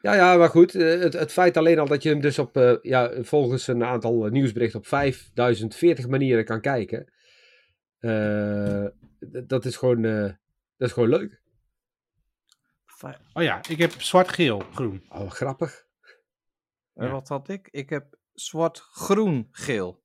Ja, 0.03 0.15
ja, 0.15 0.37
maar 0.37 0.49
goed. 0.49 0.75
eh, 0.75 1.01
Het, 1.01 1.13
het 1.13 1.33
feit 1.33 1.57
alleen 1.57 1.79
al 1.79 1.87
dat 1.87 2.03
je 2.03 2.09
hem 2.09 2.21
dus 2.21 2.39
op, 2.39 2.57
eh, 2.57 2.77
ja, 2.83 3.23
volgens 3.23 3.67
een 3.67 3.85
aantal 3.85 4.25
eh, 4.27 4.31
nieuwsberichten 4.33 4.79
op 4.79 4.87
5040 4.87 6.09
manieren 6.09 6.45
kan 6.45 6.61
kijken. 6.61 7.13
eh, 7.99 8.87
dat 9.47 9.65
is 9.65 9.77
gewoon, 9.77 10.05
eh, 10.05 10.23
dat 10.77 10.89
is 10.89 10.93
gewoon 10.93 11.09
leuk. 11.09 11.39
Oh 13.33 13.43
ja, 13.43 13.61
ik 13.69 13.79
heb 13.79 13.93
zwart, 13.93 14.29
geel, 14.29 14.59
groen. 14.59 15.05
Oh, 15.09 15.31
grappig. 15.31 15.87
Ja. 16.95 17.11
Wat 17.11 17.29
had 17.29 17.49
ik? 17.49 17.69
Ik 17.71 17.91
heb 17.91 18.19
zwart, 18.33 18.79
groen, 18.79 19.49
geel. 19.51 20.00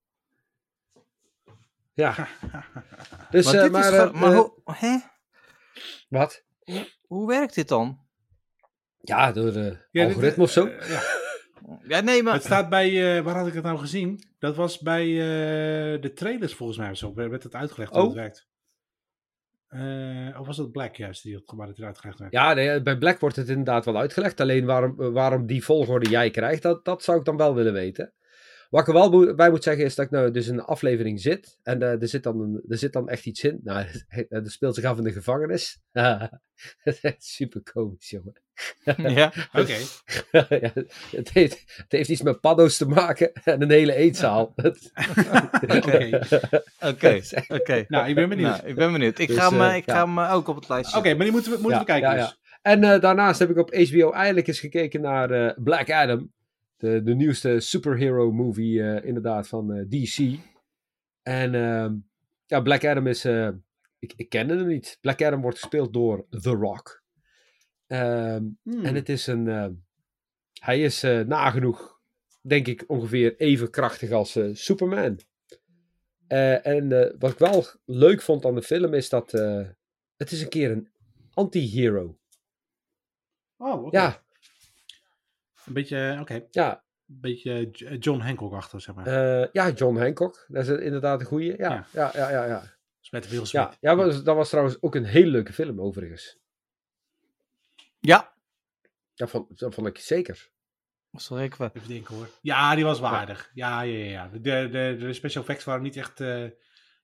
Ja. 1.96 2.16
Dus, 3.32 3.46
maar 3.46 3.54
eh, 3.56 3.62
dit 3.62 3.72
maar, 3.72 3.84
is... 3.94 4.00
eh, 4.00 4.12
maar 4.14 4.32
eh, 4.32 4.38
hoe, 4.38 4.52
hè? 4.66 4.98
wat? 6.10 6.44
Hoe 7.08 7.28
werkt 7.28 7.56
dit 7.56 7.68
dan? 7.68 8.00
Ja, 9.02 9.32
door 9.32 9.52
de 9.54 9.78
Ja, 9.92 10.06
dit- 10.06 10.06
algoritme 10.16 10.44
of 10.44 10.52
zo. 10.52 10.68
ja. 10.68 11.02
Ja, 11.88 12.00
nee, 12.00 12.24
maar... 12.24 12.34
Het 12.34 12.44
staat 12.44 12.70
bij, 12.70 13.18
eh, 13.18 13.24
waar 13.24 13.36
had 13.38 13.48
ik 13.48 13.54
het 13.54 13.64
nou 13.64 13.78
gezien? 13.78 14.24
Dat 14.40 14.56
was 14.56 14.80
bij 14.80 15.04
eh, 15.06 16.02
de 16.02 16.12
trailers 16.16 16.54
volgens 16.54 16.78
mij 16.78 16.96
zo. 16.96 17.14
Werd 17.14 17.44
het 17.44 17.56
uitgelegd 17.56 17.92
hoe 17.92 18.00
Oh. 18.02 18.06
het 18.06 18.16
werkt. 18.16 18.48
Eh, 19.68 20.40
of 20.40 20.46
was 20.48 20.58
het 20.58 20.72
Black 20.72 20.96
juist 20.96 21.24
die 21.24 21.36
het 21.36 21.52
waar 21.56 21.68
het 21.68 21.82
uitgelegd 21.82 22.20
werd? 22.20 22.32
Ja, 22.32 22.54
nee, 22.54 22.82
bij 22.82 22.98
Black 22.98 23.20
wordt 23.20 23.36
het 23.36 23.50
inderdaad 23.50 23.86
wel 23.86 23.98
uitgelegd. 23.98 24.40
Alleen 24.40 24.66
waarom, 24.66 24.96
waarom 24.96 25.46
die 25.46 25.64
volgorde 25.64 26.10
jij 26.10 26.30
krijgt, 26.30 26.62
dat, 26.62 26.86
dat 26.86 27.04
zou 27.04 27.18
ik 27.20 27.26
dan 27.26 27.38
wel 27.38 27.56
willen 27.56 27.74
weten. 27.74 28.14
Wat 28.70 28.82
ik 28.82 28.88
er 28.88 28.94
wel 28.94 29.36
bij 29.36 29.50
moet 29.50 29.64
zeggen 29.64 29.86
is 29.86 29.96
dat 29.96 30.06
ik 30.06 30.12
nou 30.12 30.32
dus 30.32 30.48
in 30.48 30.54
een 30.54 30.64
aflevering 30.64 31.22
zit. 31.22 31.60
En 31.64 31.82
eh, 31.82 32.02
er, 32.02 32.08
zit 32.08 32.24
dan 32.24 32.40
een, 32.40 32.64
er 32.68 32.78
zit 32.78 32.94
dan 32.94 33.10
echt 33.10 33.26
iets 33.26 33.44
in. 33.44 33.60
Nou, 33.64 33.86
dat 34.30 34.52
speelt 34.52 34.76
zich 34.76 34.84
af 34.84 34.98
in 34.98 35.04
de 35.04 35.12
gevangenis. 35.12 35.80
dat 35.92 36.30
is 36.84 37.02
echt 37.02 37.24
super 37.24 37.62
komisch, 37.74 38.10
jongen. 38.10 38.42
ja, 39.14 39.34
Oké. 39.62 39.78
ja, 40.62 40.72
het, 41.12 41.30
heeft, 41.30 41.64
het 41.66 41.92
heeft 41.92 42.10
iets 42.10 42.22
met 42.22 42.40
paddo's 42.40 42.78
te 42.78 42.88
maken 42.88 43.34
en 43.34 43.62
een 43.62 43.72
hele 43.72 43.96
eetzaal. 43.96 44.54
Oké. 45.66 46.22
oké, 46.80 47.22
oké. 47.48 47.86
Nou, 47.88 48.10
ik 48.10 48.16
ben 48.16 48.30
benieuwd. 48.30 48.50
Nou, 48.50 48.68
ik 48.68 48.76
ben 48.76 48.92
benieuwd. 48.92 49.20
Ik 49.20 49.28
Dus, 49.28 49.38
ga 49.38 49.50
hem, 49.50 49.62
eh, 49.62 49.70
eh, 49.70 49.76
ik 49.76 49.86
ja. 49.86 49.94
ga 49.94 50.06
hem 50.06 50.20
ook 50.20 50.48
op 50.48 50.56
het 50.56 50.70
lijstje 50.70 50.98
Oké, 50.98 51.14
maar 51.14 51.24
die 51.24 51.32
moeten 51.32 51.52
we, 51.52 51.58
moeten 51.62 51.80
we 51.80 51.86
kijken 51.86 52.10
ja, 52.10 52.16
dus. 52.16 52.26
ja. 52.26 52.44
En 52.66 52.84
eh, 52.84 53.02
daarnaast 53.02 53.40
heb 53.40 53.50
ik 53.50 53.58
op 53.58 53.76
HBO 53.76 54.12
eindelijk 54.12 54.48
eens 54.48 54.60
gekeken 54.60 55.02
naar 55.02 55.32
eh, 55.32 55.52
Black 55.64 55.92
Adam. 55.92 56.32
De, 56.78 57.04
de 57.04 57.16
nieuwste 57.16 57.60
superhero 57.60 58.32
movie 58.32 58.84
eh, 58.84 59.06
inderdaad 59.08 59.48
van 59.48 59.74
eh, 59.74 59.86
DC. 59.90 60.40
En 61.22 61.56
ehm, 61.56 61.96
ja, 62.46 62.62
Black 62.62 62.86
Adam 62.86 63.08
is... 63.08 63.26
eh, 63.26 63.50
ik, 64.00 64.14
ik 64.16 64.30
kende 64.30 64.56
hem 64.56 64.68
niet. 64.68 64.98
Black 65.02 65.22
Adam 65.22 65.42
wordt 65.42 65.60
gespeeld 65.60 65.94
door 65.94 66.26
The 66.30 66.50
Rock. 66.50 67.04
Ehm, 67.88 68.44
Hmm. 68.64 68.86
En 68.86 68.96
het 68.96 69.10
is 69.10 69.28
een... 69.28 69.84
hij 70.60 70.82
is 70.82 71.02
nagenoeg, 71.02 72.00
denk 72.42 72.68
ik, 72.68 72.84
ongeveer 72.88 73.36
even 73.38 73.70
krachtig 73.70 74.12
als 74.12 74.40
Superman. 74.52 75.20
En 76.28 76.90
wat 77.20 77.32
ik 77.32 77.38
wel 77.38 77.66
leuk 77.86 78.22
vond 78.22 78.46
aan 78.46 78.56
de 78.56 78.62
film 78.62 78.94
is 78.94 79.10
dat... 79.10 79.32
het 80.18 80.32
is 80.32 80.42
een 80.42 80.50
keer 80.50 80.72
een 80.72 80.90
anti-hero. 81.34 82.18
Oh, 83.58 83.84
oké. 83.86 83.98
Ja, 83.98 84.25
Een 85.66 85.74
beetje, 85.74 86.10
eh, 86.12 86.22
oké. 86.22 86.46
ja, 86.52 86.84
Een 87.10 87.20
beetje 87.22 87.70
J- 87.72 87.96
John 88.00 88.20
Hancock 88.20 88.54
achter, 88.54 88.82
zeg 88.82 88.96
maar. 88.96 89.08
eh, 89.08 89.48
ja, 89.52 89.70
John 89.72 89.98
Hancock. 89.98 90.46
Dat 90.48 90.68
is 90.68 90.80
inderdaad 90.80 91.20
een 91.20 91.26
goeie. 91.26 91.58
Ja, 91.58 91.86
Ja. 91.94 92.12
ja, 92.14 92.30
ja, 92.32 92.46
ja. 92.46 92.64
Met 93.12 93.30
Will 93.30 93.46
Smith. 93.46 93.52
Ja, 93.52 93.74
ja 93.80 93.96
was, 93.96 94.24
dat 94.24 94.36
was 94.36 94.50
trouwens 94.50 94.82
ook 94.82 94.96
een 94.96 95.06
hele 95.06 95.28
leuke 95.32 95.54
film, 95.54 95.82
overigens. 95.82 96.38
Ja, 98.00 98.34
Dat 99.16 99.30
vond, 99.30 99.60
dat 99.60 99.74
vond 99.74 99.88
ik 99.88 99.98
zeker. 99.98 100.50
dat 101.12 101.22
zal 101.22 101.40
ik 101.42 101.56
wel. 101.56 101.70
Even 101.74 101.88
denken 101.88 102.16
hoor. 102.16 102.30
Ja, 102.42 102.76
die 102.76 102.84
was 102.84 103.00
waardig. 103.00 103.52
Ja, 103.54 103.82
ja, 103.82 103.98
ja. 103.98 104.12
ja. 104.12 104.30
De, 104.40 104.40
de, 104.70 104.96
de 105.00 105.14
special 105.14 105.44
effects 105.44 105.64
waren 105.66 105.84
niet 105.84 105.98
echt 105.98 106.20
eh 106.22 106.44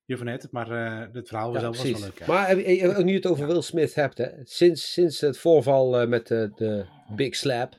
je 0.06 0.17
van 0.17 0.28
het, 0.28 0.52
maar 0.52 0.71
eh, 0.71 1.08
het 1.13 1.28
verhaal 1.28 1.54
Ja, 1.54 1.60
zelf 1.60 1.78
was 1.78 1.91
wel 1.91 2.00
leuk. 2.02 2.19
Ja. 2.19 2.26
Maar 2.28 2.47
heb 2.47 2.58
je- 2.58 2.63
eh, 2.82 2.97
nu 2.97 3.10
je 3.10 3.15
het 3.17 3.26
over 3.28 3.47
Will 3.47 3.62
Smith 3.62 3.93
hebt, 3.95 4.17
hè, 4.17 4.30
sinds, 4.43 4.93
sinds 4.93 5.21
het 5.21 5.38
voorval 5.38 6.00
eh, 6.02 6.08
met 6.08 6.28
de, 6.28 6.52
de 6.56 6.86
Big 7.15 7.36
Slap, 7.36 7.76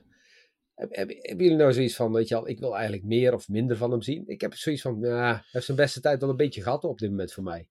heb, 0.82 1.08
heb, 1.08 1.08
hebben 1.08 1.44
jullie 1.44 1.60
nou 1.60 1.72
zoiets 1.72 1.96
van, 1.96 2.12
weet 2.12 2.28
je 2.28 2.34
al, 2.34 2.48
ik 2.48 2.58
wil 2.58 2.74
eigenlijk 2.74 3.04
meer 3.04 3.34
of 3.34 3.48
minder 3.48 3.76
van 3.76 3.90
hem 3.90 4.02
zien? 4.02 4.24
Ik 4.26 4.40
heb 4.40 4.54
zoiets 4.54 4.82
van, 4.82 4.98
ja, 5.00 5.32
hij 5.32 5.42
heeft 5.50 5.64
zijn 5.64 5.76
beste 5.76 6.00
tijd 6.00 6.20
wel 6.20 6.30
een 6.30 6.36
beetje 6.36 6.62
gehad 6.62 6.84
op 6.84 6.98
dit 6.98 7.10
moment 7.10 7.32
voor 7.32 7.42
mij. 7.42 7.68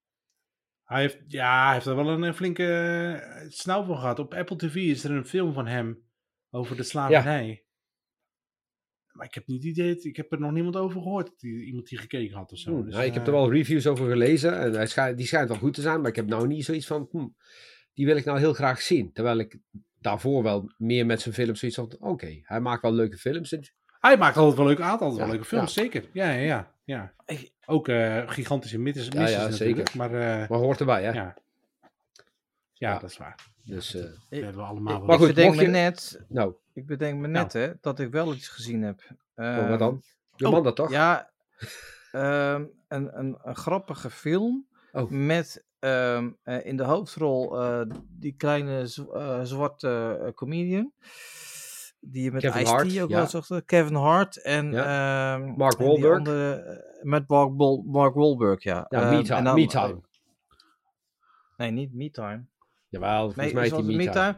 Hij 0.83 1.01
heeft, 1.01 1.17
ja, 1.27 1.63
hij 1.65 1.73
heeft 1.73 1.85
er 1.85 1.95
wel 1.95 2.09
een, 2.09 2.33
flinke 2.33 2.65
eh, 3.13 3.49
snauw 3.49 3.83
van 3.83 3.97
gehad. 3.97 4.19
Op 4.19 4.33
Apple 4.33 4.55
TV 4.55 4.75
is 4.75 5.03
er 5.03 5.11
een 5.11 5.25
film 5.25 5.53
van 5.53 5.67
hem 5.67 6.03
over 6.49 6.75
de 6.75 6.83
slavernij. 6.83 7.65
Maar 9.11 9.25
ik 9.25 9.33
heb 9.33 9.47
niet 9.47 9.63
idee, 9.63 10.01
ik 10.01 10.15
heb 10.15 10.31
er 10.31 10.39
nog 10.39 10.51
niemand 10.51 10.75
over 10.75 11.01
gehoord. 11.01 11.39
Die, 11.39 11.65
iemand 11.65 11.87
die 11.87 11.97
gekeken 11.97 12.37
had 12.37 12.51
of 12.51 12.57
zo. 12.57 12.75
Hm, 12.75 12.83
Dus, 12.83 12.93
nou, 12.93 13.05
ik 13.05 13.13
heb 13.13 13.21
eh, 13.21 13.27
er 13.27 13.33
wel 13.33 13.51
reviews 13.51 13.87
over 13.87 14.09
gelezen 14.09 14.59
en 14.59 14.73
hij 14.73 14.87
schijnt, 14.87 15.17
die 15.17 15.27
schijnt 15.27 15.49
wel 15.49 15.57
goed 15.57 15.73
te 15.73 15.81
zijn, 15.81 16.01
maar 16.01 16.09
ik 16.09 16.15
heb 16.15 16.27
nou 16.27 16.47
niet 16.47 16.65
zoiets 16.65 16.87
van, 16.87 17.07
hm, 17.11 17.27
die 17.93 18.05
wil 18.05 18.15
ik 18.15 18.25
nou 18.25 18.39
heel 18.39 18.53
graag 18.53 18.81
zien. 18.81 19.13
Terwijl 19.13 19.37
ik 19.37 19.59
daarvoor 20.01 20.43
wel 20.43 20.71
meer 20.77 21.05
met 21.05 21.21
zijn 21.21 21.33
films 21.33 21.59
zoiets 21.59 21.77
van, 21.77 21.95
oké, 21.99 22.39
hij 22.43 22.59
maakt 22.59 22.81
wel 22.81 22.91
leuke 22.93 23.17
films. 23.17 23.55
Hij 23.99 24.17
maakt 24.17 24.37
altijd 24.37 24.57
wel 24.57 24.65
leuke 24.65 24.81
aantal, 24.83 25.07
altijd 25.07 25.17
wel 25.17 25.25
Ja, 25.27 25.31
leuke 25.33 25.47
films, 25.47 25.73
zeker. 25.73 26.09
Ja, 26.13 26.29
ja, 26.31 26.71
ja. 26.83 27.13
Ook 27.65 27.87
eh, 27.87 28.21
gigantische 28.29 28.77
misses, 28.79 29.07
Ja, 29.07 29.19
misses 29.19 29.37
ja, 29.37 29.47
natuurlijk. 29.49 29.77
zeker. 29.89 29.97
Maar 29.97 30.13
eh, 30.41 30.49
Maar 30.49 30.59
hoort 30.59 30.79
erbij, 30.79 31.03
hè? 31.03 31.11
ja. 31.11 31.35
ja, 32.73 32.99
dat 32.99 33.09
is 33.09 33.17
waar. 33.17 33.35
Dus, 33.65 33.93
eh, 33.95 34.01
Dat 34.01 34.11
hebben 34.29 34.53
we 34.55 34.61
allemaal 34.61 34.97
wel 34.97 35.05
Maar 35.07 35.17
goed, 35.17 35.27
ik 35.29 35.35
bedenk 35.35 35.53
mocht 35.53 35.65
me 35.67 35.71
je- 35.71 35.77
net, 35.79 36.21
nou, 36.27 36.53
ik 36.73 36.85
bedenk 36.85 37.19
me 37.19 37.27
net 37.27 37.53
hè, 37.53 37.71
dat 37.81 37.99
ik 37.99 38.11
wel 38.11 38.33
iets 38.33 38.47
gezien 38.47 38.81
heb. 38.81 39.01
oh, 39.35 39.45
Ehm, 39.45 39.69
wat 39.69 39.79
dan? 39.79 40.01
Je 40.35 40.45
oh, 40.45 40.51
man 40.51 40.63
dat 40.63 40.75
toch? 40.75 40.89
Ja, 40.91 41.29
ehm, 42.11 42.65
een, 42.87 43.19
een, 43.19 43.37
een 43.43 43.55
grappige 43.55 44.09
film 44.09 44.67
Oh. 44.91 45.09
met 45.09 45.65
ehm, 45.81 46.29
eh, 46.43 46.65
in 46.65 46.77
de 46.77 46.83
hoofdrol 46.83 47.61
eh, 47.61 47.81
die 48.09 48.35
kleine 48.37 48.79
eh, 49.13 49.39
zwarte 49.43 50.31
comedian. 50.35 50.93
Die 52.03 52.23
je 52.23 52.31
met 52.31 52.41
Kevin 52.41 52.65
Hart, 52.65 52.85
ook 53.01 53.09
ja. 53.09 53.15
wel 53.17 53.27
zocht. 53.27 53.65
Kevin 53.65 53.95
Hart 53.95 54.41
en 54.41 54.73
ehm, 54.73 55.53
Mark 55.57 55.77
Wahlberg. 55.77 56.17
andere, 56.17 56.99
met 57.01 57.27
Mark, 57.27 57.55
Bol- 57.55 57.83
Mark 57.87 58.13
Wahlberg, 58.15 58.63
ja. 58.63 58.85
Ja, 58.89 59.01
Ehm, 59.01 59.09
Me 59.09 59.17
en 59.17 59.23
Time. 59.23 59.41
dan- 59.43 59.55
Me. 59.55 60.01
Nee, 61.57 61.71
niet 61.71 61.93
Me 61.93 62.09
Time. 62.11 62.45
Jawel, 62.89 63.17
volgens 63.17 63.35
Nee, 63.35 63.53
mij 63.53 63.63
is 63.63 63.69
die 63.69 63.77
het 63.85 63.87
Me 63.95 64.09
Time. 64.09 64.37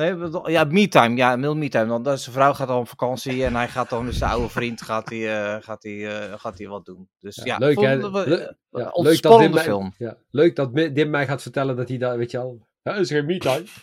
Nee, 0.00 0.52
ja, 0.52 0.64
me-time. 0.64 1.16
Ja, 1.16 1.36
Mil 1.36 1.56
me-time. 1.56 1.86
Dan, 1.86 2.02
dan 2.02 2.18
zijn 2.18 2.34
vrouw 2.34 2.54
gaat 2.54 2.68
dan 2.68 2.78
op 2.78 2.88
vakantie 2.88 3.44
en 3.44 3.54
hij 3.54 3.68
gaat 3.68 3.90
dan 3.90 4.04
met 4.04 4.14
zijn 4.14 4.30
oude 4.30 4.48
vriend 4.48 4.82
gaat 4.82 5.08
hij, 5.08 5.42
eh, 5.54 5.62
gaat 5.62 5.82
hij, 5.82 6.20
eh, 6.30 6.38
gaat 6.38 6.58
hij 6.58 6.66
wat 6.68 6.84
doen. 6.84 7.08
Dus 7.18 7.36
ja, 7.36 7.44
Ja, 7.44 7.56
leuk, 7.58 7.74
vond- 7.74 7.86
hè? 7.86 7.96
we- 8.10 8.10
Le- 8.10 8.36
Ja, 8.36 8.46
leuk 8.70 8.84
dat 8.84 8.92
ontspannende 8.92 9.44
Dim 9.46 9.54
mij, 9.54 9.64
film. 9.64 9.94
Ja, 9.98 10.16
leuk 10.30 10.56
dat 10.56 10.74
Dim 10.74 11.10
mij 11.10 11.26
gaat 11.26 11.42
vertellen 11.42 11.76
dat 11.76 11.88
hij 11.88 11.98
daar, 11.98 12.18
weet 12.18 12.30
je 12.30 12.38
al... 12.38 12.66
Ja, 12.82 12.94
is 12.94 13.08
geen 13.10 13.26
me 13.26 13.38
time. 13.38 13.64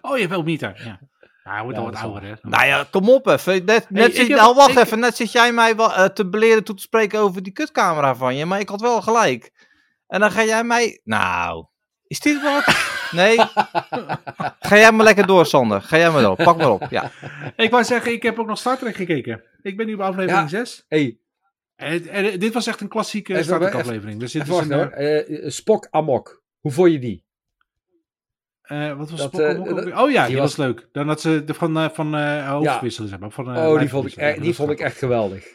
Oh, 0.00 0.12
je 0.14 0.20
hebt 0.20 0.30
wel 0.30 0.42
Mieter. 0.42 0.72
Ja. 0.84 0.98
Ja, 1.44 1.52
hij 1.52 1.62
wordt 1.62 1.76
Ja, 1.78 1.84
al 1.84 1.90
wat 1.90 2.00
ouder, 2.00 2.22
hè. 2.22 2.34
Nou 2.42 2.66
ja, 2.66 2.86
kom 2.90 3.08
op 3.10 3.26
even. 3.26 3.64
Net, 3.64 3.90
net 3.90 4.14
zit, 4.16 4.28
heb- 4.28 4.36
nou, 4.36 4.54
wacht 4.54 4.70
ik- 4.70 4.76
even. 4.78 4.98
Net 4.98 5.16
zit 5.16 5.32
jij 5.32 5.52
mij 5.52 5.76
wel, 5.76 5.92
eh, 5.94 6.04
te 6.04 6.28
beleren 6.28 6.64
toe 6.64 6.74
te 6.74 6.82
spreken 6.82 7.18
over 7.20 7.42
die 7.42 7.52
kutcamera 7.52 8.14
van 8.14 8.36
je. 8.36 8.46
Maar 8.46 8.60
ik 8.60 8.68
had 8.68 8.80
wel 8.80 9.02
gelijk. 9.02 9.68
En 10.06 10.20
dan 10.20 10.30
ga 10.30 10.44
jij 10.44 10.64
mij... 10.64 11.00
Nou, 11.04 11.66
is 12.06 12.20
dit 12.20 12.42
wat? 12.42 12.64
Nee? 13.12 13.36
Ga 14.60 14.76
jij 14.76 14.92
maar 14.92 15.04
lekker 15.04 15.26
door, 15.26 15.46
Sander. 15.46 15.80
Ga 15.82 15.96
jij 15.96 16.10
maar 16.10 16.22
door. 16.22 16.36
Pak 16.36 16.56
maar 16.56 16.70
op. 16.70 16.86
Ja. 16.90 17.10
Ik 17.56 17.70
wou 17.70 17.84
zeggen, 17.84 18.12
ik 18.12 18.22
heb 18.22 18.38
ook 18.38 18.46
nog 18.46 18.58
Star 18.58 18.78
Trek 18.78 18.94
gekeken. 18.96 19.42
Ik 19.62 19.76
ben 19.76 19.86
nu 19.86 19.96
bij 19.96 20.06
aflevering 20.06 20.50
Ja. 20.50 20.64
6. 20.64 20.84
hey, 20.88 21.18
En, 21.76 22.08
en 22.08 22.38
dit 22.38 22.52
was 22.54 22.66
echt 22.66 22.80
een 22.80 22.88
klassieke 22.88 23.32
Even- 23.32 23.44
Star 23.44 23.60
Trek 23.60 23.74
aflevering. 23.74 24.22
Er 24.22 24.30
dus 24.32 24.46
wachten 24.46 24.72
een, 24.72 24.78
hoor. 24.78 24.90
Eh, 24.90 25.50
Spock 25.50 25.86
Amok. 25.90 26.42
Hoe 26.60 26.72
vond 26.72 26.92
je 26.92 26.98
die? 26.98 27.24
eh, 28.62 28.96
wat 28.96 29.10
was 29.10 29.20
Dat, 29.20 29.38
eh, 29.38 29.58
alweer? 29.58 29.98
Oh 30.00 30.10
ja, 30.10 30.22
die, 30.22 30.32
die 30.32 30.40
was, 30.42 30.56
leuk. 30.56 30.88
Dan 30.92 31.06
dat 31.06 31.20
ze 31.20 31.44
de, 31.44 31.54
van, 31.54 31.76
eh, 31.78 31.88
van 31.90 32.16
eh 32.16 32.48
hoofd 32.48 32.80
wisselen, 32.80 33.08
zeg 33.08 33.18
maar. 33.18 33.30
Van, 33.30 33.54
eh, 33.54 33.68
oh, 33.68 33.78
die 33.78 33.88
vond, 33.88 34.06
ik, 34.06 34.14
Ja, 34.14 34.36
die 34.40 34.54
vond 34.54 34.70
ik 34.70 34.80
echt 34.80 34.98
geweldig. 34.98 35.46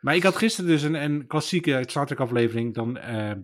Maar 0.00 0.14
ik 0.14 0.22
had 0.22 0.36
gisteren 0.36 0.70
dus 0.70 0.82
een, 0.82 0.94
een 0.94 1.26
klassieke 1.26 1.82
Star 1.86 2.06
Trek 2.06 2.20
aflevering. 2.20 2.74
Dan 2.74 2.98
eh 2.98 3.30
eh, 3.30 3.36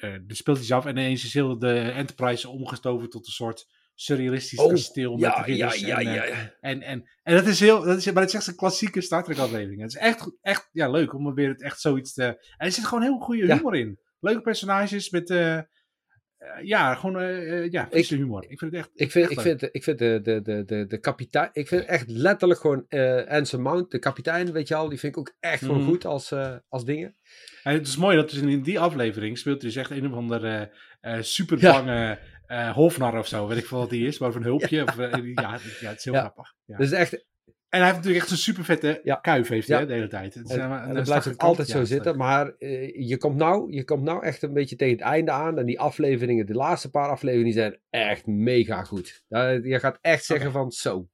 de 0.00 0.34
speelt 0.34 0.58
iets 0.58 0.72
af 0.72 0.84
en 0.84 0.90
ineens 0.96 1.24
is 1.24 1.34
heel 1.34 1.58
de 1.58 1.80
Enterprise 1.80 2.48
omgestoven 2.48 3.10
tot 3.10 3.26
een 3.26 3.32
soort 3.32 3.66
surrealistisch 3.94 4.58
Oh, 4.58 4.68
kasteel 4.68 5.12
met 5.12 5.20
Ja, 5.20 5.36
ja, 5.36 5.42
ridders 5.42 5.80
ja, 5.80 5.98
en, 5.98 6.06
eh, 6.06 6.14
ja. 6.14 6.24
ja. 6.24 6.54
En, 6.60 6.82
en, 6.82 7.08
en 7.22 7.34
dat 7.34 7.46
is 7.46 7.60
heel, 7.60 7.82
dat 7.82 7.96
is, 7.96 8.12
maar 8.12 8.22
het 8.22 8.28
is 8.32 8.38
echt 8.38 8.46
een 8.46 8.56
klassieke 8.56 9.00
Star 9.00 9.24
Trek 9.24 9.38
aflevering. 9.38 9.80
Het 9.80 9.90
is 9.90 9.96
echt, 9.96 10.30
echt 10.40 10.68
ja, 10.72 10.90
leuk 10.90 11.14
om 11.14 11.34
weer 11.34 11.48
het 11.48 11.62
echt 11.62 11.80
zoiets 11.80 12.12
te... 12.12 12.24
En 12.56 12.66
er 12.66 12.72
zit 12.72 12.84
gewoon 12.84 13.02
heel 13.02 13.18
goede 13.18 13.46
Ja. 13.46 13.56
humor 13.56 13.76
in. 13.76 13.98
Leuke 14.20 14.40
personages 14.40 15.10
met, 15.10 15.30
eh, 15.30 15.56
eh, 15.56 15.64
ja, 16.62 16.94
gewoon, 16.94 17.18
eh, 17.20 17.58
eh, 17.64 17.70
ja, 17.70 17.86
frisse 17.90 18.14
humor. 18.16 18.42
Ik 18.48 18.58
vind 18.58 18.72
het 18.72 18.80
echt, 18.80 18.90
Ik 18.94 19.10
vind, 19.10 19.24
echt 19.24 19.32
ik 19.32 19.40
vind, 19.40 19.68
ik 19.74 19.84
vind 19.84 19.98
de, 19.98 20.20
de, 20.22 20.42
de, 20.42 20.64
de, 20.64 20.86
de 20.86 20.98
kapitein, 20.98 21.48
ik 21.52 21.68
vind 21.68 21.84
echt 21.84 22.08
letterlijk 22.10 22.60
gewoon 22.60 22.84
eh 22.88 23.26
Anson 23.26 23.62
Mount, 23.62 23.90
de 23.90 23.98
kapitein, 23.98 24.52
weet 24.52 24.68
je 24.68 24.74
al, 24.74 24.88
die 24.88 24.98
vind 24.98 25.12
ik 25.12 25.18
ook 25.18 25.34
echt 25.40 25.64
gewoon 25.64 25.80
Mhm. 25.80 25.88
goed 25.88 26.04
als, 26.04 26.30
eh, 26.32 26.56
als 26.68 26.84
dingen. 26.84 27.16
En 27.62 27.72
het 27.74 27.86
is 27.86 27.96
mooi 27.96 28.16
dat 28.16 28.30
dus 28.30 28.40
in 28.40 28.62
die 28.62 28.80
aflevering 28.80 29.38
speelt 29.38 29.62
hij 29.62 29.70
dus 29.70 29.78
echt 29.80 29.90
een 29.90 30.06
of 30.06 30.12
andere 30.12 30.70
eh 31.00 31.20
super 31.20 31.58
bange 31.60 32.18
eh, 32.46 32.70
hofnar 32.72 33.18
of 33.18 33.26
zo. 33.26 33.46
Weet 33.46 33.58
ik 33.58 33.66
veel 33.66 33.78
wat 33.78 33.90
die 33.90 34.06
is, 34.06 34.18
maar 34.18 34.28
of 34.28 34.34
een 34.34 34.42
hulpje. 34.42 34.82
Of, 34.88 34.98
eh, 34.98 35.12
ja, 35.34 35.58
ja, 35.80 35.88
het 35.88 35.98
is 35.98 36.04
heel 36.04 36.12
Ja. 36.14 36.20
grappig. 36.20 36.54
Ja. 36.64 36.76
Dus 36.76 36.90
echt, 36.92 37.24
En 37.68 37.78
hij 37.78 37.82
heeft 37.88 37.96
natuurlijk 37.96 38.22
echt 38.22 38.30
een 38.32 38.38
super 38.38 38.64
vette 38.64 39.00
Ja. 39.04 39.14
kuif 39.14 39.48
heeft 39.48 39.68
hij, 39.68 39.80
Ja. 39.80 39.86
de 39.86 39.92
hele 39.92 40.08
tijd. 40.08 40.34
Het 40.34 40.50
en, 40.50 40.60
en 40.82 40.94
dat 40.94 41.04
blijft 41.04 41.24
kant. 41.26 41.38
altijd 41.40 41.68
zo 41.68 41.84
zitten, 41.84 42.16
maar 42.16 42.54
eh, 42.58 43.08
je, 43.08 43.16
komt 43.16 43.36
nou, 43.36 43.72
je 43.72 43.84
komt 43.84 44.02
nou 44.02 44.24
echt 44.24 44.42
een 44.42 44.52
beetje 44.52 44.76
tegen 44.76 44.96
het 44.96 45.04
einde 45.04 45.30
aan 45.30 45.58
en 45.58 45.66
die 45.66 45.80
afleveringen, 45.80 46.46
de 46.46 46.54
laatste 46.54 46.90
paar 46.90 47.08
afleveringen, 47.08 47.52
die 47.52 47.60
zijn 47.62 47.80
echt 47.90 48.26
mega 48.26 48.82
goed. 48.84 49.24
Je 49.28 49.76
gaat 49.80 49.98
echt 50.00 50.24
zeggen 50.24 50.52
van 50.52 50.70
zo. 50.70 51.08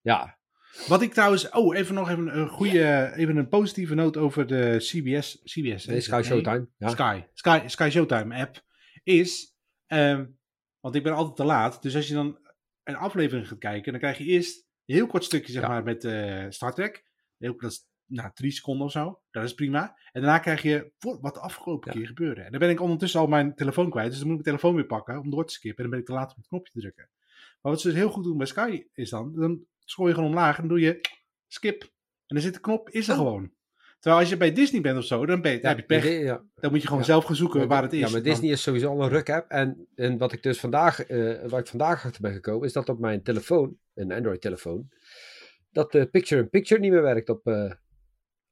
Ja, 0.00 0.38
Wat 0.86 1.02
ik 1.02 1.12
trouwens... 1.12 1.50
Oh, 1.50 1.76
even 1.76 1.94
nog 1.94 2.10
even 2.10 2.38
een 2.38 2.48
goede... 2.48 3.12
Even 3.16 3.36
een 3.36 3.48
positieve 3.48 3.94
noot 3.94 4.16
over 4.16 4.46
de 4.46 4.74
CBS... 4.78 5.40
CBS 5.44 5.86
nee, 5.86 6.00
Sky 6.00 6.20
Showtime. 6.24 6.68
Ja. 6.78 6.88
Sky. 6.88 7.22
Sky, 7.34 7.60
Sky 7.66 7.88
Showtime 7.90 8.34
app. 8.36 8.62
Is... 9.02 9.54
ehm, 9.86 10.26
want 10.80 10.94
ik 10.94 11.02
ben 11.02 11.14
altijd 11.14 11.36
te 11.36 11.44
laat. 11.44 11.82
Dus 11.82 11.96
als 11.96 12.08
je 12.08 12.14
dan 12.14 12.38
een 12.84 12.96
aflevering 12.96 13.48
gaat 13.48 13.58
kijken... 13.58 13.92
Dan 13.92 14.00
krijg 14.00 14.18
je 14.18 14.24
eerst 14.24 14.66
heel 14.94 15.06
kort 15.06 15.24
stukje 15.24 15.52
zeg 15.52 15.62
Ja. 15.62 15.68
maar 15.68 15.82
met 15.84 16.04
eh, 16.04 16.46
Star 16.48 16.74
Trek. 16.74 17.04
Heel, 17.38 17.56
dat 17.58 17.70
is 17.70 17.86
nou, 18.06 18.30
drie 18.34 18.50
seconden 18.50 18.86
of 18.86 18.92
zo. 18.92 19.20
Dat 19.30 19.44
is 19.44 19.54
prima. 19.54 19.96
En 20.12 20.20
daarna 20.22 20.38
krijg 20.38 20.62
je 20.62 20.92
wat 20.98 21.34
de 21.34 21.40
afgelopen 21.40 21.90
Ja. 21.92 21.98
keer 21.98 22.06
gebeurde. 22.06 22.40
En 22.40 22.50
dan 22.50 22.60
ben 22.60 22.70
ik 22.70 22.80
ondertussen 22.80 23.20
al 23.20 23.26
mijn 23.26 23.54
telefoon 23.54 23.90
kwijt. 23.90 24.10
Dus 24.10 24.18
dan 24.18 24.28
moet 24.28 24.38
ik 24.38 24.44
mijn 24.44 24.56
telefoon 24.56 24.78
weer 24.80 24.88
pakken 24.98 25.18
om 25.20 25.30
door 25.30 25.46
te 25.46 25.52
skippen. 25.52 25.84
En 25.84 25.90
dan 25.90 25.90
ben 25.90 26.00
ik 26.00 26.06
te 26.06 26.12
laat 26.12 26.30
om 26.30 26.36
het 26.38 26.48
knopje 26.48 26.72
te 26.72 26.78
drukken. 26.80 27.08
Maar 27.62 27.72
wat 27.72 27.80
ze 27.80 27.88
dus 27.88 27.96
heel 27.96 28.10
goed 28.10 28.24
doen 28.24 28.36
bij 28.36 28.46
Sky 28.46 28.84
is 28.92 29.10
dan... 29.10 29.34
Dan 29.34 29.64
scroll 29.84 30.08
je 30.08 30.14
gewoon 30.14 30.28
omlaag 30.28 30.54
en 30.58 30.68
dan 30.68 30.76
doe 30.76 30.80
je 30.86 31.00
skip. 31.46 31.82
En 31.82 32.34
dan 32.34 32.40
zit 32.40 32.54
de 32.54 32.60
knop, 32.60 32.90
is 32.90 33.08
er 33.08 33.14
Oh. 33.14 33.18
gewoon. 33.20 33.52
Terwijl 33.98 34.22
als 34.22 34.30
je 34.30 34.36
bij 34.36 34.52
Disney 34.52 34.80
bent 34.80 34.98
of 34.98 35.04
zo, 35.04 35.26
dan, 35.26 35.40
ben 35.42 35.52
je, 35.52 35.60
dan 35.60 35.68
heb 35.70 35.78
je 35.78 35.84
pech. 35.84 36.04
Ja. 36.08 36.44
Dan 36.54 36.70
moet 36.70 36.80
je 36.80 36.86
gewoon 36.86 37.02
Ja. 37.02 37.08
zelf 37.08 37.24
gaan 37.24 37.36
zoeken 37.36 37.68
waar 37.68 37.82
het 37.82 37.92
is. 37.92 38.00
Ja, 38.00 38.10
maar 38.10 38.22
Disney 38.22 38.50
is 38.50 38.62
sowieso 38.62 38.88
al 38.90 39.02
een 39.02 39.08
ruk-app. 39.08 39.50
En, 39.50 39.88
en 39.94 40.18
wat 40.18 40.32
ik 40.32 40.42
dus 40.42 40.60
vandaag, 40.60 41.00
eh, 41.04 41.48
waar 41.48 41.60
ik 41.60 41.66
vandaag 41.66 42.04
achter 42.04 42.22
ben 42.22 42.32
gekomen, 42.32 42.66
is 42.66 42.72
dat 42.72 42.88
op 42.88 42.98
mijn 42.98 43.22
telefoon, 43.22 43.78
een 43.94 44.12
Android-telefoon, 44.12 44.88
dat 45.70 45.92
de 45.92 46.06
picture-in-picture 46.06 46.80
niet 46.80 46.90
meer 46.90 47.02
werkt 47.02 47.28
op, 47.28 47.46
eh, 47.46 47.72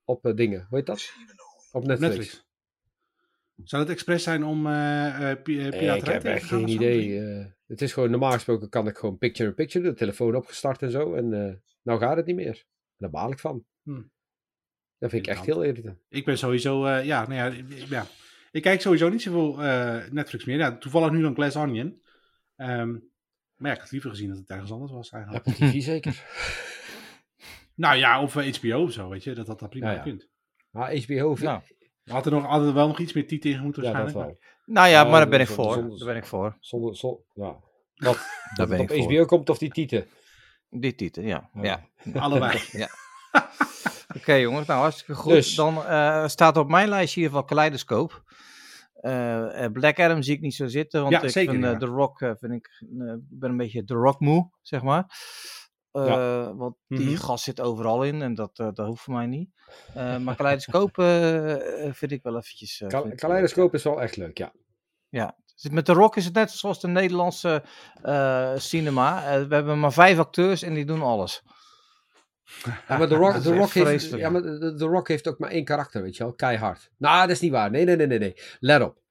op 0.04 0.26
eh, 0.26 0.35
dingen. 0.35 0.66
Hoe 0.68 0.78
heet 0.78 0.87
dat? 0.87 1.12
Op 1.72 1.85
Netflix. 1.87 2.14
Netflix. 2.14 2.44
Zou 3.64 3.82
het 3.82 3.92
expres 3.92 4.22
zijn 4.22 4.44
om 4.44 4.62
Nee, 4.62 5.37
piraterij 5.37 5.96
ik 5.96 6.04
heb 6.04 6.24
echt 6.24 6.44
geen 6.44 6.68
idee. 6.68 7.20
het 7.66 7.82
is 7.82 7.92
gewoon, 7.92 8.11
normaal 8.11 8.32
gesproken 8.32 8.68
kan 8.68 8.87
ik 8.87 8.96
gewoon 8.96 9.18
picture-in-picture, 9.18 9.84
de 9.84 9.94
telefoon 9.94 10.34
opgestart 10.34 10.82
en 10.82 10.90
zo. 10.90 11.14
En 11.14 11.28
nou 11.82 11.99
gaat 12.01 12.16
het 12.16 12.26
niet 12.26 12.36
meer. 12.36 12.64
Daar 12.97 13.11
baal 13.11 13.30
ik 13.32 13.38
van. 13.38 13.64
Hm. 13.82 14.03
Dat 14.99 15.11
vind 15.11 15.26
ik 15.26 15.32
echt 15.32 15.47
heel 15.47 15.62
irritant. 15.62 15.99
Ik 16.09 16.24
ben 16.24 16.38
sowieso, 16.38 16.84
eh, 16.86 17.05
ja, 17.05 17.26
nou 17.28 17.34
ja, 17.34 17.47
ik- 17.47 17.86
ja, 17.88 18.07
ik 18.51 18.62
kijk 18.62 18.80
sowieso 18.80 19.09
niet 19.09 19.22
zoveel 19.22 19.62
eh, 19.62 20.11
Netflix 20.11 20.44
meer. 20.44 20.59
Ja, 20.59 20.76
toevallig 20.76 21.11
nu 21.11 21.22
dan 21.22 21.34
Glass 21.34 21.57
Onion. 21.57 22.03
Ehm, 22.57 22.90
maar 23.57 23.70
ja, 23.70 23.72
ik 23.72 23.80
had 23.80 23.90
liever 23.90 24.11
gezien 24.11 24.28
dat 24.28 24.38
het 24.38 24.51
ergens 24.51 24.70
anders 24.72 24.92
was 24.92 25.11
eigenlijk. 25.11 25.47
Apple 25.47 25.68
TV 25.68 25.82
zeker. 25.92 26.22
Nou 27.74 27.97
ja, 27.97 28.22
of 28.22 28.36
eh, 28.36 28.53
HBO 28.55 28.82
of 28.82 28.92
zo, 28.92 29.09
weet 29.09 29.24
je, 29.24 29.32
dat 29.34 29.47
dat, 29.47 29.59
dat 29.59 29.70
prima 29.70 29.90
Ja, 29.90 29.97
ja. 29.97 30.03
kunt. 30.03 30.28
Maar 30.70 30.97
HBO 30.97 31.34
vind 31.34 31.40
Nou, 31.40 31.61
Had 32.05 32.26
er 32.26 32.32
nog 32.32 32.47
altijd 32.47 32.72
wel 32.72 32.86
nog 32.88 32.99
iets 32.99 33.12
meer 33.12 33.26
tiet 33.26 33.42
tegen 33.42 33.62
moeten 33.62 33.82
ja, 33.82 33.88
dat 33.92 34.01
waarschijnlijk. 34.01 34.38
wel. 34.40 34.74
nou 34.74 34.88
ja, 34.88 34.92
Ja, 35.03 35.11
maar 35.11 35.20
daar 35.20 35.28
ben 35.28 35.40
ik 35.40 35.47
voor. 35.49 35.72
zonder- 35.74 35.99
Daar 35.99 36.07
ben 36.09 36.16
ik 36.16 36.24
voor. 36.24 36.57
Zonder, 36.61 36.97
zonder, 36.97 37.20
ja. 37.34 37.57
Wat? 37.94 38.26
Daar 38.57 38.66
ben 38.68 38.80
op 38.80 38.90
ik 38.90 39.03
voor. 39.03 39.12
HBO 39.12 39.24
komt 39.24 39.49
of 39.51 39.59
die 39.59 39.70
tieten. 39.70 40.07
Die 40.70 40.94
titel, 40.94 41.22
ja. 41.22 41.51
Ja. 41.55 41.62
ja. 42.72 42.88
Oké 44.16 44.32
jongens, 44.34 44.66
nou 44.66 44.80
hartstikke 44.80 45.14
goed. 45.14 45.32
Dus. 45.32 45.54
Dan 45.54 45.84
eh, 45.84 46.26
staat 46.28 46.56
op 46.56 46.68
mijn 46.68 46.88
lijstje 46.88 47.20
in 47.20 47.26
ieder 47.26 47.38
geval 47.38 47.56
Kaleidoscoop. 47.56 48.22
eh, 49.00 49.64
eh, 49.64 49.72
Black 49.72 50.00
Adam 50.00 50.22
zie 50.22 50.34
ik 50.34 50.40
niet 50.40 50.54
zo 50.54 50.66
zitten, 50.66 51.00
want 51.00 51.12
Ja, 51.12 51.22
ik 51.22 51.30
zeker, 51.30 51.52
vind 51.52 51.64
ja. 51.64 51.76
The 51.76 51.86
Rock, 51.86 52.18
vind 52.18 52.52
ik, 52.52 52.82
ben 53.18 53.50
een 53.50 53.56
beetje 53.56 53.84
The 53.84 53.94
Rock 53.94 54.20
moe, 54.20 54.50
zeg 54.62 54.82
maar. 54.82 55.04
Want 55.90 56.74
die 56.88 57.06
Mhm. 57.10 57.16
gas 57.16 57.42
zit 57.42 57.60
overal 57.60 58.02
in 58.04 58.22
en 58.22 58.34
dat, 58.34 58.56
dat 58.56 58.76
hoeft 58.78 59.02
voor 59.02 59.14
mij 59.14 59.26
niet. 59.26 59.50
Maar 60.24 60.36
Kaleidoscoop 60.36 60.94
vind 61.92 62.12
ik 62.12 62.22
wel 62.22 62.36
eventjes... 62.36 62.82
Kaleidoscoop 63.14 63.74
is 63.74 63.82
wel 63.82 64.02
echt 64.02 64.16
leuk, 64.16 64.38
ja. 64.38 64.52
ja, 65.08 65.36
met 65.70 65.84
The 65.84 65.92
Rock 65.92 66.16
is 66.16 66.24
het 66.24 66.34
net 66.34 66.50
zoals 66.50 66.80
de 66.80 66.88
Nederlandse 66.88 67.62
cinema. 68.56 69.22
We 69.48 69.54
hebben 69.54 69.80
maar 69.80 69.92
vijf 69.92 70.18
acteurs 70.18 70.62
en 70.62 70.74
die 70.74 70.84
doen 70.84 71.02
alles. 71.02 71.42
Ja, 72.88 72.99
maar 72.99 73.09
The 73.09 73.14
Rock, 73.24 73.34
The 73.36 73.55
Rock, 73.55 73.70
heeft, 73.72 74.11
ja, 74.11 74.30
maar 74.30 74.42
The, 74.42 74.74
The 74.78 74.84
Rock 74.84 75.09
heeft 75.09 75.28
ook 75.28 75.38
maar 75.38 75.51
één 75.51 75.64
karakter, 75.64 76.03
weet 76.03 76.16
je 76.16 76.22
wel. 76.22 76.32
Keihard. 76.34 76.90
Nou, 76.99 77.20
dat 77.20 77.30
is 77.30 77.40
niet 77.40 77.51
waar. 77.51 77.70
Nee, 77.70 77.84
nee, 77.84 77.97
nee, 77.97 78.07
nee. 78.07 78.18
nee. 78.18 78.34
Let 78.61 78.82
op. 78.82 79.03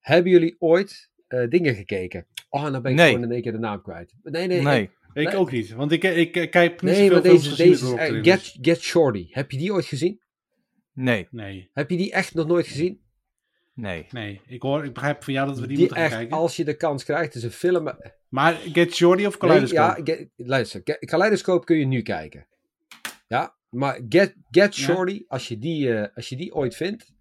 Hebben 0.00 0.32
jullie 0.32 0.56
ooit 0.58 1.10
eh, 1.26 1.48
dingen 1.48 1.74
gekeken? 1.74 2.26
Oh, 2.48 2.62
dan 2.72 2.82
ben 2.82 2.90
ik 2.90 2.96
Nee. 2.96 3.08
gewoon 3.12 3.24
in 3.24 3.32
één 3.32 3.42
keer 3.42 3.52
de 3.52 3.58
naam 3.58 3.82
kwijt. 3.82 4.14
Nee, 4.22 4.46
nee. 4.46 4.62
Nee. 4.62 4.90
Ik 5.12 5.24
Nee. 5.26 5.36
ook 5.36 5.50
niet, 5.50 5.72
want 5.72 5.92
ik, 5.92 6.02
ik, 6.04 6.36
ik 6.36 6.50
kijk 6.50 6.70
niet 6.82 6.82
Nee, 6.82 6.94
zoveel 6.94 7.12
maar 7.14 7.22
films 7.22 7.56
deze, 7.56 7.94
deze 7.96 8.18
Get, 8.22 8.56
Get 8.60 8.80
Shorty. 8.80 9.26
Heb 9.30 9.50
je 9.50 9.58
die 9.58 9.72
ooit 9.72 9.84
gezien? 9.84 10.20
Nee, 10.92 11.28
Nee, 11.30 11.70
Heb 11.72 11.90
je 11.90 11.96
die 11.96 12.12
echt 12.12 12.34
nog 12.34 12.46
nooit 12.46 12.66
gezien? 12.66 13.00
nee. 13.74 14.06
nee. 14.10 14.40
Ik, 14.46 14.62
hoor, 14.62 14.84
ik 14.84 14.92
begrijp 14.92 15.24
van 15.24 15.32
jou 15.32 15.46
dat 15.48 15.58
we 15.58 15.66
die, 15.66 15.76
Die 15.76 15.78
moeten 15.78 15.96
gaan 15.96 16.06
echt, 16.06 16.14
kijken. 16.16 16.36
als 16.36 16.56
je 16.56 16.64
de 16.64 16.74
kans 16.76 17.04
krijgt, 17.04 17.34
is 17.34 17.42
een 17.42 17.50
film. 17.50 17.90
Maar 18.28 18.52
Get 18.54 18.94
Shorty 18.94 19.24
of 19.24 19.30
Nee, 19.30 19.38
Kaleidoscoop? 19.40 19.78
ja, 20.06 20.14
Get- 20.14 20.28
luister, 20.36 20.82
Kaleidoscoop 20.98 21.64
kun 21.64 21.78
je 21.78 21.86
nu 21.86 22.02
kijken. 22.02 22.46
Ja, 23.28 23.56
maar 23.68 24.00
Get, 24.08 24.34
Get 24.50 24.76
Ja. 24.76 24.82
Shorty, 24.84 25.24
als, 25.26 25.48
je 25.48 25.58
die, 25.58 25.94
eh, 25.94 26.16
als 26.16 26.28
je 26.28 26.36
die 26.36 26.54
ooit 26.54 26.76
vindt. 26.76 27.16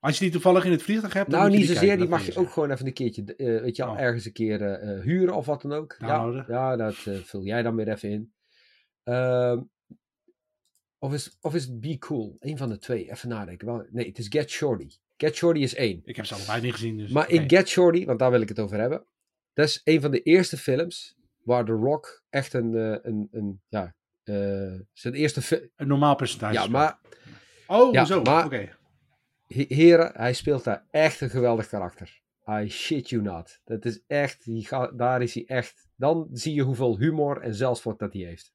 Als 0.00 0.18
je 0.18 0.24
die 0.24 0.32
toevallig 0.32 0.64
in 0.64 0.70
het 0.70 0.82
vliegtuig 0.82 1.12
hebt, 1.12 1.30
dan 1.30 1.40
Nou, 1.40 1.52
niet 1.52 1.60
zozeer, 1.66 1.78
kijken, 1.80 1.98
die 1.98 2.08
mag 2.08 2.26
je 2.26 2.36
ook 2.36 2.50
gewoon 2.50 2.70
even 2.70 2.86
een 2.86 2.92
keertje, 2.92 3.34
eh, 3.36 3.60
weet 3.60 3.76
je 3.76 3.84
wel, 3.84 3.92
Oh. 3.92 4.00
ergens 4.00 4.24
een 4.24 4.32
keer 4.32 4.62
eh, 4.62 5.00
huren 5.00 5.34
of 5.34 5.46
wat 5.46 5.62
dan 5.62 5.72
ook. 5.72 5.96
Ja, 5.98 6.06
Downloaden. 6.06 6.44
ja, 6.54 6.76
dat 6.76 6.94
vul 7.24 7.42
jij 7.44 7.62
dan 7.62 7.76
weer 7.76 7.88
even 7.88 8.10
in. 8.10 8.32
Ehm, 9.02 9.60
of, 10.98 11.12
is, 11.12 11.36
of 11.40 11.54
is 11.54 11.64
het 11.64 11.80
Be 11.80 11.98
Cool? 11.98 12.36
Eén 12.38 12.56
van 12.56 12.68
de 12.68 12.78
twee, 12.78 13.10
even 13.10 13.28
nadenken. 13.28 13.66
Wel, 13.66 13.86
nee, 13.90 14.06
het 14.06 14.18
is 14.18 14.26
Get 14.28 14.50
Shorty. 14.50 14.88
Get 15.16 15.36
Shorty 15.36 15.60
is 15.60 15.74
één. 15.74 16.00
Ik 16.04 16.16
heb 16.16 16.24
ze 16.24 16.34
allebei 16.34 16.60
niet 16.60 16.72
gezien, 16.72 16.96
dus... 16.96 17.10
Maar 17.10 17.30
in 17.30 17.48
Get 17.48 17.68
Shorty, 17.68 18.04
want 18.04 18.18
daar 18.18 18.30
wil 18.30 18.40
ik 18.40 18.48
het 18.48 18.60
over 18.60 18.78
hebben. 18.78 19.06
Dat 19.52 19.66
is 19.68 19.80
een 19.84 20.00
van 20.00 20.10
de 20.10 20.22
eerste 20.22 20.56
films 20.56 21.16
waar 21.42 21.64
The 21.64 21.72
Rock 21.72 22.22
echt 22.28 22.52
een, 22.52 22.74
een, 23.08 23.28
een 23.30 23.60
ja, 23.68 23.94
zijn 24.92 25.14
eerste 25.14 25.42
film. 25.42 25.60
Een 25.76 25.88
normaal 25.88 26.14
percentage. 26.14 26.52
Ja, 26.54 26.66
maar 26.66 26.98
Oh, 27.66 27.92
Ja, 27.92 28.04
zo, 28.04 28.18
oké. 28.18 28.68
he- 29.46 29.64
heren, 29.68 30.10
hij 30.14 30.32
speelt 30.32 30.64
daar 30.64 30.84
echt 30.90 31.20
een 31.20 31.30
geweldig 31.30 31.68
karakter. 31.68 32.20
I 32.50 32.68
shit 32.68 33.08
you 33.10 33.22
not. 33.22 33.60
Dat 33.64 33.84
is 33.84 34.00
echt, 34.06 34.44
die 34.44 34.66
ga- 34.66 34.90
daar 34.92 35.22
is 35.22 35.34
hij 35.34 35.44
echt. 35.46 35.88
Dan 35.96 36.28
zie 36.32 36.54
je 36.54 36.62
hoeveel 36.62 36.98
humor 36.98 37.40
en 37.40 37.54
zelfspot 37.54 37.98
dat 37.98 38.12
hij 38.12 38.22
heeft. 38.22 38.52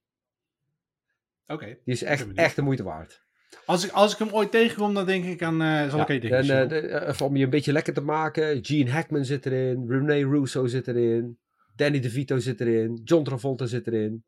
Oké. 1.48 1.66
Die 1.66 1.94
is 1.94 2.04
echt, 2.04 2.34
echt 2.34 2.56
de 2.56 2.62
moeite 2.62 2.84
waard. 2.84 3.22
Als 3.66 3.86
ik, 3.86 3.92
als 3.92 4.14
ik 4.14 4.18
hem 4.20 4.30
ooit 4.32 4.52
tegenkom, 4.52 4.94
dan 4.94 5.06
denk 5.06 5.26
ik 5.26 5.42
aan... 5.42 5.62
eh 5.62 5.90
zal 5.90 6.00
Ja, 6.00 6.08
ik 6.08 6.24
en, 6.24 6.50
eh, 6.62 6.70
de- 6.70 6.88
eh, 6.88 7.22
om 7.22 7.36
je 7.36 7.44
een 7.44 7.50
beetje 7.50 7.72
lekker 7.72 7.94
te 7.94 8.02
maken. 8.02 8.66
Gene 8.66 8.92
Hackman 8.92 9.26
zit 9.26 9.46
erin. 9.46 9.86
Rene 9.88 10.30
Russo 10.30 10.68
zit 10.68 10.88
erin. 10.88 11.40
Danny 11.76 12.00
DeVito 12.00 12.38
zit 12.40 12.62
erin. 12.62 13.02
John 13.04 13.24
Travolta 13.24 13.66
zit 13.66 13.88
erin. 13.88 14.24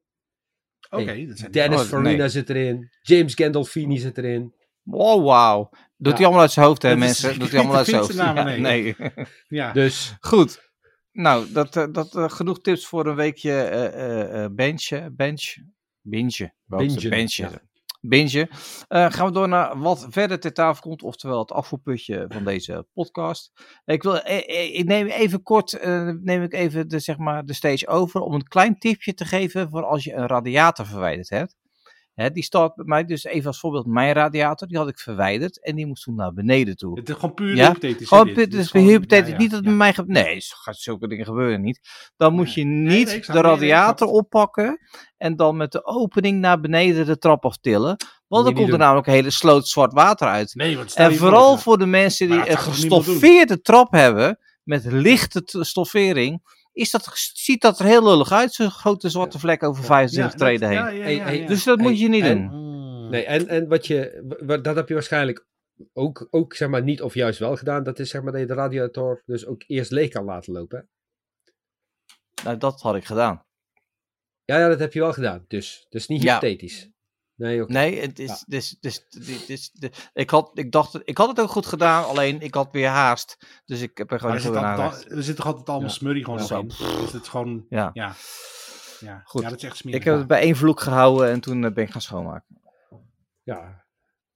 Oké, 0.89 1.03
hey, 1.03 1.35
Dennis 1.51 1.79
Oh, 1.81 1.85
Farina 1.85 2.09
nee. 2.17 2.29
zit 2.29 2.49
erin. 2.49 2.89
James 3.01 3.33
Gandolfini 3.33 3.97
zit 3.97 4.17
erin. 4.17 4.53
Oh, 4.85 5.23
wauw. 5.23 5.69
Doet 5.97 6.11
Ja. 6.11 6.15
hij 6.17 6.23
allemaal 6.25 6.41
uit 6.41 6.51
zijn 6.51 6.65
hoofd, 6.65 6.81
hè, 6.81 6.89
Dat 6.89 6.97
mensen? 6.97 7.39
Doet 7.39 7.49
hij 7.49 7.59
allemaal 7.59 7.77
uit 7.81 7.85
zijn 7.85 7.99
hoofd. 8.01 8.13
Ja, 8.13 8.43
nee. 8.43 8.95
Ja, 9.47 9.71
Dus 9.73 10.15
Goed. 10.19 10.63
Nou, 11.11 11.51
dat, 11.51 11.75
eh, 11.75 11.85
dat 11.91 12.15
eh, 12.15 12.29
genoeg 12.29 12.61
tips 12.61 12.85
voor 12.85 13.07
een 13.07 13.15
weekje 13.15 13.51
eh 13.61 14.43
eh, 14.43 14.51
benchen. 14.51 15.15
Bench. 15.15 15.55
Binge. 16.01 16.53
Bingen, 16.65 17.09
Benchen. 17.09 17.61
Ja. 18.09 18.17
Binge. 18.17 18.49
Eh, 18.87 19.11
gaan 19.11 19.25
we 19.25 19.31
door 19.31 19.47
naar 19.47 19.79
wat 19.79 20.07
verder 20.09 20.39
ter 20.39 20.53
tafel 20.53 20.81
komt, 20.81 21.03
oftewel 21.03 21.39
het 21.39 21.51
afvoerputje 21.51 22.25
van 22.29 22.43
deze 22.43 22.87
podcast. 22.93 23.51
Ik, 23.85 24.03
wil, 24.03 24.19
eh, 24.19 24.37
eh, 24.37 24.75
ik 24.75 24.85
neem 24.85 25.07
even 25.07 25.43
kort, 25.43 25.79
neem 26.21 26.43
ik 26.43 26.53
even 26.53 26.87
de, 26.87 26.99
zeg 26.99 27.17
maar, 27.17 27.45
de 27.45 27.53
stage 27.53 27.87
over 27.87 28.21
om 28.21 28.33
een 28.33 28.47
klein 28.47 28.77
tipje 28.79 29.13
te 29.13 29.25
geven 29.25 29.69
voor 29.69 29.83
als 29.83 30.03
je 30.03 30.13
een 30.13 30.27
radiator 30.27 30.85
verwijderd 30.85 31.29
hebt. 31.29 31.55
Hè, 32.15 32.31
die 32.31 32.43
staat 32.43 32.75
bij 32.75 32.85
mij, 32.85 33.05
dus 33.05 33.23
even 33.23 33.47
als 33.47 33.59
voorbeeld, 33.59 33.85
mijn 33.85 34.13
radiator, 34.13 34.67
die 34.67 34.77
had 34.77 34.87
ik 34.87 34.99
verwijderd 34.99 35.63
en 35.63 35.75
die 35.75 35.85
moest 35.85 36.03
toen 36.03 36.15
naar 36.15 36.33
beneden 36.33 36.75
toe. 36.75 36.99
het 36.99 37.09
is 37.09 37.15
gewoon 37.15 37.33
puur 37.33 37.55
Ja, 37.55 37.67
hypothetisch. 37.67 38.07
Gewoon, 38.07 38.25
dit 38.25 38.35
dit. 38.35 38.53
is 38.53 38.69
gewoon- 38.71 38.87
hypothetisch. 38.87 39.31
ja, 39.31 39.37
niet 39.37 39.49
dat 39.49 39.59
het 39.59 39.67
bij 39.67 39.77
mij 39.77 39.93
ge- 39.93 40.03
Nee, 40.07 40.39
zo 40.39 40.55
gaat 40.57 40.77
zulke 40.77 41.07
dingen 41.07 41.25
gebeuren 41.25 41.61
niet. 41.61 41.79
Dan 42.17 42.33
moet 42.33 42.53
je 42.53 42.63
niet 42.63 43.05
nee, 43.07 43.19
de. 43.21 43.33
Nee, 43.33 43.41
radiator 43.41 44.07
oppakken 44.07 44.79
en 45.17 45.35
dan 45.35 45.57
met 45.57 45.71
de 45.71 45.85
opening 45.85 46.39
naar 46.39 46.59
beneden 46.59 47.05
de 47.05 47.17
trap 47.17 47.45
aftillen. 47.45 47.95
Want 48.27 48.45
dan 48.45 48.53
komt 48.53 48.65
er 48.65 48.71
doen. 48.71 48.79
namelijk 48.79 49.07
een 49.07 49.13
hele 49.13 49.29
sloot 49.31 49.67
zwart 49.67 49.93
water 49.93 50.27
uit. 50.27 50.55
Nee, 50.55 50.77
want 50.77 50.93
En 50.95 51.15
vooral 51.15 51.51
voor, 51.53 51.59
voor 51.61 51.77
de 51.77 51.85
mensen 51.85 52.29
die 52.29 52.49
een 52.49 52.57
gestoffeerde 52.57 53.61
trap 53.61 53.91
hebben, 53.91 54.39
met 54.63 54.85
lichte 54.85 55.41
stoffering, 55.45 56.41
is 56.75 56.91
dat, 56.91 57.11
ziet 57.33 57.61
dat 57.61 57.79
er 57.79 57.85
heel 57.85 58.03
lullig 58.03 58.31
uit, 58.31 58.53
zo'n 58.53 58.71
grote 58.71 59.09
zwarte 59.09 59.39
vlek 59.39 59.63
over 59.63 59.81
ja, 59.81 59.87
25 59.87 60.31
dat- 60.31 60.47
treden 60.47 60.69
heen. 60.69 60.95
ja, 61.17 61.29
ja. 61.29 61.47
Dus 61.47 61.63
dat 61.63 61.79
moet 61.79 61.99
je 61.99 62.07
niet 62.09 62.23
en- 62.23 62.37
doen. 62.49 62.59
Mm. 62.59 63.09
Nee, 63.09 63.25
en, 63.25 63.47
en 63.47 63.67
wat 63.67 63.87
je, 63.87 64.23
dat 64.61 64.75
heb 64.75 64.87
je 64.87 64.93
waarschijnlijk 64.93 65.45
ook, 65.93 66.27
ook 66.29 66.53
zeg 66.53 66.69
maar 66.69 66.83
niet 66.83 67.01
of 67.01 67.13
juist 67.13 67.39
wel 67.39 67.55
gedaan. 67.57 67.83
Dat 67.83 67.99
is 67.99 68.09
zeg 68.09 68.21
maar 68.21 68.31
dat 68.31 68.41
je 68.41 68.47
de 68.47 68.53
radiator 68.53 69.21
dus 69.25 69.45
ook 69.45 69.63
eerst 69.67 69.91
leeg 69.91 70.09
kan 70.09 70.23
laten 70.25 70.53
lopen. 70.53 70.89
Nou, 72.43 72.57
dat 72.57 72.81
had 72.81 72.95
ik 72.95 73.05
gedaan. 73.05 73.43
Ja, 74.43 74.57
ja, 74.59 74.67
dat 74.67 74.79
heb 74.79 74.93
je 74.93 74.99
wel 74.99 75.13
gedaan. 75.13 75.45
Dus, 75.47 75.85
dus 75.89 76.07
niet 76.07 76.23
Ja. 76.23 76.33
hypothetisch. 76.33 76.89
Nee. 77.35 77.63
Nee, 77.65 78.01
het 78.01 78.19
is, 78.19 78.27
Ja. 78.29 78.37
dus, 78.47 78.77
dus, 78.79 79.05
dit 79.09 79.49
is, 79.49 79.71
de- 79.71 79.91
ik, 80.13 80.29
had, 80.29 80.51
ik 80.53 80.71
dacht, 80.71 80.93
het- 80.93 81.01
ik 81.05 81.17
had 81.17 81.27
het 81.27 81.39
ook 81.39 81.49
goed 81.49 81.65
gedaan, 81.65 82.05
alleen 82.05 82.41
ik 82.41 82.53
had 82.53 82.67
weer 82.71 82.87
haast. 82.87 83.37
Dus 83.65 83.81
ik 83.81 83.97
heb 83.97 84.11
er 84.11 84.19
gewoon 84.19 84.35
Maar 84.35 84.43
er 84.45 84.51
niet 84.95 85.09
al- 85.09 85.17
er 85.17 85.23
zit 85.23 85.35
toch 85.35 85.45
altijd 85.45 85.69
allemaal 85.69 85.87
Ja. 85.89 85.93
smurrie 85.95 86.23
gewoon 86.23 86.45
Ja. 86.49 86.57
in. 86.59 86.67
Dus 86.67 87.11
het 87.11 87.21
is 87.23 87.27
gewoon, 87.29 87.65
Ja. 87.69 87.89
ja. 87.93 88.13
Ja, 88.99 89.21
Goed. 89.25 89.41
ja 89.41 89.49
dat 89.49 89.57
is 89.57 89.63
echt 89.63 89.77
smerig. 89.77 89.99
Ik 89.99 90.05
heb 90.05 90.17
het 90.17 90.27
bij 90.27 90.41
één 90.41 90.55
vloek 90.55 90.79
gehouden 90.79 91.29
en 91.29 91.39
toen 91.39 91.65
eh, 91.65 91.71
ben 91.73 91.83
ik 91.83 91.91
gaan 91.91 92.01
schoonmaken. 92.01 92.61
Ja. 93.43 93.83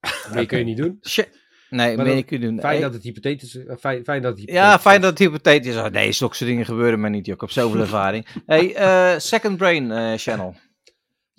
Nee, 0.32 0.46
kun 0.46 0.58
je 0.58 0.64
niet 0.64 0.76
doen. 0.76 0.98
Shit. 1.08 1.38
Nee, 1.70 1.96
Maar 1.96 2.04
dan- 2.06 2.16
ik 2.16 2.30
u 2.30 2.38
doen. 2.38 2.60
Fijn 2.60 2.80
dat 2.80 2.92
het 2.92 3.02
hypothetisch 3.02 3.54
is. 3.54 3.64
eh, 3.66 3.76
Fijn, 3.76 4.04
fijn 4.04 4.22
dat 4.22 4.38
het 4.38 4.50
Ja, 4.50 4.78
fijn 4.78 4.96
is. 4.96 5.02
dat 5.02 5.10
het 5.10 5.18
hypothetisch 5.18 5.74
is. 5.74 5.80
Oh, 5.80 5.86
Nee, 5.86 6.12
zulke 6.12 6.44
dingen 6.44 6.64
gebeuren 6.64 7.00
mij 7.00 7.10
niet. 7.10 7.26
joh. 7.26 7.34
Ik 7.34 7.40
heb 7.40 7.50
zoveel 7.50 7.80
ervaring. 7.86 8.26
Hey, 8.46 8.74
eh, 8.74 9.18
Second 9.18 9.56
Brain 9.56 9.90
eh, 9.90 10.12
Channel. 10.18 10.54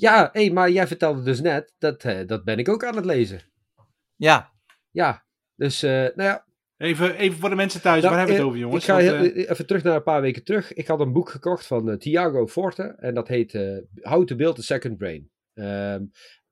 Ja, 0.01 0.29
hé, 0.33 0.49
maar 0.49 0.69
jij 0.71 0.87
vertelde 0.87 1.21
dus 1.23 1.41
net, 1.41 1.73
dat, 1.77 2.03
eh, 2.03 2.27
dat 2.27 2.43
ben 2.43 2.57
ik 2.57 2.69
ook 2.69 2.83
aan 2.83 2.95
het 2.95 3.05
lezen. 3.05 3.41
Ja, 4.15 4.51
Ja, 4.91 5.25
dus, 5.55 5.83
eh, 5.83 5.91
nou 5.91 6.23
ja. 6.23 6.45
Even, 6.77 7.15
even 7.15 7.39
voor 7.39 7.49
de 7.49 7.55
mensen 7.55 7.81
thuis, 7.81 8.01
Nou, 8.03 8.15
waar 8.15 8.25
hebben 8.27 8.35
we 8.35 8.41
eh, 8.41 8.47
het 8.47 8.55
over, 8.55 8.59
jongens? 8.59 8.87
Ik 8.87 8.89
ga 8.89 9.17
Want, 9.19 9.33
eh, 9.33 9.49
even 9.49 9.65
terug 9.67 9.83
naar 9.83 9.95
een 9.95 10.03
paar 10.03 10.21
weken 10.21 10.43
terug. 10.43 10.73
Ik 10.73 10.87
had 10.87 10.99
een 10.99 11.11
boek 11.13 11.29
gekocht 11.29 11.65
van 11.67 11.89
eh, 11.89 11.97
Thiago 11.97 12.47
Forte. 12.47 12.83
En 12.83 13.13
dat 13.13 13.27
heet 13.27 13.53
eh 13.53 13.77
How 14.01 14.25
to 14.25 14.35
Build 14.35 14.57
a 14.59 14.61
Second 14.61 14.97
Brain. 14.97 15.29
Ehm, 15.53 16.03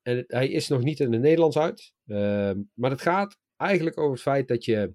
en 0.01 0.17
het- 0.17 0.31
hij 0.31 0.49
is 0.49 0.67
nog 0.67 0.83
niet 0.83 0.99
in 0.99 1.11
het 1.11 1.21
Nederlands 1.21 1.57
uit. 1.57 1.93
Ehm, 2.07 2.57
maar 2.73 2.89
het 2.91 3.01
gaat 3.01 3.37
eigenlijk 3.57 3.97
over 3.97 4.11
het 4.11 4.21
feit 4.21 4.47
dat 4.47 4.65
je 4.65 4.93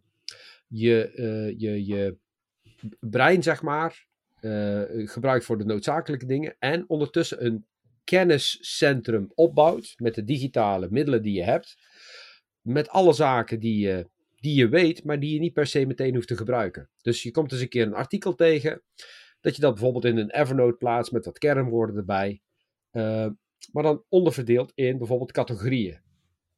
je, 0.69 1.11
eh, 1.15 1.59
je, 1.61 1.87
je 1.87 2.17
brein, 3.01 3.43
zeg 3.43 3.63
maar, 3.63 4.07
eh, 4.41 4.83
gebruikt 4.89 5.45
voor 5.45 5.59
de 5.59 5.65
noodzakelijke 5.65 6.27
dingen. 6.27 6.57
En 6.59 6.85
ondertussen 6.89 7.45
een 7.45 7.67
kenniscentrum 8.05 9.31
opbouwt 9.35 9.95
met 9.97 10.15
de 10.15 10.25
digitale 10.25 10.89
middelen 10.91 11.23
die 11.23 11.35
je 11.35 11.43
hebt. 11.43 11.77
Met 12.61 12.89
alle 12.89 13.13
zaken 13.13 13.61
die 13.61 13.79
je, 13.79 14.09
die 14.37 14.55
je 14.55 14.69
weet, 14.69 15.05
maar 15.05 15.21
die 15.21 15.35
je 15.35 15.41
niet 15.41 15.53
per 15.53 15.67
se 15.67 15.87
meteen 15.87 16.15
hoeft 16.15 16.29
te 16.29 16.37
gebruiken. 16.37 16.91
Dus 17.03 17.23
je 17.23 17.31
komt 17.31 17.53
eens 17.53 17.61
een 17.61 17.69
keer 17.69 17.87
een 17.87 17.95
artikel 17.95 18.35
tegen. 18.35 18.83
Dat 19.41 19.55
je 19.55 19.61
dat 19.61 19.73
bijvoorbeeld 19.73 20.05
in 20.05 20.17
een 20.17 20.31
Evernote 20.31 20.77
plaatst 20.77 21.13
met 21.13 21.25
wat 21.25 21.39
kernwoorden 21.39 21.97
erbij. 21.97 22.43
Eh, 22.91 23.27
maar 23.73 23.83
dan 23.83 24.05
onderverdeeld 24.09 24.73
in 24.75 24.99
bijvoorbeeld 24.99 25.33
categorieën. 25.33 26.03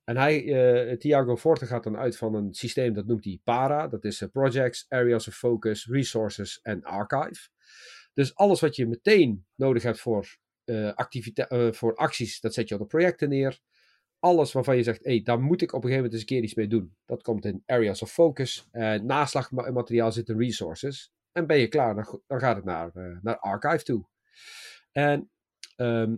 En 0.04 0.16
hij, 0.16 0.44
eh 0.88 0.96
Thiago 0.96 1.36
Forte 1.36 1.66
gaat 1.66 1.84
dan 1.84 1.96
uit 1.96 2.16
van 2.16 2.34
een 2.34 2.54
systeem 2.54 2.92
dat 2.92 3.06
noemt 3.06 3.24
hij 3.24 3.40
PARA. 3.44 3.88
Dat 3.88 4.04
is 4.04 4.20
eh, 4.20 4.28
Projects, 4.28 4.86
Areas 4.88 5.28
of 5.28 5.34
Focus, 5.34 5.86
Resources 5.86 6.60
en 6.62 6.82
Archive. 6.82 7.48
Dus 8.14 8.34
alles 8.34 8.60
wat 8.60 8.76
je 8.76 8.86
meteen 8.86 9.46
nodig 9.54 9.82
hebt 9.82 10.00
voor, 10.00 10.36
eh, 10.66 10.92
activite- 10.92 11.46
eh, 11.46 11.72
voor 11.72 11.94
acties, 11.94 12.40
dat 12.40 12.54
zet 12.54 12.68
je 12.68 12.74
op 12.74 12.80
de 12.80 12.86
projecten 12.86 13.28
neer. 13.28 13.60
Alles 14.18 14.52
waarvan 14.52 14.76
je 14.76 14.82
zegt, 14.82 15.04
hé, 15.04 15.20
daar 15.20 15.40
moet 15.40 15.62
ik 15.62 15.72
op 15.72 15.84
een 15.84 15.88
gegeven 15.88 15.96
moment 15.96 16.12
eens 16.12 16.20
een 16.20 16.36
keer 16.36 16.42
iets 16.42 16.54
mee 16.54 16.66
doen. 16.66 16.96
Dat 17.04 17.22
komt 17.22 17.44
in 17.44 17.62
Areas 17.66 18.02
of 18.02 18.12
Focus. 18.12 18.68
En 18.70 19.06
naslagmateriaal 19.06 20.12
zit 20.12 20.28
in 20.28 20.38
Resources. 20.38 21.12
En 21.32 21.46
ben 21.46 21.58
je 21.58 21.68
klaar, 21.68 21.94
dan, 21.94 22.40
gaat 22.40 22.56
het 22.56 22.64
naar, 22.64 22.90
eh, 22.94 23.16
naar 23.22 23.38
Archive 23.38 23.84
toe. 23.84 24.06
En 24.92 25.30
ehm, 25.76 26.14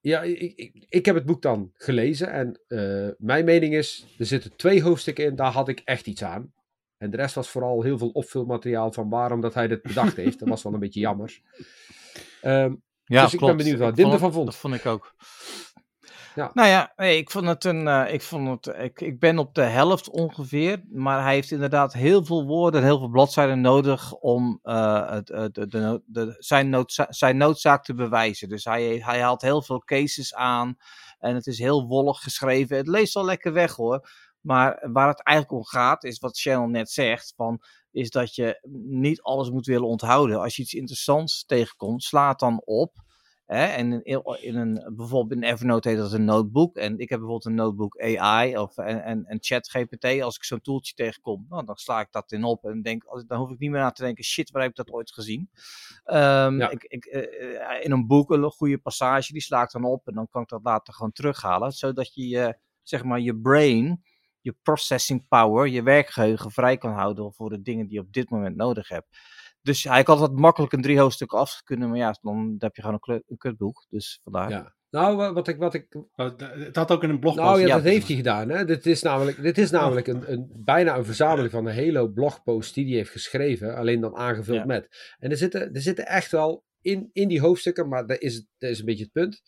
ja, 0.00 0.22
ik, 0.22 0.52
ik, 0.56 0.86
ik 0.88 1.06
heb 1.06 1.14
het 1.14 1.26
boek 1.26 1.42
dan 1.42 1.70
gelezen. 1.74 2.30
En 2.30 2.60
eh, 2.66 3.08
mijn 3.18 3.44
mening 3.44 3.74
is, 3.74 4.14
er 4.18 4.26
zitten 4.26 4.56
twee 4.56 4.82
hoofdstukken 4.82 5.24
in, 5.24 5.36
daar 5.36 5.52
had 5.52 5.68
ik 5.68 5.80
echt 5.84 6.06
iets 6.06 6.22
aan. 6.24 6.52
En 6.96 7.10
de 7.10 7.16
rest 7.16 7.34
was 7.34 7.50
vooral 7.50 7.82
heel 7.82 7.98
veel 7.98 8.08
opvulmateriaal 8.08 8.92
van 8.92 9.08
waarom 9.08 9.40
dat 9.40 9.54
hij 9.54 9.68
dit 9.68 9.82
bedacht 9.82 10.16
heeft. 10.22 10.38
Dat 10.38 10.48
was 10.48 10.62
wel 10.62 10.74
een 10.74 10.80
beetje 10.80 11.00
jammer. 11.00 11.40
Ehm, 12.40 12.74
Ja, 13.04 13.22
Dus 13.22 13.32
ik 13.32 13.38
ben 13.38 13.48
klopt. 13.48 13.56
benieuwd 13.62 13.78
wat 13.78 13.96
Dim 13.96 14.10
ervan 14.10 14.32
vond. 14.32 14.46
Dat 14.46 14.56
vond 14.56 14.74
ik 14.74 14.86
ook. 14.86 15.14
Ja. 16.34 16.50
Nou 16.54 16.68
ja, 16.68 16.92
nee, 16.96 17.18
ik 17.18 17.30
vond 17.30 17.46
het 17.46 17.64
een. 17.64 17.88
eh, 17.88 18.12
ik, 18.12 18.22
vond 18.22 18.64
het, 18.66 18.76
ik, 18.78 19.00
ik 19.00 19.18
ben 19.18 19.38
op 19.38 19.54
de 19.54 19.62
helft 19.62 20.10
ongeveer. 20.10 20.82
Maar 20.92 21.22
hij 21.22 21.34
heeft 21.34 21.50
inderdaad 21.50 21.92
heel 21.92 22.24
veel 22.24 22.44
woorden, 22.46 22.82
heel 22.82 22.98
veel 22.98 23.08
bladzijden 23.08 23.60
nodig 23.60 24.12
om 24.12 24.58
eh, 24.62 25.10
het, 25.10 25.30
eh, 25.30 25.44
de, 25.52 26.02
de, 26.06 26.34
zijn, 26.38 26.68
noodza 26.68 27.06
zijn 27.08 27.36
noodzaak 27.36 27.84
te 27.84 27.94
bewijzen. 27.94 28.48
Dus 28.48 28.64
hij, 28.64 28.82
hij 29.04 29.20
haalt 29.20 29.42
heel 29.42 29.62
veel 29.62 29.82
cases 29.84 30.34
aan. 30.34 30.76
En 31.18 31.34
het 31.34 31.46
is 31.46 31.58
heel 31.58 31.86
wollig 31.86 32.18
geschreven. 32.18 32.76
Het 32.76 32.88
leest 32.88 33.14
wel 33.14 33.24
lekker 33.24 33.52
weg 33.52 33.74
hoor. 33.76 34.08
Maar 34.44 34.88
waar 34.92 35.08
het 35.08 35.22
eigenlijk 35.22 35.58
om 35.58 35.64
gaat, 35.64 36.04
is 36.04 36.18
wat 36.18 36.38
Channel 36.38 36.68
net 36.68 36.90
zegt. 36.90 37.32
Van, 37.36 37.60
is 37.90 38.10
dat 38.10 38.34
je 38.34 38.58
niet 38.86 39.22
alles 39.22 39.50
moet 39.50 39.66
willen 39.66 39.88
onthouden. 39.88 40.40
Als 40.40 40.56
je 40.56 40.62
iets 40.62 40.74
interessants 40.74 41.44
tegenkomt, 41.46 42.02
sla 42.02 42.28
het 42.28 42.38
dan 42.38 42.62
op. 42.64 43.02
Hè? 43.46 43.64
En 43.64 44.04
in, 44.04 44.22
in 44.40 44.56
een, 44.56 44.92
bijvoorbeeld 44.96 45.42
in 45.42 45.48
Evernote 45.48 45.88
heet 45.88 45.98
dat 45.98 46.12
een 46.12 46.24
notebook. 46.24 46.76
En 46.76 46.92
ik 46.98 47.08
heb 47.08 47.18
bijvoorbeeld 47.18 47.44
een 47.44 47.54
notebook 47.54 48.00
AI 48.00 48.58
of, 48.58 48.76
en, 48.76 49.04
en, 49.04 49.24
en 49.24 49.38
ChatGPT. 49.40 50.20
Als 50.22 50.36
ik 50.36 50.44
zo'n 50.44 50.60
toeltje 50.60 50.94
tegenkom, 50.94 51.46
nou, 51.48 51.64
dan 51.64 51.76
sla 51.76 52.00
ik 52.00 52.08
dat 52.10 52.32
in 52.32 52.44
op. 52.44 52.64
En 52.64 52.82
denk, 52.82 53.04
als- 53.04 53.24
dan 53.26 53.38
hoef 53.38 53.50
ik 53.50 53.58
niet 53.58 53.70
meer 53.70 53.80
na 53.80 53.90
te 53.90 54.02
denken, 54.02 54.24
shit, 54.24 54.50
waar 54.50 54.62
heb 54.62 54.70
ik 54.70 54.76
dat 54.76 54.90
ooit 54.90 55.12
gezien? 55.12 55.50
Ehm, 56.04 56.58
Ja. 56.58 56.70
ik, 56.70 56.82
ik, 56.84 57.04
eh, 57.04 57.60
eh, 57.76 57.84
in 57.84 57.90
een 57.92 58.06
boek, 58.06 58.30
een 58.30 58.50
goede 58.50 58.78
passage, 58.78 59.32
die 59.32 59.42
sla 59.42 59.62
ik 59.62 59.70
dan 59.70 59.84
op. 59.84 60.06
En 60.08 60.14
dan 60.14 60.28
kan 60.28 60.42
ik 60.42 60.48
dat 60.48 60.60
later 60.62 60.94
gewoon 60.94 61.12
terughalen. 61.12 61.72
Zodat 61.72 62.14
je, 62.14 62.28
je 62.28 62.58
zeg 62.82 63.04
maar, 63.04 63.20
je 63.20 63.36
brain, 63.36 64.04
je 64.44 64.54
processing 64.62 65.28
power, 65.28 65.66
je 65.68 65.82
werkgeheugen 65.82 66.50
vrij 66.50 66.76
kan 66.76 66.92
houden 66.92 67.32
voor 67.34 67.50
de 67.50 67.62
dingen 67.62 67.86
die 67.86 67.94
je 67.94 68.00
op 68.00 68.12
dit 68.12 68.30
moment 68.30 68.56
nodig 68.56 68.88
hebt. 68.88 69.06
Dus 69.62 69.84
hij 69.84 69.96
had 69.96 70.08
altijd 70.08 70.38
makkelijk 70.38 70.72
een 70.72 70.82
drie 70.82 70.98
hoofdstukken 71.00 71.38
af 71.38 71.60
kunnen, 71.64 71.88
maar 71.88 71.98
ja, 71.98 72.16
dan 72.20 72.54
heb 72.58 72.76
je 72.76 72.82
gewoon 72.82 72.98
een, 73.02 73.22
een 73.26 73.36
kutboek. 73.36 73.86
Dus 73.88 74.20
vandaar. 74.22 74.50
ja. 74.50 74.74
Nou, 74.90 75.16
wa- 75.16 75.32
wat 75.32 75.48
ik, 75.48 75.56
wat 75.56 75.74
ik 75.74 75.88
d- 75.90 76.40
Het 76.40 76.76
had 76.76 76.90
ook 76.90 77.02
in 77.02 77.10
een 77.10 77.20
blogpost. 77.20 77.46
Nou 77.46 77.60
ja, 77.60 77.66
ja, 77.66 77.74
dat 77.74 77.82
heeft 77.84 78.06
hij 78.06 78.16
gedaan. 78.16 78.48
Hè? 78.48 78.64
Dit 78.64 78.86
is 78.86 79.02
namelijk, 79.02 79.42
dit 79.42 79.58
is 79.58 79.70
namelijk 79.70 80.06
een, 80.06 80.32
een, 80.32 80.50
bijna 80.54 80.96
een 80.96 81.04
verzameling 81.04 81.50
van 81.50 81.66
een 81.66 81.72
hele 81.74 81.98
hoop 81.98 82.14
blogposts 82.14 82.72
die 82.72 82.86
hij 82.86 82.94
heeft 82.94 83.10
geschreven. 83.10 83.74
Alleen 83.76 84.00
dan 84.00 84.16
aangevuld 84.16 84.58
Ja. 84.58 84.64
met. 84.64 85.14
En 85.18 85.30
er 85.30 85.36
zitten, 85.36 85.74
er 85.74 85.80
zitten 85.80 86.06
echt 86.06 86.30
wel 86.30 86.64
in, 86.80 87.10
in 87.12 87.28
die 87.28 87.40
hoofdstukken, 87.40 87.88
maar 87.88 88.06
dat 88.06 88.20
is, 88.20 88.46
dat 88.58 88.70
is 88.70 88.78
een 88.78 88.84
beetje 88.84 89.04
het 89.04 89.12
punt. 89.12 89.42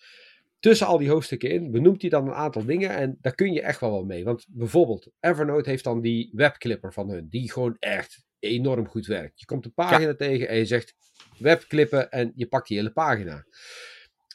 Tussen 0.59 0.87
al 0.87 0.99
die 0.99 1.11
hoofdstukken 1.11 1.51
in 1.51 1.71
benoemt 1.71 2.01
hij 2.01 2.11
dan 2.11 2.27
een 2.27 2.35
aantal 2.35 2.65
dingen 2.65 2.91
en 2.91 3.19
daar 3.21 3.35
kun 3.35 3.53
je 3.53 3.63
echt 3.63 3.81
wel 3.81 3.91
wat 3.91 4.05
mee. 4.05 4.25
Want 4.25 4.47
bijvoorbeeld, 4.49 5.11
Evernote 5.21 5.71
heeft 5.71 5.85
dan 5.85 6.01
die 6.01 6.31
webclipper 6.33 6.93
van 6.93 7.11
hun, 7.11 7.29
die 7.29 7.53
gewoon 7.53 7.77
echt 7.79 8.25
enorm 8.39 8.89
goed 8.89 9.07
werkt. 9.07 9.41
Je 9.41 9.47
komt 9.47 9.65
een 9.65 9.75
pagina 9.75 10.15
tegen 10.15 10.49
en 10.49 10.57
je 10.57 10.65
zegt 10.65 10.95
webclippen 11.39 12.11
en 12.11 12.33
je 12.35 12.47
pakt 12.47 12.69
die 12.69 12.77
hele 12.77 12.93
pagina. 12.93 13.47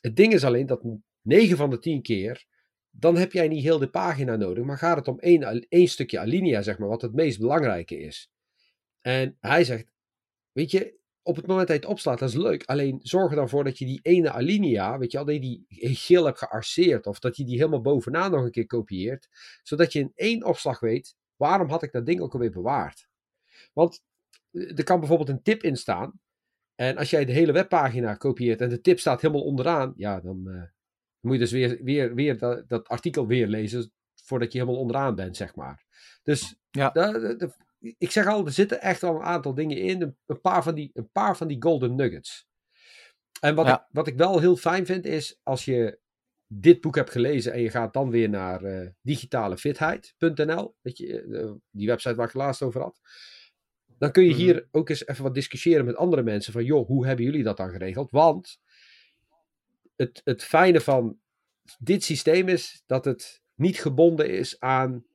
Het 0.01 0.15
ding 0.15 0.33
is 0.33 0.43
alleen 0.43 0.65
dat 0.65 0.83
9 1.21 1.57
van 1.57 1.69
de 1.69 1.79
10 1.79 2.01
keer 2.01 2.49
dan 2.91 3.17
heb 3.17 3.31
jij 3.31 3.47
niet 3.47 3.63
heel 3.63 3.79
de 3.79 3.89
pagina 3.89 4.35
nodig, 4.35 4.63
maar 4.63 4.77
gaat 4.77 4.97
het 4.97 5.07
om 5.07 5.19
één, 5.19 5.67
één 5.69 5.87
stukje 5.87 6.19
alinea, 6.19 6.61
zeg 6.61 6.77
maar, 6.77 6.89
wat 6.89 7.01
het 7.01 7.13
meest 7.13 7.39
belangrijke 7.39 7.99
is. 7.99 8.31
En 9.01 9.37
hij 9.39 9.63
zegt, 9.63 9.91
weet 10.51 10.71
je, 10.71 10.99
op 11.23 11.35
het 11.35 11.47
moment 11.47 11.67
dat 11.67 11.75
je 11.75 11.81
het 11.81 11.91
opslaat, 11.91 12.19
dat 12.19 12.29
is 12.29 12.35
leuk, 12.35 12.63
alleen 12.65 12.99
zorg 13.01 13.29
er 13.29 13.35
dan 13.35 13.49
voor 13.49 13.63
dat 13.63 13.77
je 13.77 13.85
die 13.85 13.99
ene 14.01 14.31
alinea, 14.31 14.97
weet 14.97 15.11
je 15.11 15.17
al, 15.17 15.25
dat 15.25 15.33
je 15.35 15.39
die 15.41 15.65
geel 15.95 16.25
hebt 16.25 16.37
gearceerd, 16.37 17.07
of 17.07 17.19
dat 17.19 17.37
je 17.37 17.45
die 17.45 17.57
helemaal 17.57 17.81
bovenaan 17.81 18.31
nog 18.31 18.43
een 18.43 18.51
keer 18.51 18.65
kopieert, 18.65 19.27
zodat 19.63 19.93
je 19.93 19.99
in 19.99 20.11
één 20.15 20.43
opslag 20.45 20.79
weet, 20.79 21.15
waarom 21.35 21.69
had 21.69 21.83
ik 21.83 21.91
dat 21.91 22.05
ding 22.05 22.21
ook 22.21 22.33
alweer 22.33 22.51
bewaard? 22.51 23.07
Want 23.73 24.03
eh, 24.51 24.77
er 24.77 24.83
kan 24.83 24.99
bijvoorbeeld 24.99 25.29
een 25.29 25.41
tip 25.43 25.63
in 25.63 25.75
staan, 25.75 26.19
en 26.75 26.97
als 26.97 27.09
jij 27.09 27.25
de 27.25 27.31
hele 27.31 27.51
webpagina 27.51 28.15
kopieert 28.15 28.61
en 28.61 28.69
de 28.69 28.81
tip 28.81 28.99
staat 28.99 29.21
helemaal 29.21 29.43
onderaan, 29.43 29.93
ja, 29.95 30.19
dan... 30.19 30.49
eh, 30.49 30.63
moet 31.19 31.33
je 31.33 31.39
dus 31.39 31.51
weer, 31.51 31.83
weer, 31.83 32.15
weer 32.15 32.37
dat, 32.37 32.69
dat 32.69 32.87
artikel 32.87 33.27
weer 33.27 33.47
lezen 33.47 33.91
voordat 34.23 34.51
je 34.51 34.59
helemaal 34.59 34.79
onderaan 34.81 35.15
bent, 35.15 35.37
zeg 35.37 35.55
maar. 35.55 35.85
Dus 36.23 36.55
Ja. 36.71 36.89
da- 36.89 37.11
da- 37.11 37.33
da- 37.33 37.55
ik 37.97 38.11
zeg 38.11 38.27
al, 38.27 38.45
er 38.45 38.51
zitten 38.51 38.81
echt 38.81 39.01
wel 39.01 39.15
een 39.15 39.21
aantal 39.21 39.53
dingen 39.53 39.77
in. 39.77 40.15
Een, 40.25 40.41
paar, 40.41 40.63
van 40.63 40.75
die, 40.75 40.89
een 40.93 41.09
paar 41.11 41.37
van 41.37 41.47
die 41.47 41.61
golden 41.61 41.95
nuggets. 41.95 42.47
En 43.39 43.55
wat, 43.55 43.65
Ja. 43.65 43.79
ik, 43.81 43.85
wat 43.91 44.07
ik 44.07 44.17
wel 44.17 44.39
heel 44.39 44.55
fijn 44.55 44.85
vind 44.85 45.05
is, 45.05 45.39
als 45.43 45.65
je 45.65 45.99
dit 46.47 46.81
boek 46.81 46.95
hebt 46.95 47.09
gelezen 47.11 47.53
en 47.53 47.61
je 47.61 47.69
gaat 47.69 47.93
dan 47.93 48.09
weer 48.09 48.29
naar 48.29 48.63
eh 48.63 48.87
digitalefitheid.nl, 49.01 50.75
weet 50.81 50.97
je, 50.97 51.21
eh, 51.21 51.51
die 51.71 51.87
website 51.87 52.15
waar 52.15 52.25
ik 52.27 52.33
het 52.33 52.41
laatst 52.41 52.61
over 52.61 52.81
had. 52.81 52.99
Dan 53.97 54.11
kun 54.11 54.23
je 54.23 54.29
Mhm. 54.29 54.39
hier 54.39 54.67
ook 54.71 54.89
eens 54.89 55.05
even 55.07 55.23
wat 55.23 55.33
discussiëren 55.33 55.85
met 55.85 55.95
andere 55.95 56.23
mensen 56.23 56.53
van, 56.53 56.63
joh, 56.65 56.87
hoe 56.87 57.05
hebben 57.07 57.25
jullie 57.25 57.43
dat 57.43 57.57
dan 57.57 57.69
geregeld? 57.69 58.11
Want 58.11 58.59
het, 59.95 60.21
het 60.23 60.43
fijne 60.43 60.81
van 60.81 61.19
dit 61.79 62.03
systeem 62.03 62.47
is 62.47 62.83
dat 62.85 63.05
het 63.05 63.41
niet 63.55 63.79
gebonden 63.81 64.29
is 64.29 64.59
aan 64.59 65.05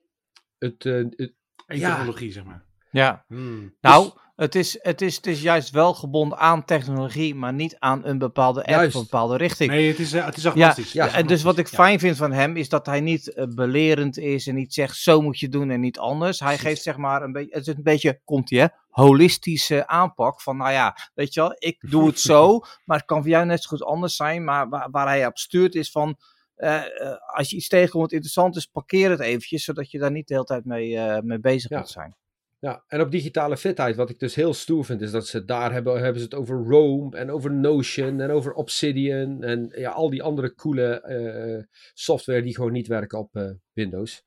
het. 0.59 0.85
eh, 0.87 0.95
het- 1.11 1.35
Ja. 1.67 1.89
technologie, 1.95 2.33
zeg 2.33 2.45
maar. 2.45 2.64
Ja. 2.91 3.25
Hmm. 3.29 3.75
Nou, 3.81 4.11
het, 4.37 4.55
is, 4.55 4.79
het, 4.83 5.03
is, 5.03 5.17
het 5.17 5.27
is 5.27 5.43
juist 5.43 5.71
wel 5.71 5.95
gebonden 5.95 6.39
aan 6.39 6.64
technologie, 6.64 7.35
maar 7.35 7.53
niet 7.53 7.77
aan 7.79 8.05
een 8.05 8.19
bepaalde 8.19 8.61
app 8.61 8.69
Juist. 8.69 8.95
of 8.95 9.01
een 9.01 9.09
bepaalde 9.11 9.37
richting. 9.37 9.71
Nee, 9.71 9.89
het 9.89 9.99
is, 9.99 10.12
eh, 10.12 10.25
het 10.25 10.37
is 10.37 10.43
Ja, 10.43 10.51
agnostisch. 10.51 10.93
ja, 10.93 11.07
is 11.07 11.12
en 11.12 11.27
dus 11.27 11.43
wat 11.43 11.59
ik 11.59 11.69
ja. 11.69 11.77
fijn 11.77 11.99
vind 11.99 12.17
van 12.17 12.33
hem 12.33 12.57
is 12.57 12.69
dat 12.69 12.87
hij 12.87 13.01
niet 13.01 13.33
eh, 13.35 13.47
belerend 13.55 14.19
is 14.19 14.47
en 14.47 14.55
niet 14.55 14.75
zegt 14.75 14.97
zo 14.97 15.21
moet 15.21 15.39
je 15.39 15.49
doen 15.49 15.71
en 15.71 15.81
niet 15.81 15.99
anders. 15.99 16.41
Hij 16.41 16.59
geeft 16.59 16.83
zeg 16.83 16.97
maar 16.97 17.23
een 17.23 17.33
beetje, 17.33 17.55
het 17.55 17.67
is 17.67 17.75
een 17.75 17.83
beetje, 17.83 18.21
komt 18.25 18.51
hij 18.51 18.59
hè, 18.59 18.67
holistische 18.89 19.87
aanpak 19.87 20.41
van 20.43 20.57
nou 20.57 20.71
ja, 20.73 20.97
weet 21.14 21.35
je 21.35 21.41
wel, 21.41 21.55
ik 21.59 21.91
doe 21.91 22.07
het 22.07 22.21
zo, 22.31 22.61
maar 22.85 22.97
het 22.97 23.07
kan 23.07 23.21
voor 23.21 23.31
jou 23.31 23.47
net 23.47 23.62
zo 23.62 23.69
goed 23.69 23.85
anders 23.85 24.17
zijn. 24.17 24.45
Maar 24.45 24.69
waar, 24.69 24.91
waar 24.91 25.07
hij 25.07 25.27
op 25.27 25.39
stuurt 25.39 25.75
is 25.75 25.91
van, 25.91 26.17
eh, 26.57 26.85
eh, 27.01 27.17
als 27.35 27.51
je 27.51 27.57
iets 27.57 27.69
tegenkomt 27.69 28.03
wat 28.03 28.13
interessant 28.13 28.57
is, 28.57 28.67
parkeer 28.67 29.11
het 29.11 29.21
eventjes, 29.21 29.65
zodat 29.65 29.91
je 29.91 29.99
daar 29.99 30.11
niet 30.11 30.29
de 30.29 30.35
hele 30.35 30.47
tijd 30.47 30.65
mee, 30.65 30.97
eh, 30.97 31.23
mee 31.23 31.39
bezig 31.41 31.71
Ja. 31.71 31.79
moet 31.79 31.89
zijn. 31.89 32.17
ja, 32.59 32.85
en 32.87 33.01
op 33.01 33.11
digitale 33.11 33.57
fitheid, 33.57 33.97
wat 33.97 34.11
ik 34.11 34.19
dus 34.19 34.35
heel 34.35 34.55
stoer 34.55 34.85
vind, 34.85 35.01
is 35.01 35.11
dat 35.11 35.27
ze 35.27 35.45
daar 35.45 35.73
hebben, 35.73 35.95
hebben 36.03 36.19
ze 36.21 36.25
het 36.25 36.35
over 36.35 36.65
Rome 36.65 37.17
en 37.17 37.31
over 37.31 37.53
Notion 37.53 38.21
en 38.21 38.31
over 38.31 38.53
Obsidian 38.53 39.43
en 39.43 39.73
ja, 39.75 39.91
al 39.91 40.11
die 40.11 40.23
andere 40.23 40.55
coole 40.55 41.01
eh, 41.01 41.65
software 41.95 42.43
die 42.43 42.55
gewoon 42.55 42.73
niet 42.73 42.87
werken 42.87 43.19
op 43.19 43.37
eh, 43.37 43.51
Windows. 43.73 44.23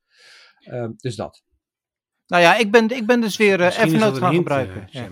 Ehm, 0.59 0.91
dus 0.95 1.15
dat. 1.15 1.43
Nou 2.27 2.43
ja, 2.43 2.55
ik 2.57 2.71
ben, 2.71 2.89
ik 2.89 3.05
ben 3.05 3.21
dus 3.21 3.37
weer 3.37 3.61
Evernote 3.61 4.19
gaan 4.19 4.35
gebruiken. 4.35 4.87
ja. 4.91 5.09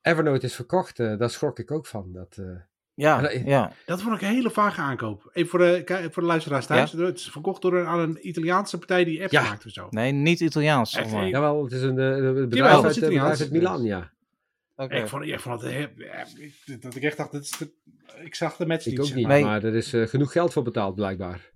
Evernote 0.00 0.46
is 0.46 0.54
verkocht, 0.54 0.96
daar 0.96 1.30
schrok 1.30 1.58
ik 1.58 1.70
ook 1.70 1.86
van. 1.86 2.12
Dat, 2.12 2.36
eh, 2.36 2.60
Ja, 3.00 3.20
Ja, 3.20 3.30
ja. 3.44 3.72
Dat 3.86 4.02
vond 4.02 4.14
ik 4.14 4.22
een 4.22 4.28
hele 4.34 4.50
vage 4.50 4.80
aankoop. 4.80 5.30
Even 5.32 5.50
voor 5.50 5.58
de, 5.58 5.82
kijk, 5.84 6.12
voor 6.12 6.22
de 6.22 6.28
luisteraars 6.28 6.66
thuis. 6.66 6.92
Het 6.92 7.18
is 7.18 7.28
verkocht 7.30 7.62
door 7.62 7.76
een, 7.78 7.86
aan 7.86 7.98
een 8.00 8.28
Italiaanse 8.28 8.78
partij 8.78 9.04
die 9.04 9.20
apps 9.20 9.32
Ja. 9.32 9.42
maakt 9.42 9.66
of 9.66 9.72
zo. 9.72 9.86
Nee, 9.90 10.12
niet 10.12 10.40
Italiaans. 10.40 10.94
Echt, 10.94 11.12
nee. 11.12 11.28
jawel, 11.30 11.62
het 11.64 11.72
is 11.72 11.82
een, 11.82 11.98
eh, 11.98 12.06
een 12.16 12.48
bedrijf 12.48 12.74
het 12.76 12.84
uit, 12.84 12.94
bedrijf 12.94 12.96
Italiaans. 12.96 13.40
uit 13.40 13.50
Milaan, 13.50 13.82
ja. 13.82 14.12
Oké. 14.76 14.94
Ik 14.96 15.08
vond, 15.08 15.24
ik 15.24 15.40
vond 15.40 15.60
het 15.62 15.72
ja, 15.96 16.26
ik- 16.66 16.82
dat 16.82 16.94
ik 16.94 17.02
echt 17.02 17.16
dacht, 17.16 17.32
dat 17.32 17.42
is 17.42 17.50
de- 17.50 17.72
ik 18.24 18.34
zag 18.34 18.56
de 18.56 18.66
match 18.66 18.86
Ik 18.86 18.90
niet. 18.98 19.00
ook 19.00 19.14
niet, 19.14 19.26
maar. 19.26 19.34
Nee. 19.36 19.44
maar 19.44 19.64
er 19.64 19.74
is 19.74 19.92
eh, 19.92 20.06
genoeg 20.06 20.32
geld 20.32 20.52
voor 20.52 20.62
betaald 20.62 20.94
blijkbaar. 20.94 21.50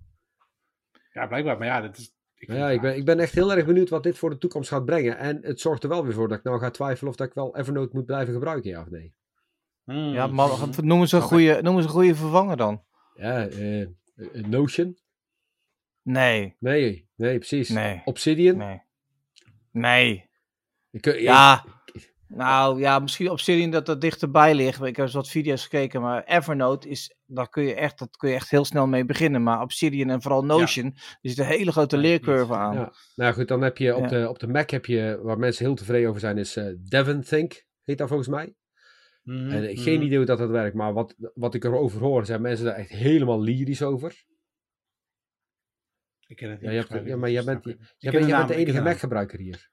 Ja, 1.13 1.27
blijkbaar. 1.27 1.57
Maar 1.57 1.67
ja, 1.67 1.81
dat 1.81 1.97
is... 1.97 2.15
Ik 2.35 2.47
vind 2.49 2.57
ja, 2.61 2.65
het 2.65 2.75
ik 2.75 2.81
ben, 2.81 2.95
ik 2.95 3.05
ben 3.05 3.19
echt 3.19 3.33
heel 3.33 3.53
erg 3.55 3.65
benieuwd 3.65 3.89
wat 3.89 4.03
dit 4.03 4.17
voor 4.17 4.29
de 4.29 4.37
toekomst 4.37 4.69
gaat 4.69 4.85
brengen. 4.85 5.17
En 5.17 5.39
het 5.41 5.59
zorgt 5.59 5.83
er 5.83 5.89
wel 5.89 6.03
weer 6.03 6.13
voor 6.13 6.27
dat 6.27 6.37
ik 6.37 6.43
nou 6.43 6.59
ga 6.59 6.69
twijfelen 6.71 7.11
of 7.11 7.17
dat 7.17 7.27
ik 7.27 7.33
wel 7.33 7.57
Evernote 7.57 7.95
moet 7.95 8.05
blijven 8.05 8.33
gebruiken, 8.33 8.69
ja 8.69 8.81
of 8.81 8.89
nee. 8.89 9.13
Hmm. 9.83 10.13
Ja, 10.13 10.27
maar 10.27 10.49
noem 10.81 10.99
eens 10.99 11.11
een 11.11 11.21
goede, 11.21 11.59
noem 11.61 11.75
eens 11.75 11.85
een 11.85 11.91
goede 11.91 12.15
vervanger 12.15 12.57
dan. 12.57 12.83
Ja, 13.13 13.47
eh, 13.47 13.81
eh, 13.81 13.87
Notion? 14.31 14.97
Nee, 16.01 16.55
Nee, 16.59 17.09
nee, 17.15 17.37
precies. 17.37 17.69
nee, 17.69 18.01
Obsidian? 18.05 18.57
nee. 18.57 18.81
Nee. 19.71 20.29
Ik, 20.91 21.01
kun- 21.01 21.21
Ja. 21.21 21.65
Nou 22.27 22.79
ja, 22.79 22.99
misschien 22.99 23.29
Obsidian 23.29 23.69
dat 23.71 23.85
dat 23.85 24.01
dichterbij 24.01 24.55
ligt. 24.55 24.81
Ik 24.81 24.95
heb 24.95 25.05
eens 25.05 25.13
wat 25.15 25.29
video's 25.29 25.63
gekeken, 25.63 26.01
maar 26.01 26.23
Evernote 26.23 26.89
is, 26.89 27.15
daar 27.25 27.49
kun 27.49 27.63
je 27.63 27.73
echt, 27.75 27.99
dat 27.99 28.17
kun 28.17 28.29
je 28.29 28.35
echt 28.35 28.49
heel 28.49 28.65
snel 28.65 28.87
mee 28.87 29.05
beginnen. 29.05 29.43
Maar 29.43 29.61
Obsidian 29.61 30.09
en 30.09 30.21
vooral 30.21 30.45
Notion, 30.45 30.85
er 30.95 31.29
zit 31.29 31.37
een 31.37 31.45
hele 31.45 31.71
grote 31.71 31.97
leercurve 31.97 32.55
aan. 32.55 32.73
Ja. 32.75 32.93
Nou 33.15 33.33
goed, 33.33 33.47
dan 33.47 33.61
heb 33.61 33.77
je 33.77 33.95
op, 33.95 34.01
Ja. 34.03 34.07
de, 34.07 34.29
op 34.29 34.39
de 34.39 34.47
Mac 34.47 34.69
heb 34.69 34.85
je, 34.85 35.19
waar 35.23 35.37
mensen 35.39 35.65
heel 35.65 35.75
tevreden 35.75 36.09
over 36.09 36.21
zijn, 36.21 36.37
is 36.37 36.55
eh 36.55 36.65
DevonThink, 36.89 37.65
heet 37.83 37.97
dat 37.97 38.07
volgens 38.07 38.29
mij. 38.29 38.53
Mhm, 39.23 39.49
En 39.49 39.63
mhm. 39.63 39.77
geen 39.81 40.01
idee 40.01 40.17
hoe 40.17 40.25
dat, 40.25 40.37
dat 40.37 40.49
werkt, 40.49 40.75
maar 40.75 40.93
wat, 40.93 41.15
wat 41.33 41.53
ik 41.53 41.63
erover 41.63 41.99
hoor, 42.01 42.25
zijn 42.25 42.41
mensen 42.41 42.65
daar 42.65 42.75
echt 42.75 42.89
helemaal 42.89 43.41
lyrisch 43.41 43.81
over. 43.81 44.23
Ik 46.27 46.35
ken 46.35 46.49
het 46.49 46.59
Ja, 46.61 46.65
niet. 46.65 46.71
je 46.71 46.77
hebt- 46.77 46.87
begrijp 46.87 47.07
ja, 47.07 47.13
ik 47.13 47.19
maar 47.19 47.31
jij 47.31 47.43
bent-. 47.43 47.63
Jij 47.97 48.11
bent, 48.11 48.25
de 48.27 48.35
bent 48.35 48.49
enige. 48.49 48.81
Mac-gebruiker 48.81 49.39
hier. 49.39 49.69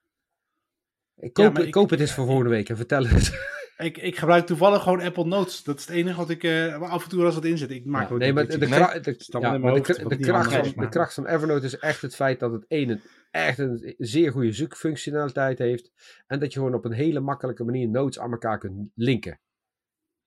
Ik 1.15 1.33
Koop, 1.33 1.59
ik- 1.59 1.71
koop 1.71 1.89
het 1.89 1.99
eens 1.99 2.13
voor 2.13 2.25
volgende 2.25 2.49
week 2.49 2.69
en 2.69 2.77
vertel 2.77 3.05
het. 3.05 3.29
Ik, 3.77 3.97
ik 3.97 4.17
gebruik 4.17 4.45
toevallig 4.45 4.81
gewoon 4.83 5.01
Apple 5.01 5.25
Notes. 5.25 5.63
Dat 5.63 5.79
is 5.79 5.85
het 5.85 5.95
enige 5.95 6.17
wat 6.17 6.29
ik 6.29 6.43
eh, 6.43 6.81
af 6.81 7.03
en 7.03 7.09
toe 7.09 7.25
als 7.25 7.35
het 7.35 7.45
in 7.45 7.57
zit. 7.57 7.71
Ik 7.71 7.85
maak 7.85 8.09
Ja, 8.09 8.15
nee, 8.15 8.33
maar 8.33 8.43
de, 8.47 8.57
de, 8.57 8.65
de- 8.65 8.75
ja, 8.75 8.99
de, 8.99 10.89
kracht 10.89 11.13
van 11.13 11.27
Evernote 11.27 11.65
is 11.65 11.77
echt 11.77 12.01
het 12.01 12.15
feit 12.15 12.39
dat 12.39 12.51
het 12.51 12.65
één, 12.67 12.89
een, 12.89 13.01
echt 13.31 13.57
een 13.59 13.95
zeer 13.97 14.31
goede 14.31 14.51
zoekfunctionaliteit 14.51 15.57
heeft. 15.57 15.91
En 16.27 16.39
dat 16.39 16.53
je 16.53 16.59
gewoon 16.59 16.75
op 16.75 16.85
een 16.85 16.91
hele 16.91 17.19
makkelijke 17.19 17.63
manier 17.63 17.87
notes 17.89 18.19
aan 18.19 18.31
elkaar 18.31 18.57
kunt 18.59 18.89
linken. 18.95 19.39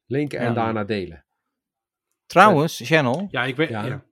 Linken 0.07 0.39
en 0.39 0.45
Ja. 0.47 0.53
daarna 0.53 0.85
delen. 0.85 1.25
Trouwens, 2.27 2.81
Channel, 2.85 3.29
Ja, 3.31 3.45
ik 3.45 3.57
weet. 3.57 3.69
Ja. 3.69 3.85
Ja. 3.85 4.05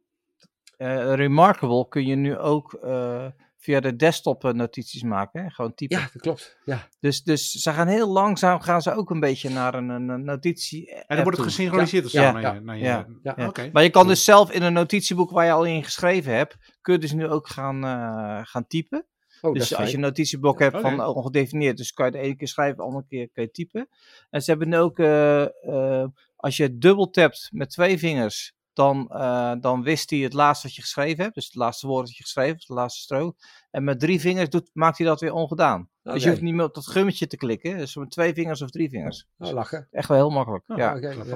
eh, 0.77 1.15
Remarkable 1.15 1.89
kun 1.89 2.07
je 2.07 2.15
nu 2.15 2.37
ook 2.37 2.75
eh, 2.75 3.31
via 3.63 3.81
de 3.81 3.97
desktop 3.97 4.45
eh, 4.45 4.53
notities 4.53 5.03
maken. 5.03 5.43
Hè? 5.43 5.51
Gewoon 5.51 5.75
typen. 5.75 5.99
Ja, 5.99 6.09
dat 6.13 6.23
klopt. 6.23 6.57
Ja, 6.65 6.89
Dus, 7.01 7.23
dus 7.23 7.51
ze 7.51 7.73
gaan 7.73 7.87
heel 7.87 8.09
langzaam 8.09 8.61
gaan 8.61 8.83
ze 8.83 8.95
ook 8.95 9.11
een 9.11 9.21
beetje 9.21 9.51
naar 9.51 9.75
een, 9.75 9.89
een, 9.89 10.25
notitie. 10.25 10.95
En 10.95 11.05
dan 11.17 11.23
wordt 11.23 11.39
het 11.39 11.47
gesynchroniseerd 11.47 12.05
of 12.05 12.11
zo 12.11 12.21
Ja, 12.21 12.33
naar 12.33 12.43
ja, 12.43 12.53
je. 12.53 12.61
Naar 12.61 12.77
je 12.77 12.85
ja, 12.85 13.07
ja. 13.23 13.35
Ja. 13.37 13.47
Oké. 13.47 13.71
Maar 13.73 13.83
je 13.83 13.91
kan 13.91 14.07
dus 14.07 14.25
zelf 14.25 14.51
in 14.51 14.63
een 14.63 14.73
notitieboek 14.73 15.31
waar 15.31 15.45
je 15.45 15.53
al 15.53 15.65
in 15.65 15.85
geschreven 15.85 16.35
hebt, 16.35 16.57
kun 16.81 16.95
je 16.95 17.01
dus 17.01 17.13
nu 17.13 17.29
ook 17.29 17.49
gaan, 17.49 17.85
eh, 17.85 18.41
gaan 18.43 18.67
typen. 18.67 19.07
oh, 19.41 19.53
dus 19.53 19.75
als 19.75 19.89
je 19.91 19.95
een 19.95 20.03
notitieboek 20.03 20.59
hebt 20.59 20.81
van 20.81 20.95
Oké. 20.95 21.19
ongedefinieerd, 21.19 21.77
dus 21.77 21.93
kan 21.93 22.07
je 22.07 22.13
de 22.13 22.19
ene 22.19 22.37
keer 22.37 22.49
schrijven, 22.49 22.77
de 22.77 22.83
andere 22.83 23.05
keer 23.09 23.29
kun 23.33 23.43
je 23.43 23.51
typen. 23.51 23.89
En 24.31 24.43
ze 24.43 24.51
hebben 24.51 24.69
nu 24.69 24.77
ook, 24.77 24.99
eh, 24.99 25.43
eh, 25.43 26.09
als 26.37 26.57
je 26.57 26.79
dubbel 26.79 27.11
tapt 27.11 27.49
met 27.53 27.71
twee 27.71 27.99
vingers, 27.99 28.55
dan, 28.73 29.09
eh, 29.11 29.53
dan 29.61 29.83
wist 29.83 30.11
hij 30.11 30.19
het 30.19 30.33
laatste 30.33 30.67
wat 30.67 30.77
je 30.77 30.83
geschreven 30.83 31.23
hebt. 31.23 31.35
Dus 31.35 31.45
het 31.45 31.55
laatste 31.55 31.87
woord 31.87 32.07
dat 32.07 32.17
je 32.17 32.23
geschreven 32.23 32.51
hebt, 32.53 32.67
de 32.67 32.75
laatste 32.75 33.01
strook. 33.01 33.37
En 33.71 33.85
met 33.85 34.01
drie 34.01 34.21
vingers 34.21 34.49
doet, 34.49 34.71
maakt 34.73 34.99
hij 34.99 35.07
dat 35.07 35.21
weer 35.21 35.33
ongedaan. 35.33 35.89
Dus 36.03 36.23
je 36.23 36.29
hoeft 36.31 36.41
niet 36.43 36.55
meer 36.55 36.65
op 36.65 36.75
dat 36.75 36.87
gummetje 36.87 37.27
te 37.27 37.37
klikken. 37.37 37.79
Dus 37.79 37.97
met 37.97 38.11
twee 38.11 38.33
vingers 38.35 38.63
of 38.63 38.71
drie 38.71 38.89
vingers. 38.89 39.27
Oh, 39.39 39.51
lachen. 39.53 39.89
Echt 39.91 40.09
wel 40.09 40.17
heel 40.17 40.31
makkelijk. 40.31 40.65
Oh, 40.67 40.77
ja. 40.77 40.95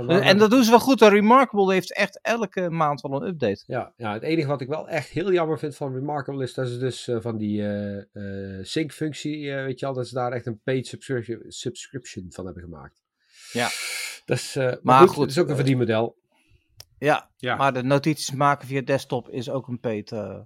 En- 0.09 0.23
En 0.23 0.39
dat 0.39 0.51
doen 0.51 0.65
ze 0.65 0.71
wel 0.71 0.81
goed. 0.81 1.01
hè. 1.01 1.09
Remarkable 1.09 1.73
heeft 1.73 1.93
echt 1.95 2.19
elke 2.23 2.71
maand 2.71 3.01
wel 3.01 3.23
een 3.23 3.29
update. 3.29 3.63
Ja, 3.67 3.93
ja, 3.97 4.13
het 4.13 4.23
enige 4.23 4.49
wat 4.49 4.61
ik 4.61 4.69
wel 4.69 4.89
echt 4.89 5.09
heel 5.09 5.33
jammer 5.33 5.59
vind 5.59 5.77
van 5.77 5.95
Remarkable 5.95 6.43
is 6.43 6.55
dat 6.55 6.69
ze 6.69 6.79
dus 6.79 7.09
eh, 7.09 7.17
van 7.21 7.37
die 7.37 7.63
eh, 7.63 7.97
eh, 8.59 8.65
sync-functie, 8.65 9.53
eh, 9.53 9.65
weet 9.65 9.81
je 9.81 9.87
al, 9.87 9.95
dat 9.95 10.09
ze 10.09 10.15
daar 10.15 10.33
echt 10.33 10.47
een 10.47 10.61
paid 10.65 10.87
subscription, 10.87 11.43
subscription 11.49 12.27
van 12.31 12.45
hebben 12.45 12.63
gemaakt. 12.63 13.03
Ja. 13.53 13.69
Dat 14.25 14.37
is, 14.37 14.57
eh, 14.57 14.65
maar, 14.65 14.79
Maar 14.83 14.99
goed, 15.01 15.09
goed, 15.11 15.21
het 15.23 15.31
is 15.31 15.39
ook 15.39 15.49
een 15.49 15.57
verdienmodel. 15.57 16.17
Ja, 17.07 17.31
Ja. 17.37 17.57
maar 17.57 17.73
de 17.73 17.83
notities 17.83 18.31
maken 18.33 18.69
via 18.69 18.81
desktop 18.81 19.29
is 19.31 19.51
ook 19.51 19.69
een 19.69 19.81
paid. 19.81 20.13
eh, 20.13 20.41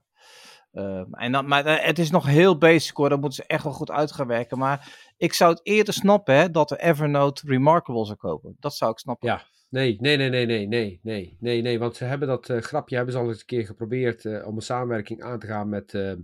en 1.11 1.33
dan, 1.33 1.47
maar 1.47 1.67
eh, 1.67 1.87
het 1.87 1.99
is 1.99 2.11
nog 2.11 2.27
heel 2.27 2.59
basic 2.59 2.97
hoor, 2.97 3.09
daar 3.09 3.19
moeten 3.19 3.43
ze 3.45 3.49
echt 3.49 3.65
wel 3.65 3.73
goed 3.73 3.91
uit 3.91 4.13
gaan 4.13 4.27
werken. 4.27 4.59
Maar 4.59 5.13
ik 5.17 5.33
zou 5.33 5.51
het 5.51 5.61
eerder 5.63 5.95
snappen 5.95 6.35
hè, 6.35 6.51
dat 6.51 6.69
de 6.69 6.81
Evernote 6.83 7.43
Remarkable 7.47 8.05
zou 8.05 8.17
kopen. 8.17 8.57
Dat 8.61 8.75
zou 8.75 8.91
ik 8.91 8.99
snappen. 8.99 9.29
Ja. 9.29 9.43
Nee, 9.69 9.97
nee, 10.01 10.17
nee, 10.17 10.29
nee, 10.31 10.47
nee, 10.47 10.67
nee, 10.67 11.01
nee, 11.03 11.37
nee, 11.41 11.63
nee, 11.63 11.79
want 11.79 11.97
ze 11.97 12.05
hebben 12.05 12.29
dat 12.29 12.49
eh, 12.49 12.61
grapje 12.61 12.97
hebben 12.97 13.15
ze 13.15 13.21
al 13.21 13.29
eens 13.29 13.41
een 13.41 13.47
keer 13.47 13.67
geprobeerd 13.67 14.25
eh, 14.25 14.47
om 14.47 14.57
een 14.57 14.63
samenwerking 14.63 15.23
aan 15.23 15.39
te 15.39 15.47
gaan 15.47 15.69
met 15.69 15.95
eh, 15.95 16.11
eh, 16.11 16.19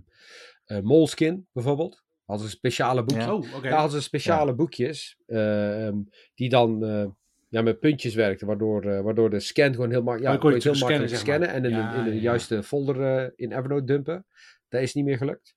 Moleskin 0.81 1.47
bijvoorbeeld. 1.53 2.03
Hadden 2.25 2.45
ze 2.49 2.55
speciale 2.55 3.03
boekjes. 3.03 3.25
Ja. 3.25 3.33
Oh, 3.33 3.53
oké. 3.55 3.69
Daar 3.69 3.79
hadden 3.79 3.97
ze 3.99 4.05
speciale 4.07 4.53
boekjes 4.55 5.17
eh, 5.25 5.87
ehm, 5.87 5.95
die 6.35 6.49
dan 6.49 6.83
eh, 6.85 7.05
ja, 7.47 7.61
met 7.61 7.79
puntjes 7.79 8.15
werkten, 8.15 8.47
waardoor, 8.47 8.83
eh, 8.85 9.01
waardoor 9.01 9.29
de 9.29 9.39
scan 9.39 9.73
gewoon 9.73 9.89
heel, 9.89 10.03
mak- 10.03 10.19
ja, 10.19 10.33
Oh, 10.33 10.39
kon 10.39 10.53
je 10.53 10.61
heel 10.61 10.71
makkelijk 10.71 10.79
scannen, 10.91 11.09
zeg 11.09 11.19
scannen 11.19 11.47
maar. 11.47 11.55
en 11.57 11.63
in, 11.65 11.71
Ja, 11.71 11.95
een, 11.97 12.07
in 12.07 12.13
ja. 12.15 12.21
juiste 12.21 12.63
folder 12.63 13.01
eh, 13.17 13.29
in 13.35 13.51
Evernote 13.51 13.83
dumpen. 13.83 14.25
Dat 14.69 14.81
is 14.81 14.93
niet 14.93 15.05
meer 15.05 15.17
gelukt. 15.17 15.55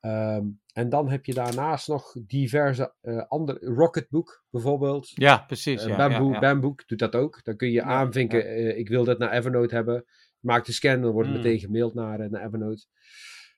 Ehm, 0.00 0.44
en 0.72 0.88
dan 0.88 1.08
heb 1.10 1.24
je 1.24 1.34
daarnaast 1.34 1.88
nog 1.88 2.12
diverse 2.26 2.94
eh, 3.00 3.22
andere, 3.28 3.58
Rocketbook 3.74 4.44
bijvoorbeeld. 4.50 5.10
Ja, 5.14 5.38
precies. 5.38 5.84
Ja, 5.84 5.96
Bamboo, 5.96 6.26
ja, 6.28 6.32
ja. 6.34 6.38
Bambook 6.40 6.88
doet 6.88 6.98
dat 6.98 7.14
ook. 7.14 7.44
Dan 7.44 7.56
kun 7.56 7.68
je 7.68 7.74
Ja, 7.74 7.82
aanvinken, 7.84 8.44
eh, 8.46 8.78
ik 8.78 8.88
wil 8.88 9.04
dat 9.04 9.18
naar 9.18 9.32
Evernote 9.32 9.74
hebben. 9.74 10.04
Maak 10.40 10.64
de 10.64 10.72
scan, 10.72 11.00
dan 11.02 11.12
wordt 11.12 11.28
het 11.28 11.36
Mm. 11.36 11.42
meteen 11.44 11.60
gemaild 11.60 11.94
naar, 11.94 12.30
naar 12.30 12.44
Evernote. 12.46 12.86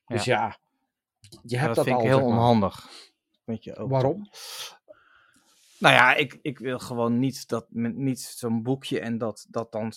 Dus 0.05 0.23
ja, 0.25 0.57
je 1.43 1.57
hebt 1.57 1.75
dat 1.75 1.75
dat, 1.75 1.85
vind 1.85 1.95
al. 1.97 2.01
ik 2.01 2.07
heel 2.07 2.17
zeg 2.19 2.27
maar. 2.27 2.37
onhandig. 2.37 2.87
Weet 3.43 3.63
je 3.63 3.75
ook. 3.75 3.89
Waarom? 3.89 4.27
Nou 5.79 5.93
ja, 5.95 6.15
ik, 6.15 6.39
ik 6.41 6.59
wil 6.59 6.79
gewoon 6.79 7.19
niet, 7.19 7.47
dat, 7.47 7.65
met- 7.69 7.95
niet 7.95 8.19
zo'n 8.21 8.63
boekje 8.63 8.99
en 8.99 9.17
dat, 9.17 9.45
dat 9.49 9.71
dan. 9.71 9.91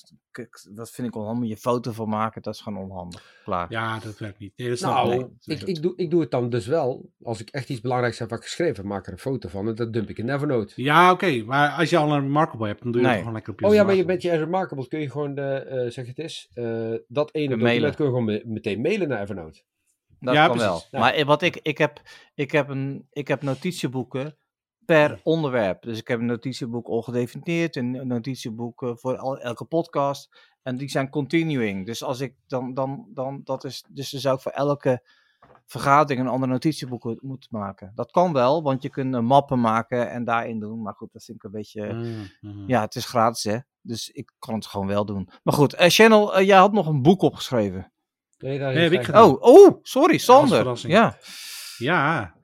Dat 0.70 0.90
vind 0.90 1.08
ik 1.08 1.16
onhandig. 1.16 1.48
Je 1.48 1.56
foto 1.56 1.92
van 1.92 2.08
maken, 2.08 2.42
dat 2.42 2.54
is 2.54 2.60
gewoon 2.60 2.90
onhandig. 2.90 3.40
Klaar. 3.44 3.66
Ja, 3.70 3.98
dat 3.98 4.18
werkt 4.18 4.38
niet. 4.38 4.52
Nee, 4.56 4.68
dat 4.68 4.78
snap 4.78 4.92
Nou, 4.94 5.14
ik. 5.14 5.26
nee. 5.44 5.56
ik, 5.56 5.62
ik, 5.62 5.82
doe, 5.82 5.92
ik 5.96 6.10
doe 6.10 6.20
het 6.20 6.30
dan 6.30 6.50
dus 6.50 6.66
wel. 6.66 7.10
Als 7.22 7.40
ik 7.40 7.48
echt 7.50 7.68
iets 7.68 7.80
belangrijks 7.80 8.18
heb 8.18 8.28
wat 8.30 8.38
ik 8.38 8.44
geschreven 8.44 8.86
maak 8.86 9.06
er 9.06 9.12
een 9.12 9.18
foto 9.18 9.48
van 9.48 9.68
en 9.68 9.74
dat 9.74 9.92
dump 9.92 10.08
ik 10.08 10.18
in 10.18 10.28
Evernote. 10.30 10.82
Ja, 10.82 11.10
oké. 11.12 11.42
Maar 11.44 11.70
als 11.70 11.90
je 11.90 11.96
al 11.96 12.12
een 12.12 12.20
Remarkable 12.20 12.66
hebt, 12.66 12.82
dan 12.82 12.92
doe 12.92 13.00
je 13.00 13.06
Nee. 13.06 13.16
het 13.16 13.18
gewoon 13.24 13.34
lekker 13.36 13.52
op 13.52 13.60
je 13.60 13.66
Oh 13.66 13.74
ja, 13.74 13.82
maar 13.84 13.94
je 13.94 14.04
bent 14.04 14.22
je 14.22 14.36
Remarkable, 14.36 14.88
kun 14.88 15.00
je 15.00 15.10
gewoon 15.10 15.34
de, 15.34 15.42
eh, 15.42 15.90
zeg 15.90 16.06
het 16.06 16.18
eens, 16.18 16.48
eh, 16.54 16.94
dat 17.08 17.34
ene 17.34 17.56
Mailen. 17.56 17.66
document 17.66 17.94
kun 17.96 18.04
je 18.04 18.10
gewoon 18.10 18.24
me- 18.24 18.42
meteen 18.44 18.80
mailen 18.80 19.08
naar 19.08 19.20
Evernote. 19.22 19.62
Dat 20.20 20.34
Ja, 20.34 20.46
kan 20.46 20.56
precies. 20.56 20.70
wel. 20.72 20.82
Ja. 20.90 20.98
Maar 20.98 21.24
wat 21.24 21.42
ik, 21.42 21.56
ik, 21.62 21.78
heb, 21.78 22.00
ik, 22.34 22.50
heb 22.50 22.68
een, 22.68 23.06
ik 23.10 23.28
heb 23.28 23.42
notitieboeken 23.42 24.36
per 24.86 25.20
onderwerp. 25.22 25.82
Dus 25.82 25.98
ik 25.98 26.08
heb 26.08 26.20
een 26.20 26.26
notitieboek 26.26 26.88
ongedefinieerd, 26.88 27.76
een 27.76 28.06
notitieboek 28.06 28.82
eh, 28.82 28.90
voor 28.94 29.16
al, 29.16 29.38
elke 29.38 29.64
podcast. 29.64 30.54
En 30.62 30.76
die 30.76 30.88
zijn 30.88 31.10
continuing. 31.10 31.86
Dus 31.86 32.02
als 32.02 32.20
ik 32.20 32.34
dan, 32.46 32.74
dan, 32.74 33.06
dan 33.14 33.40
dat 33.44 33.64
is, 33.64 33.84
dus 33.88 34.10
dan 34.10 34.20
zou 34.20 34.36
ik 34.36 34.42
voor 34.42 34.52
elke 34.52 35.02
vergadering 35.66 36.26
een 36.26 36.32
ander 36.32 36.48
notitieboek 36.48 37.22
moeten 37.22 37.48
maken. 37.50 37.92
Dat 37.94 38.10
kan 38.10 38.32
wel, 38.32 38.62
want 38.62 38.82
je 38.82 38.88
kunt 38.88 39.14
eh, 39.14 39.20
mappen 39.20 39.60
maken 39.60 40.10
en 40.10 40.24
daarin 40.24 40.58
doen. 40.60 40.82
Maar 40.82 40.94
goed, 40.94 41.12
dat 41.12 41.24
vind 41.24 41.36
ik 41.36 41.44
een 41.44 41.50
beetje. 41.50 41.92
Mm, 41.92 42.30
mm. 42.40 42.64
Ja, 42.66 42.80
het 42.80 42.94
is 42.94 43.06
gratis 43.06 43.44
hè. 43.44 43.58
Dus 43.80 44.10
ik 44.10 44.32
kan 44.38 44.54
het 44.54 44.66
gewoon 44.66 44.86
wel 44.86 45.04
doen. 45.04 45.28
Maar 45.42 45.54
goed, 45.54 45.74
eh, 45.74 45.88
Channel, 45.88 46.42
jij 46.42 46.58
had 46.58 46.72
nog 46.72 46.86
een 46.86 47.02
boek 47.02 47.22
opgeschreven. 47.22 47.92
Nee, 48.38 48.58
dat 48.58 48.72
Nee, 48.72 48.82
heb 48.82 48.92
ik 48.92 49.04
gedaan. 49.04 49.24
Oh, 49.24 49.42
oh, 49.42 49.78
sorry, 49.82 50.18
Sander. 50.18 50.56
verrassing. 50.56 50.92
Ja. 50.92 51.16
Ja, 51.78 52.35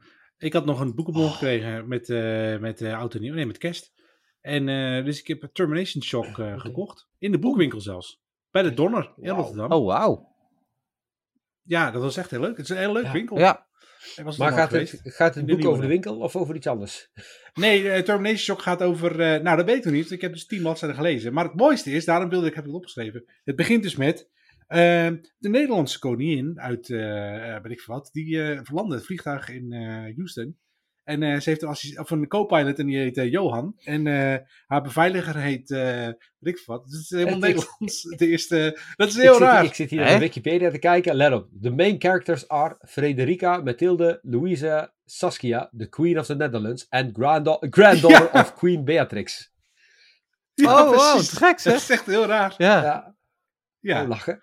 ik 0.42 0.52
had 0.52 0.64
nog 0.64 0.80
een 0.80 0.94
boekenbon 0.94 1.30
gekregen 1.30 1.88
met, 1.88 2.10
eh 2.10 2.58
met 2.58 2.80
eh 2.80 2.98
oud 2.98 3.14
en 3.14 3.20
nieuw. 3.20 3.34
Nee, 3.34 3.46
met 3.46 3.58
kerst. 3.58 3.92
En 4.40 4.68
eh, 4.68 5.04
dus 5.04 5.20
ik 5.20 5.26
heb 5.26 5.48
Termination 5.52 6.02
Shock 6.02 6.38
eh, 6.38 6.60
gekocht. 6.60 7.08
In 7.18 7.32
de 7.32 7.38
boekwinkel 7.38 7.80
zelfs. 7.80 8.20
Bij 8.50 8.62
de 8.62 8.74
Donner 8.74 9.12
in 9.16 9.28
Wauw. 9.28 9.36
Rotterdam. 9.36 9.72
Oh, 9.72 9.86
wauw. 9.86 10.30
Ja, 11.62 11.90
dat 11.90 12.02
was 12.02 12.16
echt 12.16 12.30
heel 12.30 12.40
leuk. 12.40 12.56
Het 12.56 12.64
is 12.64 12.68
een 12.70 12.76
heel 12.76 12.92
leuk 12.92 13.04
Ja. 13.04 13.12
winkel. 13.12 13.38
Ja, 13.38 13.66
Maar 14.36 14.52
gaat 14.52 14.70
het, 14.70 15.00
gaat 15.04 15.34
het 15.34 15.46
de 15.46 15.56
boek 15.56 15.66
over 15.66 15.82
de 15.82 15.88
winkel 15.88 16.18
of 16.18 16.36
over 16.36 16.54
iets 16.54 16.66
anders? 16.66 17.10
Nee, 17.54 18.02
Termination 18.02 18.36
Shock 18.38 18.62
gaat 18.62 18.82
over... 18.82 19.20
eh, 19.20 19.42
nou, 19.42 19.56
dat 19.56 19.66
weet 19.66 19.76
ik 19.76 19.84
nog 19.84 19.92
niet. 19.92 20.10
Ik 20.10 20.20
heb 20.20 20.32
dus 20.32 20.46
tien 20.46 20.60
bladzijden 20.60 20.96
gelezen. 20.96 21.32
Maar 21.32 21.44
het 21.44 21.54
mooiste 21.54 21.90
is, 21.90 22.04
daarom 22.04 22.28
wilde 22.28 22.46
ik, 22.46 22.54
heb 22.54 22.62
ik 22.64 22.68
het 22.70 22.78
opgeschreven. 22.78 23.24
Het 23.44 23.56
begint 23.56 23.82
dus 23.82 23.96
met... 23.96 24.30
eh, 24.72 25.12
de 25.38 25.48
Nederlandse 25.48 25.98
koningin 25.98 26.60
uit, 26.60 26.90
eh 26.90 27.54
eh, 27.54 27.62
weet 27.62 27.72
ik 27.72 27.82
wat, 27.86 28.08
die 28.12 28.42
eh 28.42 28.60
verlandde 28.62 28.94
het 28.94 29.04
vliegtuig 29.06 29.48
in 29.48 29.72
eh, 29.72 30.14
Houston. 30.16 30.56
En 31.02 31.22
eh, 31.22 31.40
ze 31.40 31.48
heeft 31.50 31.62
een, 31.62 31.98
of 32.00 32.10
een 32.10 32.28
co-pilot 32.28 32.78
en 32.78 32.86
die 32.86 32.98
heet 32.98 33.16
Johan. 33.32 33.74
En 33.84 34.06
eh, 34.06 34.36
haar 34.66 34.82
beveiliger 34.82 35.36
heet, 35.36 35.70
eh 35.70 36.06
weet 36.38 36.58
ik 36.58 36.62
wat. 36.66 36.84
Het 36.84 36.92
is 36.92 37.10
helemaal 37.10 37.34
Het 37.40 37.42
is- 37.44 37.54
Nederlands. 37.54 38.02
De 38.18 38.26
eerste, 38.26 38.78
dat 38.96 39.08
is 39.08 39.16
heel 39.16 39.34
ik, 39.34 39.40
raar. 39.40 39.60
Zit, 39.60 39.68
ik 39.68 39.74
zit 39.74 39.90
hier 39.90 40.00
naar 40.00 40.18
Wikipedia 40.18 40.70
te 40.70 40.78
kijken. 40.78 41.14
Let 41.14 41.32
op. 41.32 41.48
The 41.60 41.70
main 41.70 41.96
characters 42.00 42.48
are 42.48 42.76
Frederica, 42.88 43.56
Mathilde, 43.62 44.18
Louisa, 44.22 44.94
Saskia, 45.04 45.70
the 45.76 45.88
Queen 45.88 46.18
of 46.18 46.26
the 46.26 46.34
Netherlands, 46.34 46.86
and 46.88 47.10
granda- 47.16 47.58
granddaughter 47.70 48.30
Ja. 48.34 48.40
of 48.40 48.54
Queen 48.54 48.84
Beatrix. 48.84 49.52
Ja, 50.54 50.82
oh, 50.88 50.90
wow, 50.96 51.20
gek 51.20 51.40
Dat 51.40 51.60
zeg. 51.60 51.74
is 51.74 51.90
echt 51.90 52.06
heel 52.06 52.26
raar. 52.26 52.54
Ja. 52.58 52.82
Ja, 52.82 53.14
Ja. 53.80 54.02
oh, 54.02 54.08
lachen. 54.08 54.42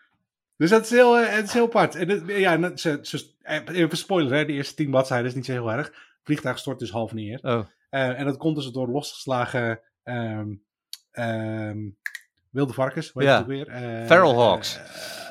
Dus 0.59 0.69
dat 0.69 0.83
is 0.83 0.89
heel, 0.89 1.17
eh, 1.17 1.35
het 1.35 1.45
is 1.45 1.53
heel 1.53 1.65
apart. 1.65 1.95
En 1.95 2.09
het, 2.09 2.23
ja, 2.27 2.75
ze, 2.77 2.99
ze, 3.01 3.31
eh, 3.41 3.61
even 3.67 3.97
spoiler, 3.97 4.33
hè, 4.37 4.45
de 4.45 4.53
eerste 4.53 4.75
tien 4.75 4.89
bladzijden 4.89 5.27
is 5.27 5.33
niet 5.35 5.45
zo 5.45 5.51
heel 5.51 5.71
erg. 5.71 5.85
Het 5.87 5.95
vliegtuig 6.23 6.57
stort 6.59 6.79
dus 6.79 6.91
half 6.91 7.13
neer. 7.13 7.39
Oh. 7.41 7.65
Eh, 7.89 8.19
en 8.19 8.25
dat 8.25 8.37
komt 8.37 8.55
dus 8.55 8.71
door 8.71 8.87
losgeslagen 8.87 9.79
ehm, 10.03 10.47
ehm, 11.11 11.77
wilde 12.49 12.73
varkens. 12.73 13.09
Hoe 13.09 13.21
heet 13.21 13.31
Ja. 13.31 13.37
het 13.37 13.43
ook 13.45 13.51
weer? 13.51 13.67
Eh, 13.67 14.05
Feral 14.05 14.33
hogs. 14.33 14.77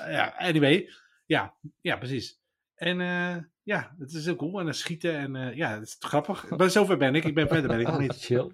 eh, 0.05 0.13
ja, 0.13 0.35
anyway. 0.39 0.91
Ja, 1.27 1.55
ja, 1.81 1.97
precies. 1.97 2.41
En 2.75 3.01
eh, 3.01 3.37
ja, 3.63 3.95
het 3.99 4.13
is 4.13 4.25
heel 4.25 4.37
cool. 4.37 4.59
En 4.59 4.65
dan 4.65 4.75
schieten 4.75 5.17
en 5.17 5.37
eh, 5.37 5.57
ja, 5.57 5.71
het 5.75 5.83
is 5.83 5.97
grappig. 5.99 6.49
Maar 6.57 6.71
zover 6.71 6.97
ben 6.97 7.15
ik. 7.15 7.25
Ik 7.25 7.35
ben 7.35 7.49
verder 7.49 7.69
ben 7.71 7.81
ik 7.81 7.87
nog 7.87 7.99
niet. 7.99 8.17
chill. 8.25 8.53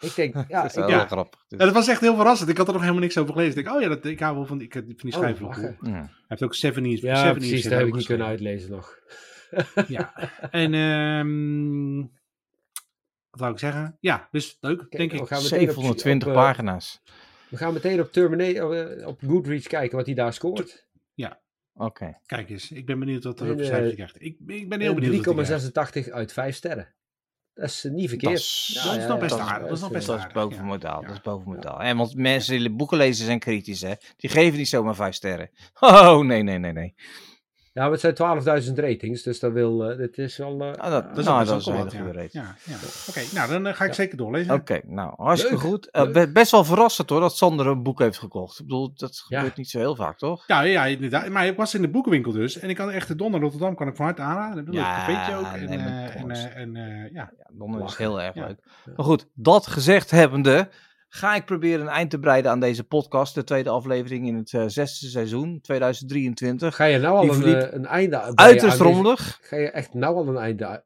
Ik 0.00 0.14
denk, 0.14 0.34
ja, 0.48 0.62
dat 0.62 0.70
is 0.70 0.76
ik, 0.76 0.78
wel 0.78 0.88
ja. 0.88 1.06
grappig. 1.06 1.44
Dus- 1.48 1.58
Ja, 1.58 1.64
dat 1.64 1.74
was 1.74 1.88
echt 1.88 2.00
heel 2.00 2.16
verrassend. 2.16 2.50
Ik 2.50 2.56
had 2.56 2.66
er 2.66 2.72
nog 2.72 2.82
helemaal 2.82 3.02
niks 3.02 3.18
over 3.18 3.32
gelezen. 3.32 3.58
Ik 3.58 3.64
denk, 3.64 3.76
oh 3.76 3.82
ja, 3.82 3.88
dat, 3.88 4.04
ik 4.04 4.20
hou 4.20 4.36
wel 4.36 4.46
van 4.46 4.58
die, 4.58 4.68
van 4.72 4.84
die 4.96 5.16
oh, 5.16 5.20
cool. 5.20 5.48
lachen. 5.48 5.76
Hij 5.80 5.90
Ja. 5.92 6.10
heeft 6.28 6.42
ook 6.42 6.54
Seven 6.54 6.84
Years. 6.84 7.00
Ja, 7.00 7.16
Seven 7.16 7.34
precies. 7.34 7.62
Dat 7.62 7.72
heb 7.72 7.86
ik 7.86 7.94
niet 7.94 8.06
kunnen 8.06 8.26
uitlezen 8.26 8.70
nog. 8.70 8.98
Ja, 9.88 10.12
en 10.50 10.74
ehm 10.74 12.00
wat 13.30 13.40
wou 13.40 13.52
ik 13.52 13.58
zeggen? 13.58 13.96
Ja, 14.00 14.28
dus 14.30 14.56
leuk, 14.60 14.90
denk 14.90 15.10
we 15.12 15.18
ik. 15.18 15.26
gaan 15.26 15.42
meteen 15.42 15.60
op- 15.68 15.74
720 15.74 16.28
op, 16.28 16.34
eh, 16.34 16.40
pagina's. 16.40 17.02
We 17.48 17.56
gaan 17.56 17.72
meteen 17.72 18.00
op 18.00 18.12
Terminator, 18.12 18.98
eh, 18.98 19.06
op 19.06 19.20
Goodreads 19.26 19.66
kijken 19.68 19.96
wat 19.96 20.06
hij 20.06 20.14
daar 20.14 20.32
scoort. 20.32 20.86
Oké. 21.80 22.18
Kijk 22.26 22.50
eens, 22.50 22.70
ik 22.72 22.86
ben 22.86 22.98
benieuwd 22.98 23.24
wat 23.24 23.40
er 23.40 23.52
op 23.52 23.60
eh, 23.60 23.66
cijfer 23.66 23.94
krijgt. 23.94 24.16
Ik, 24.22 24.36
ik 24.46 24.68
ben 24.68 24.80
heel 24.80 24.94
benieuwd. 24.94 25.24
wat 25.24 25.34
hij 25.36 25.44
krijgt. 25.44 26.06
3,86 26.08 26.12
uit 26.12 26.32
5 26.32 26.54
sterren. 26.56 26.94
Dat 27.58 27.68
is 27.68 27.82
niet 27.90 28.00
Dat 28.00 28.08
verkeerd. 28.08 28.74
dat 28.84 28.96
is 28.96 29.06
nog 29.06 29.18
best 29.18 29.38
aardig, 29.38 29.68
dat 29.68 29.76
is 29.76 29.80
nog 29.82 29.90
best 29.90 30.06
dat 30.06 30.18
is 30.18 30.32
boven 30.32 30.64
modaal. 30.64 31.02
Dat 31.02 31.10
is 31.10 31.20
boven 31.20 31.52
modaal. 31.52 31.80
En 31.80 31.96
want 31.96 32.14
mensen 32.14 32.58
die 32.58 32.70
boeken 32.70 32.96
lezen 32.96 33.24
zijn 33.24 33.38
kritisch, 33.38 33.80
hè? 33.80 33.92
Die 34.16 34.30
geven 34.30 34.58
niet 34.58 34.68
zomaar 34.68 34.94
vijf 34.94 35.14
sterren. 35.14 35.50
Oh, 35.80 36.18
nee, 36.18 36.42
nee, 36.42 36.58
nee, 36.58 36.72
nee. 36.72 36.94
Ja, 37.78 37.84
maar 37.84 37.98
het 37.98 38.16
zijn 38.16 38.62
12.000 38.64 38.72
ratings, 38.74 39.22
dus 39.22 39.40
dat 39.40 39.52
wil, 39.52 39.90
eh, 39.90 39.96
dit 39.96 40.18
is 40.18 40.36
wel... 40.36 40.60
eh, 40.60 40.72
Ah, 40.72 40.90
dat, 40.90 41.08
Dat 41.08 41.18
is, 41.18 41.24
nou, 41.24 41.44
dat 41.44 41.60
is 41.60 41.66
wel 41.66 41.74
een 41.74 41.80
hele 41.88 41.90
goede 42.02 42.12
ja. 42.12 42.20
rating. 42.22 42.32
Ja, 42.44 42.54
ja. 42.64 42.76
Oké, 43.08 43.20
nou 43.34 43.50
dan 43.50 43.66
eh, 43.66 43.74
ga 43.74 43.82
ik 43.84 43.90
Ja. 43.90 43.94
zeker 43.96 44.16
doorlezen. 44.16 44.54
Oké, 44.54 44.80
nou, 44.86 45.12
hartstikke 45.16 45.56
Leuk, 45.56 45.64
goed. 45.92 46.12
Be- 46.12 46.30
best 46.32 46.50
wel 46.50 46.64
verrassend 46.64 47.10
hoor, 47.10 47.20
dat 47.20 47.36
Sander 47.36 47.66
een 47.66 47.82
boek 47.82 47.98
heeft 47.98 48.18
gekocht. 48.18 48.58
Ik 48.58 48.66
bedoel, 48.66 48.92
dat 48.94 49.24
Ja. 49.28 49.36
gebeurt 49.38 49.56
niet 49.56 49.70
zo 49.70 49.78
heel 49.78 49.94
vaak, 49.96 50.18
toch? 50.18 50.44
Ja, 50.46 50.60
ja, 50.60 50.84
inderdaad. 50.86 51.28
Maar 51.28 51.46
ik 51.46 51.56
was 51.56 51.74
in 51.74 51.82
de 51.82 51.88
boekenwinkel 51.88 52.32
dus. 52.32 52.58
En 52.58 52.68
ik 52.68 52.76
kan 52.76 52.90
echt 52.90 53.08
de 53.08 53.14
Donder 53.14 53.40
Rotterdam 53.40 53.74
kan 53.74 53.88
ik 53.88 53.96
van 53.96 54.04
harte 54.04 54.22
aanraden. 54.22 54.58
Een 54.58 54.64
leuk 54.64 54.74
Ja, 54.82 54.94
cafeetje 55.06 55.36
ook. 55.36 55.52
En, 55.52 55.68
nee, 55.68 55.78
eh, 55.78 56.20
en, 56.20 56.30
eh, 56.30 56.56
en 56.56 56.74
ja. 57.12 57.30
Ja, 57.38 57.46
Londen 57.58 57.82
is 57.84 57.96
heel 57.96 58.20
erg 58.22 58.34
Ja. 58.34 58.46
leuk. 58.46 58.58
Maar 58.96 59.04
goed, 59.06 59.26
dat 59.34 59.66
gezegd 59.66 60.10
hebbende, 60.10 60.68
ga 61.08 61.34
ik 61.34 61.44
proberen 61.44 61.80
een 61.80 61.88
eind 61.92 62.10
te 62.10 62.18
breiden 62.18 62.50
aan 62.50 62.60
deze 62.60 62.84
podcast. 62.84 63.34
De 63.34 63.44
tweede 63.44 63.70
aflevering 63.70 64.26
in 64.26 64.34
het 64.36 64.52
eh, 64.52 64.64
zesde 64.66 65.06
seizoen, 65.08 65.60
2023. 65.60 66.76
Ga 66.76 66.84
je 66.84 66.98
nou 66.98 67.16
al 67.16 67.34
een, 67.34 67.44
eh, 67.44 67.72
een 67.72 67.86
einde 67.86 68.20
Uiterst 68.20 68.62
aan 68.64 68.70
deze- 68.70 68.82
rommelig. 68.82 69.38
Ga 69.42 69.56
je 69.56 69.70
echt 69.70 69.94
nou 69.94 70.16
al 70.16 70.28
een 70.28 70.36
einde 70.36 70.66
aan- 70.66 70.82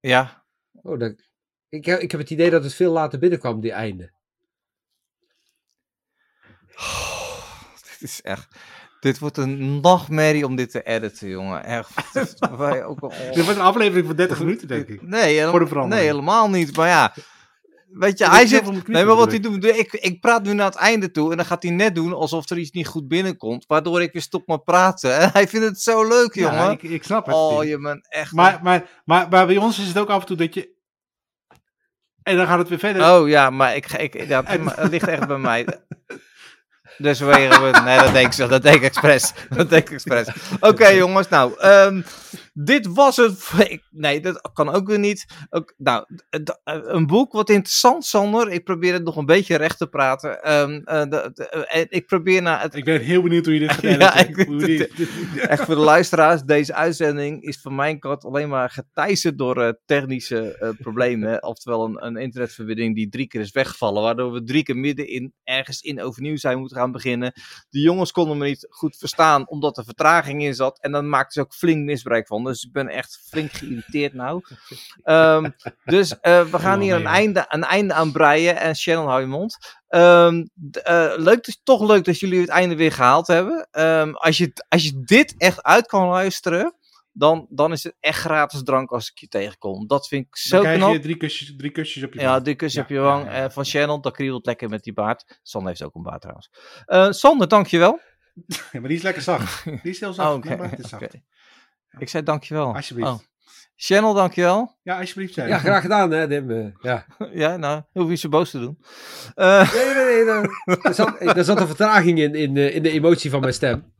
Ja, 0.00 0.44
Oh, 0.82 0.98
dat... 0.98 1.14
ik, 1.68 1.84
heb, 1.84 2.00
ik 2.00 2.10
heb 2.10 2.20
het 2.20 2.30
idee 2.30 2.50
dat 2.50 2.64
het 2.64 2.74
veel 2.74 2.92
later 2.92 3.18
binnenkwam, 3.18 3.60
die 3.60 3.72
einde. 3.72 4.12
dit 7.90 7.96
is 8.00 8.22
echt... 8.22 8.56
Dit 9.00 9.18
wordt 9.18 9.36
een 9.36 9.80
nachtmerrie 9.80 10.46
om 10.46 10.56
dit 10.56 10.70
te 10.70 10.82
editen, 10.82 11.28
jongen. 11.28 11.64
Echt. 11.64 12.12
dit 12.12 12.36
wij 12.56 12.84
ook 12.84 13.00
al- 13.00 13.08
Dit 13.32 13.44
wordt 13.44 13.58
een 13.58 13.64
aflevering 13.64 14.06
van 14.06 14.16
30 14.16 14.38
minuten, 14.38 14.68
denk 14.68 14.88
ik. 14.88 15.02
Nee, 15.02 15.22
helemaal, 15.22 15.50
Voor 15.50 15.60
de 15.60 15.66
verandering. 15.66 16.04
nee, 16.06 16.14
helemaal 16.14 16.50
niet. 16.50 16.76
Maar 16.76 16.88
ja, 16.88 17.14
weet 17.92 18.18
je, 18.18 18.28
hij 18.28 18.46
zit... 18.46 18.88
Nee, 18.88 19.04
maar 19.04 19.16
wat 19.16 19.30
hij 19.30 19.40
doet, 19.40 19.64
ik, 19.64 19.92
ik 19.92 20.20
praat 20.20 20.42
nu 20.42 20.52
naar 20.52 20.66
het 20.66 20.74
einde 20.74 21.10
toe 21.10 21.30
en 21.30 21.36
dan 21.36 21.46
gaat 21.46 21.62
hij 21.62 21.72
net 21.72 21.94
doen 21.94 22.12
alsof 22.12 22.50
er 22.50 22.58
iets 22.58 22.70
niet 22.70 22.86
goed 22.86 23.08
binnenkomt, 23.08 23.64
waardoor 23.66 24.02
ik 24.02 24.12
weer 24.12 24.22
stop 24.22 24.46
met 24.46 24.64
praten. 24.64 25.16
En 25.20 25.30
hij 25.32 25.48
vindt 25.48 25.66
het 25.66 25.80
zo 25.80 26.08
leuk, 26.08 26.34
jongen. 26.34 26.54
Ja, 26.54 26.70
ik, 26.70 26.82
ik 26.82 27.02
snap 27.02 27.26
het. 27.26 27.34
oh, 27.34 27.64
je 27.64 27.78
bent 27.78 28.06
echt... 28.08 28.32
maar, 28.32 28.60
maar, 28.62 29.02
maar, 29.04 29.28
maar 29.28 29.46
bij 29.46 29.56
ons 29.56 29.78
is 29.78 29.86
het 29.86 29.98
ook 29.98 30.08
af 30.08 30.20
en 30.20 30.26
toe 30.26 30.36
dat 30.36 30.54
je... 30.54 30.70
En 32.22 32.36
dan 32.36 32.46
gaat 32.46 32.58
het 32.58 32.68
weer 32.68 32.78
verder. 32.78 33.10
Oh 33.12 33.28
ja, 33.28 33.50
maar 33.50 33.76
ik, 33.76 33.92
ik, 33.92 34.28
dat, 34.28 34.44
En- 34.76 34.88
ligt 34.90 35.08
echt 35.08 35.26
bij 35.26 35.38
mij. 35.38 35.66
Dus 36.98 37.20
we 37.20 37.26
we... 37.26 37.80
Nee, 37.84 37.98
dat 37.98 38.12
denk 38.12 38.26
ik 38.26 38.32
zo. 38.32 38.48
Dat 38.48 38.62
denk 38.62 38.76
ik 38.76 38.82
expres. 38.82 39.32
Dat 39.48 39.70
denk 39.70 39.88
ik 39.88 39.92
expres. 39.92 40.28
Oké, 40.60 40.88
jongens. 41.02 41.28
Nou, 41.28 41.58
ehm, 41.58 42.02
dit 42.52 42.86
was 42.86 43.16
het. 43.16 43.50
Nee, 43.90 44.20
dat 44.20 44.50
kan 44.52 44.68
ook 44.68 44.86
weer 44.86 44.98
niet. 44.98 45.26
Ook, 45.50 45.74
nou, 45.76 46.04
eh, 46.30 46.40
een 46.64 47.06
boek. 47.06 47.32
Wat 47.32 47.50
interessant, 47.50 48.04
Sander. 48.04 48.50
Ik 48.50 48.64
probeer 48.64 48.92
het 48.92 49.04
nog 49.04 49.16
een 49.16 49.26
beetje 49.26 49.56
recht 49.56 49.78
te 49.78 49.86
praten. 49.86 50.30
De- 50.30 51.30
de- 51.34 51.66
eh, 51.66 51.84
ik 51.88 52.06
probeer 52.06 52.42
naar 52.42 52.62
het 52.62 52.74
Ik 52.74 52.84
ben 52.84 53.00
heel 53.00 53.22
benieuwd 53.22 53.44
hoe 53.44 53.54
je 53.54 53.60
dit 53.60 53.72
gaat 53.72 53.80
Ja, 54.00 54.14
ik 54.16 54.36
Echt 55.48 55.64
voor 55.64 55.74
de 55.74 55.80
luisteraars, 55.80 56.42
deze 56.42 56.74
uitzending 56.74 57.42
is 57.42 57.60
van 57.60 57.74
mijn 57.74 57.98
kant 57.98 58.24
alleen 58.24 58.48
maar 58.48 58.70
geteisterd 58.70 59.38
door 59.38 59.78
technische 59.84 60.74
problemen. 60.80 61.42
Oftewel 61.52 61.84
een, 61.84 62.06
een 62.06 62.16
internetverbinding 62.16 62.94
die 62.94 63.08
drie 63.08 63.26
keer 63.26 63.40
is 63.40 63.50
weggevallen. 63.52 64.02
Waardoor 64.02 64.32
we 64.32 64.44
drie 64.44 64.62
keer 64.62 64.76
midden 64.76 65.08
in, 65.08 65.32
ergens 65.44 65.80
in 65.80 66.02
overnieuw 66.02 66.36
zijn 66.36 66.58
moeten 66.58 66.76
gaan 66.76 66.92
beginnen. 66.92 67.32
De 67.68 67.80
jongens 67.80 68.12
konden 68.12 68.38
me 68.38 68.44
niet 68.46 68.66
goed 68.70 68.96
verstaan 68.96 69.48
omdat 69.48 69.78
er 69.78 69.84
vertraging 69.84 70.42
in 70.42 70.54
zat. 70.54 70.80
En 70.80 70.92
dan 70.92 71.08
maakten 71.08 71.32
ze 71.32 71.40
ook 71.40 71.54
flink 71.54 71.84
misbruik 71.84 72.26
van. 72.26 72.41
Dus 72.44 72.64
ik 72.64 72.72
ben 72.72 72.88
echt 72.88 73.20
flink 73.28 73.52
geïrriteerd 73.52 74.12
nou. 74.14 74.42
Ehm, 75.02 75.50
dus 75.84 76.20
eh, 76.20 76.44
we 76.44 76.58
gaan 76.58 76.80
hier 76.80 76.94
een 76.94 77.06
einde, 77.06 77.44
een 77.48 77.64
einde 77.64 77.94
aan 77.94 78.12
breien. 78.12 78.56
En 78.56 78.76
Shannon, 78.76 79.06
hou 79.06 79.20
je 79.20 79.26
mond. 79.26 79.58
Ehm, 79.88 80.44
eh, 80.82 81.12
leuk, 81.16 81.56
toch 81.62 81.86
leuk 81.88 82.04
dat 82.04 82.18
jullie 82.18 82.40
het 82.40 82.48
einde 82.48 82.76
weer 82.76 82.92
gehaald 82.92 83.26
hebben. 83.26 83.68
Ehm, 83.70 84.12
als, 84.12 84.38
je, 84.38 84.52
als 84.68 84.82
je 84.84 85.02
dit 85.04 85.34
echt 85.38 85.62
uit 85.62 85.86
kan 85.86 86.08
luisteren, 86.08 86.74
dan, 87.14 87.46
dan 87.50 87.72
is 87.72 87.82
het 87.84 87.94
echt 88.00 88.18
gratis 88.20 88.62
drank 88.62 88.90
als 88.90 89.10
ik 89.10 89.18
je 89.18 89.28
tegenkom. 89.28 89.86
Dat 89.86 90.08
vind 90.08 90.26
ik 90.26 90.36
zo 90.36 90.50
Dan 90.56 90.64
krijg 90.64 90.78
knap. 90.78 90.92
je 90.92 90.98
drie 90.98 91.16
kusjes, 91.16 91.54
drie 91.56 91.70
kusjes 91.70 92.02
op 92.04 92.12
je 92.14 92.20
Ja, 92.20 92.30
wang. 92.30 92.44
die 92.44 92.54
kus 92.54 92.72
Ja, 92.72 92.82
op 92.82 92.88
je 92.88 92.94
ja, 92.94 93.00
wang 93.00 93.24
ja, 93.24 93.32
ja. 93.36 93.44
eh, 93.44 93.50
van 93.50 93.64
Shannon. 93.64 94.00
Dat 94.00 94.12
kriebelt 94.12 94.46
lekker 94.46 94.68
met 94.68 94.82
die 94.82 94.92
baard. 94.92 95.40
Sander 95.42 95.68
heeft 95.68 95.82
ook 95.82 95.94
een 95.94 96.02
baard 96.02 96.20
trouwens. 96.20 96.50
Eh 96.86 97.10
Sander, 97.10 97.48
dankjewel. 97.48 98.00
Ja, 98.72 98.80
maar 98.80 98.88
die 98.88 98.96
is 98.96 99.02
lekker 99.02 99.22
zacht. 99.22 99.64
Die 99.64 99.78
is 99.82 100.00
heel 100.00 100.12
zacht. 100.12 100.28
Oh, 100.48 100.58
baard 100.58 100.78
is 100.78 100.88
zacht. 100.88 101.14
Ik 101.98 102.08
zei 102.08 102.22
dankjewel. 102.22 102.74
Alsjeblieft. 102.74 103.10
Oh. 103.10 103.18
Channel, 103.76 104.14
dankjewel. 104.14 104.78
Ja, 104.82 104.98
alsjeblieft. 104.98 105.34
Zei 105.34 105.48
Ja, 105.48 105.58
graag 105.58 105.82
gedaan, 105.82 106.10
hè, 106.10 106.26
Dim. 106.28 106.50
eh, 106.50 106.66
Ja. 106.80 107.06
ja, 107.42 107.56
nou, 107.56 107.82
hoef 107.92 108.08
je 108.08 108.14
zo 108.16 108.28
boos 108.28 108.50
te 108.50 108.58
doen. 108.58 108.78
Eh, 109.34 109.72
Nee, 109.74 109.84
nee, 109.84 110.24
nee. 110.24 110.24
nee. 110.24 110.76
Er, 110.82 110.94
zat, 110.94 111.20
er 111.36 111.44
zat 111.44 111.60
een 111.60 111.66
vertraging 111.66 112.18
in, 112.18 112.34
in, 112.34 112.56
eh, 112.56 112.74
in 112.74 112.82
de 112.82 112.90
emotie 112.90 113.30
van 113.30 113.40
mijn 113.40 113.52
stem. 113.54 113.84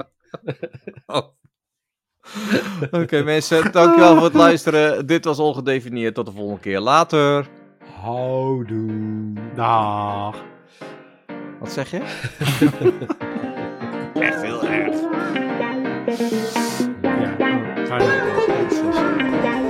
Oké 2.91 3.23
mensen, 3.23 3.73
dankjewel 3.73 4.15
voor 4.15 4.25
het 4.25 4.35
luisteren. 4.35 5.07
Dit 5.07 5.25
was 5.25 5.39
ongedefinieerd. 5.39 6.15
Tot 6.15 6.27
de 6.27 6.33
volgende 6.33 6.61
keer. 6.61 6.81
Later. 6.81 7.47
Houdoe. 8.01 9.33
Dag. 9.55 10.45
Wat 11.61 11.73
zeg 11.73 11.91
je? 11.91 11.99
Echt 14.15 14.43
heel 14.43 14.65
erg. 14.67 15.01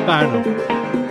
Ja, 0.07 0.19
fijn. 0.19 0.43
Fijn. 0.43 1.02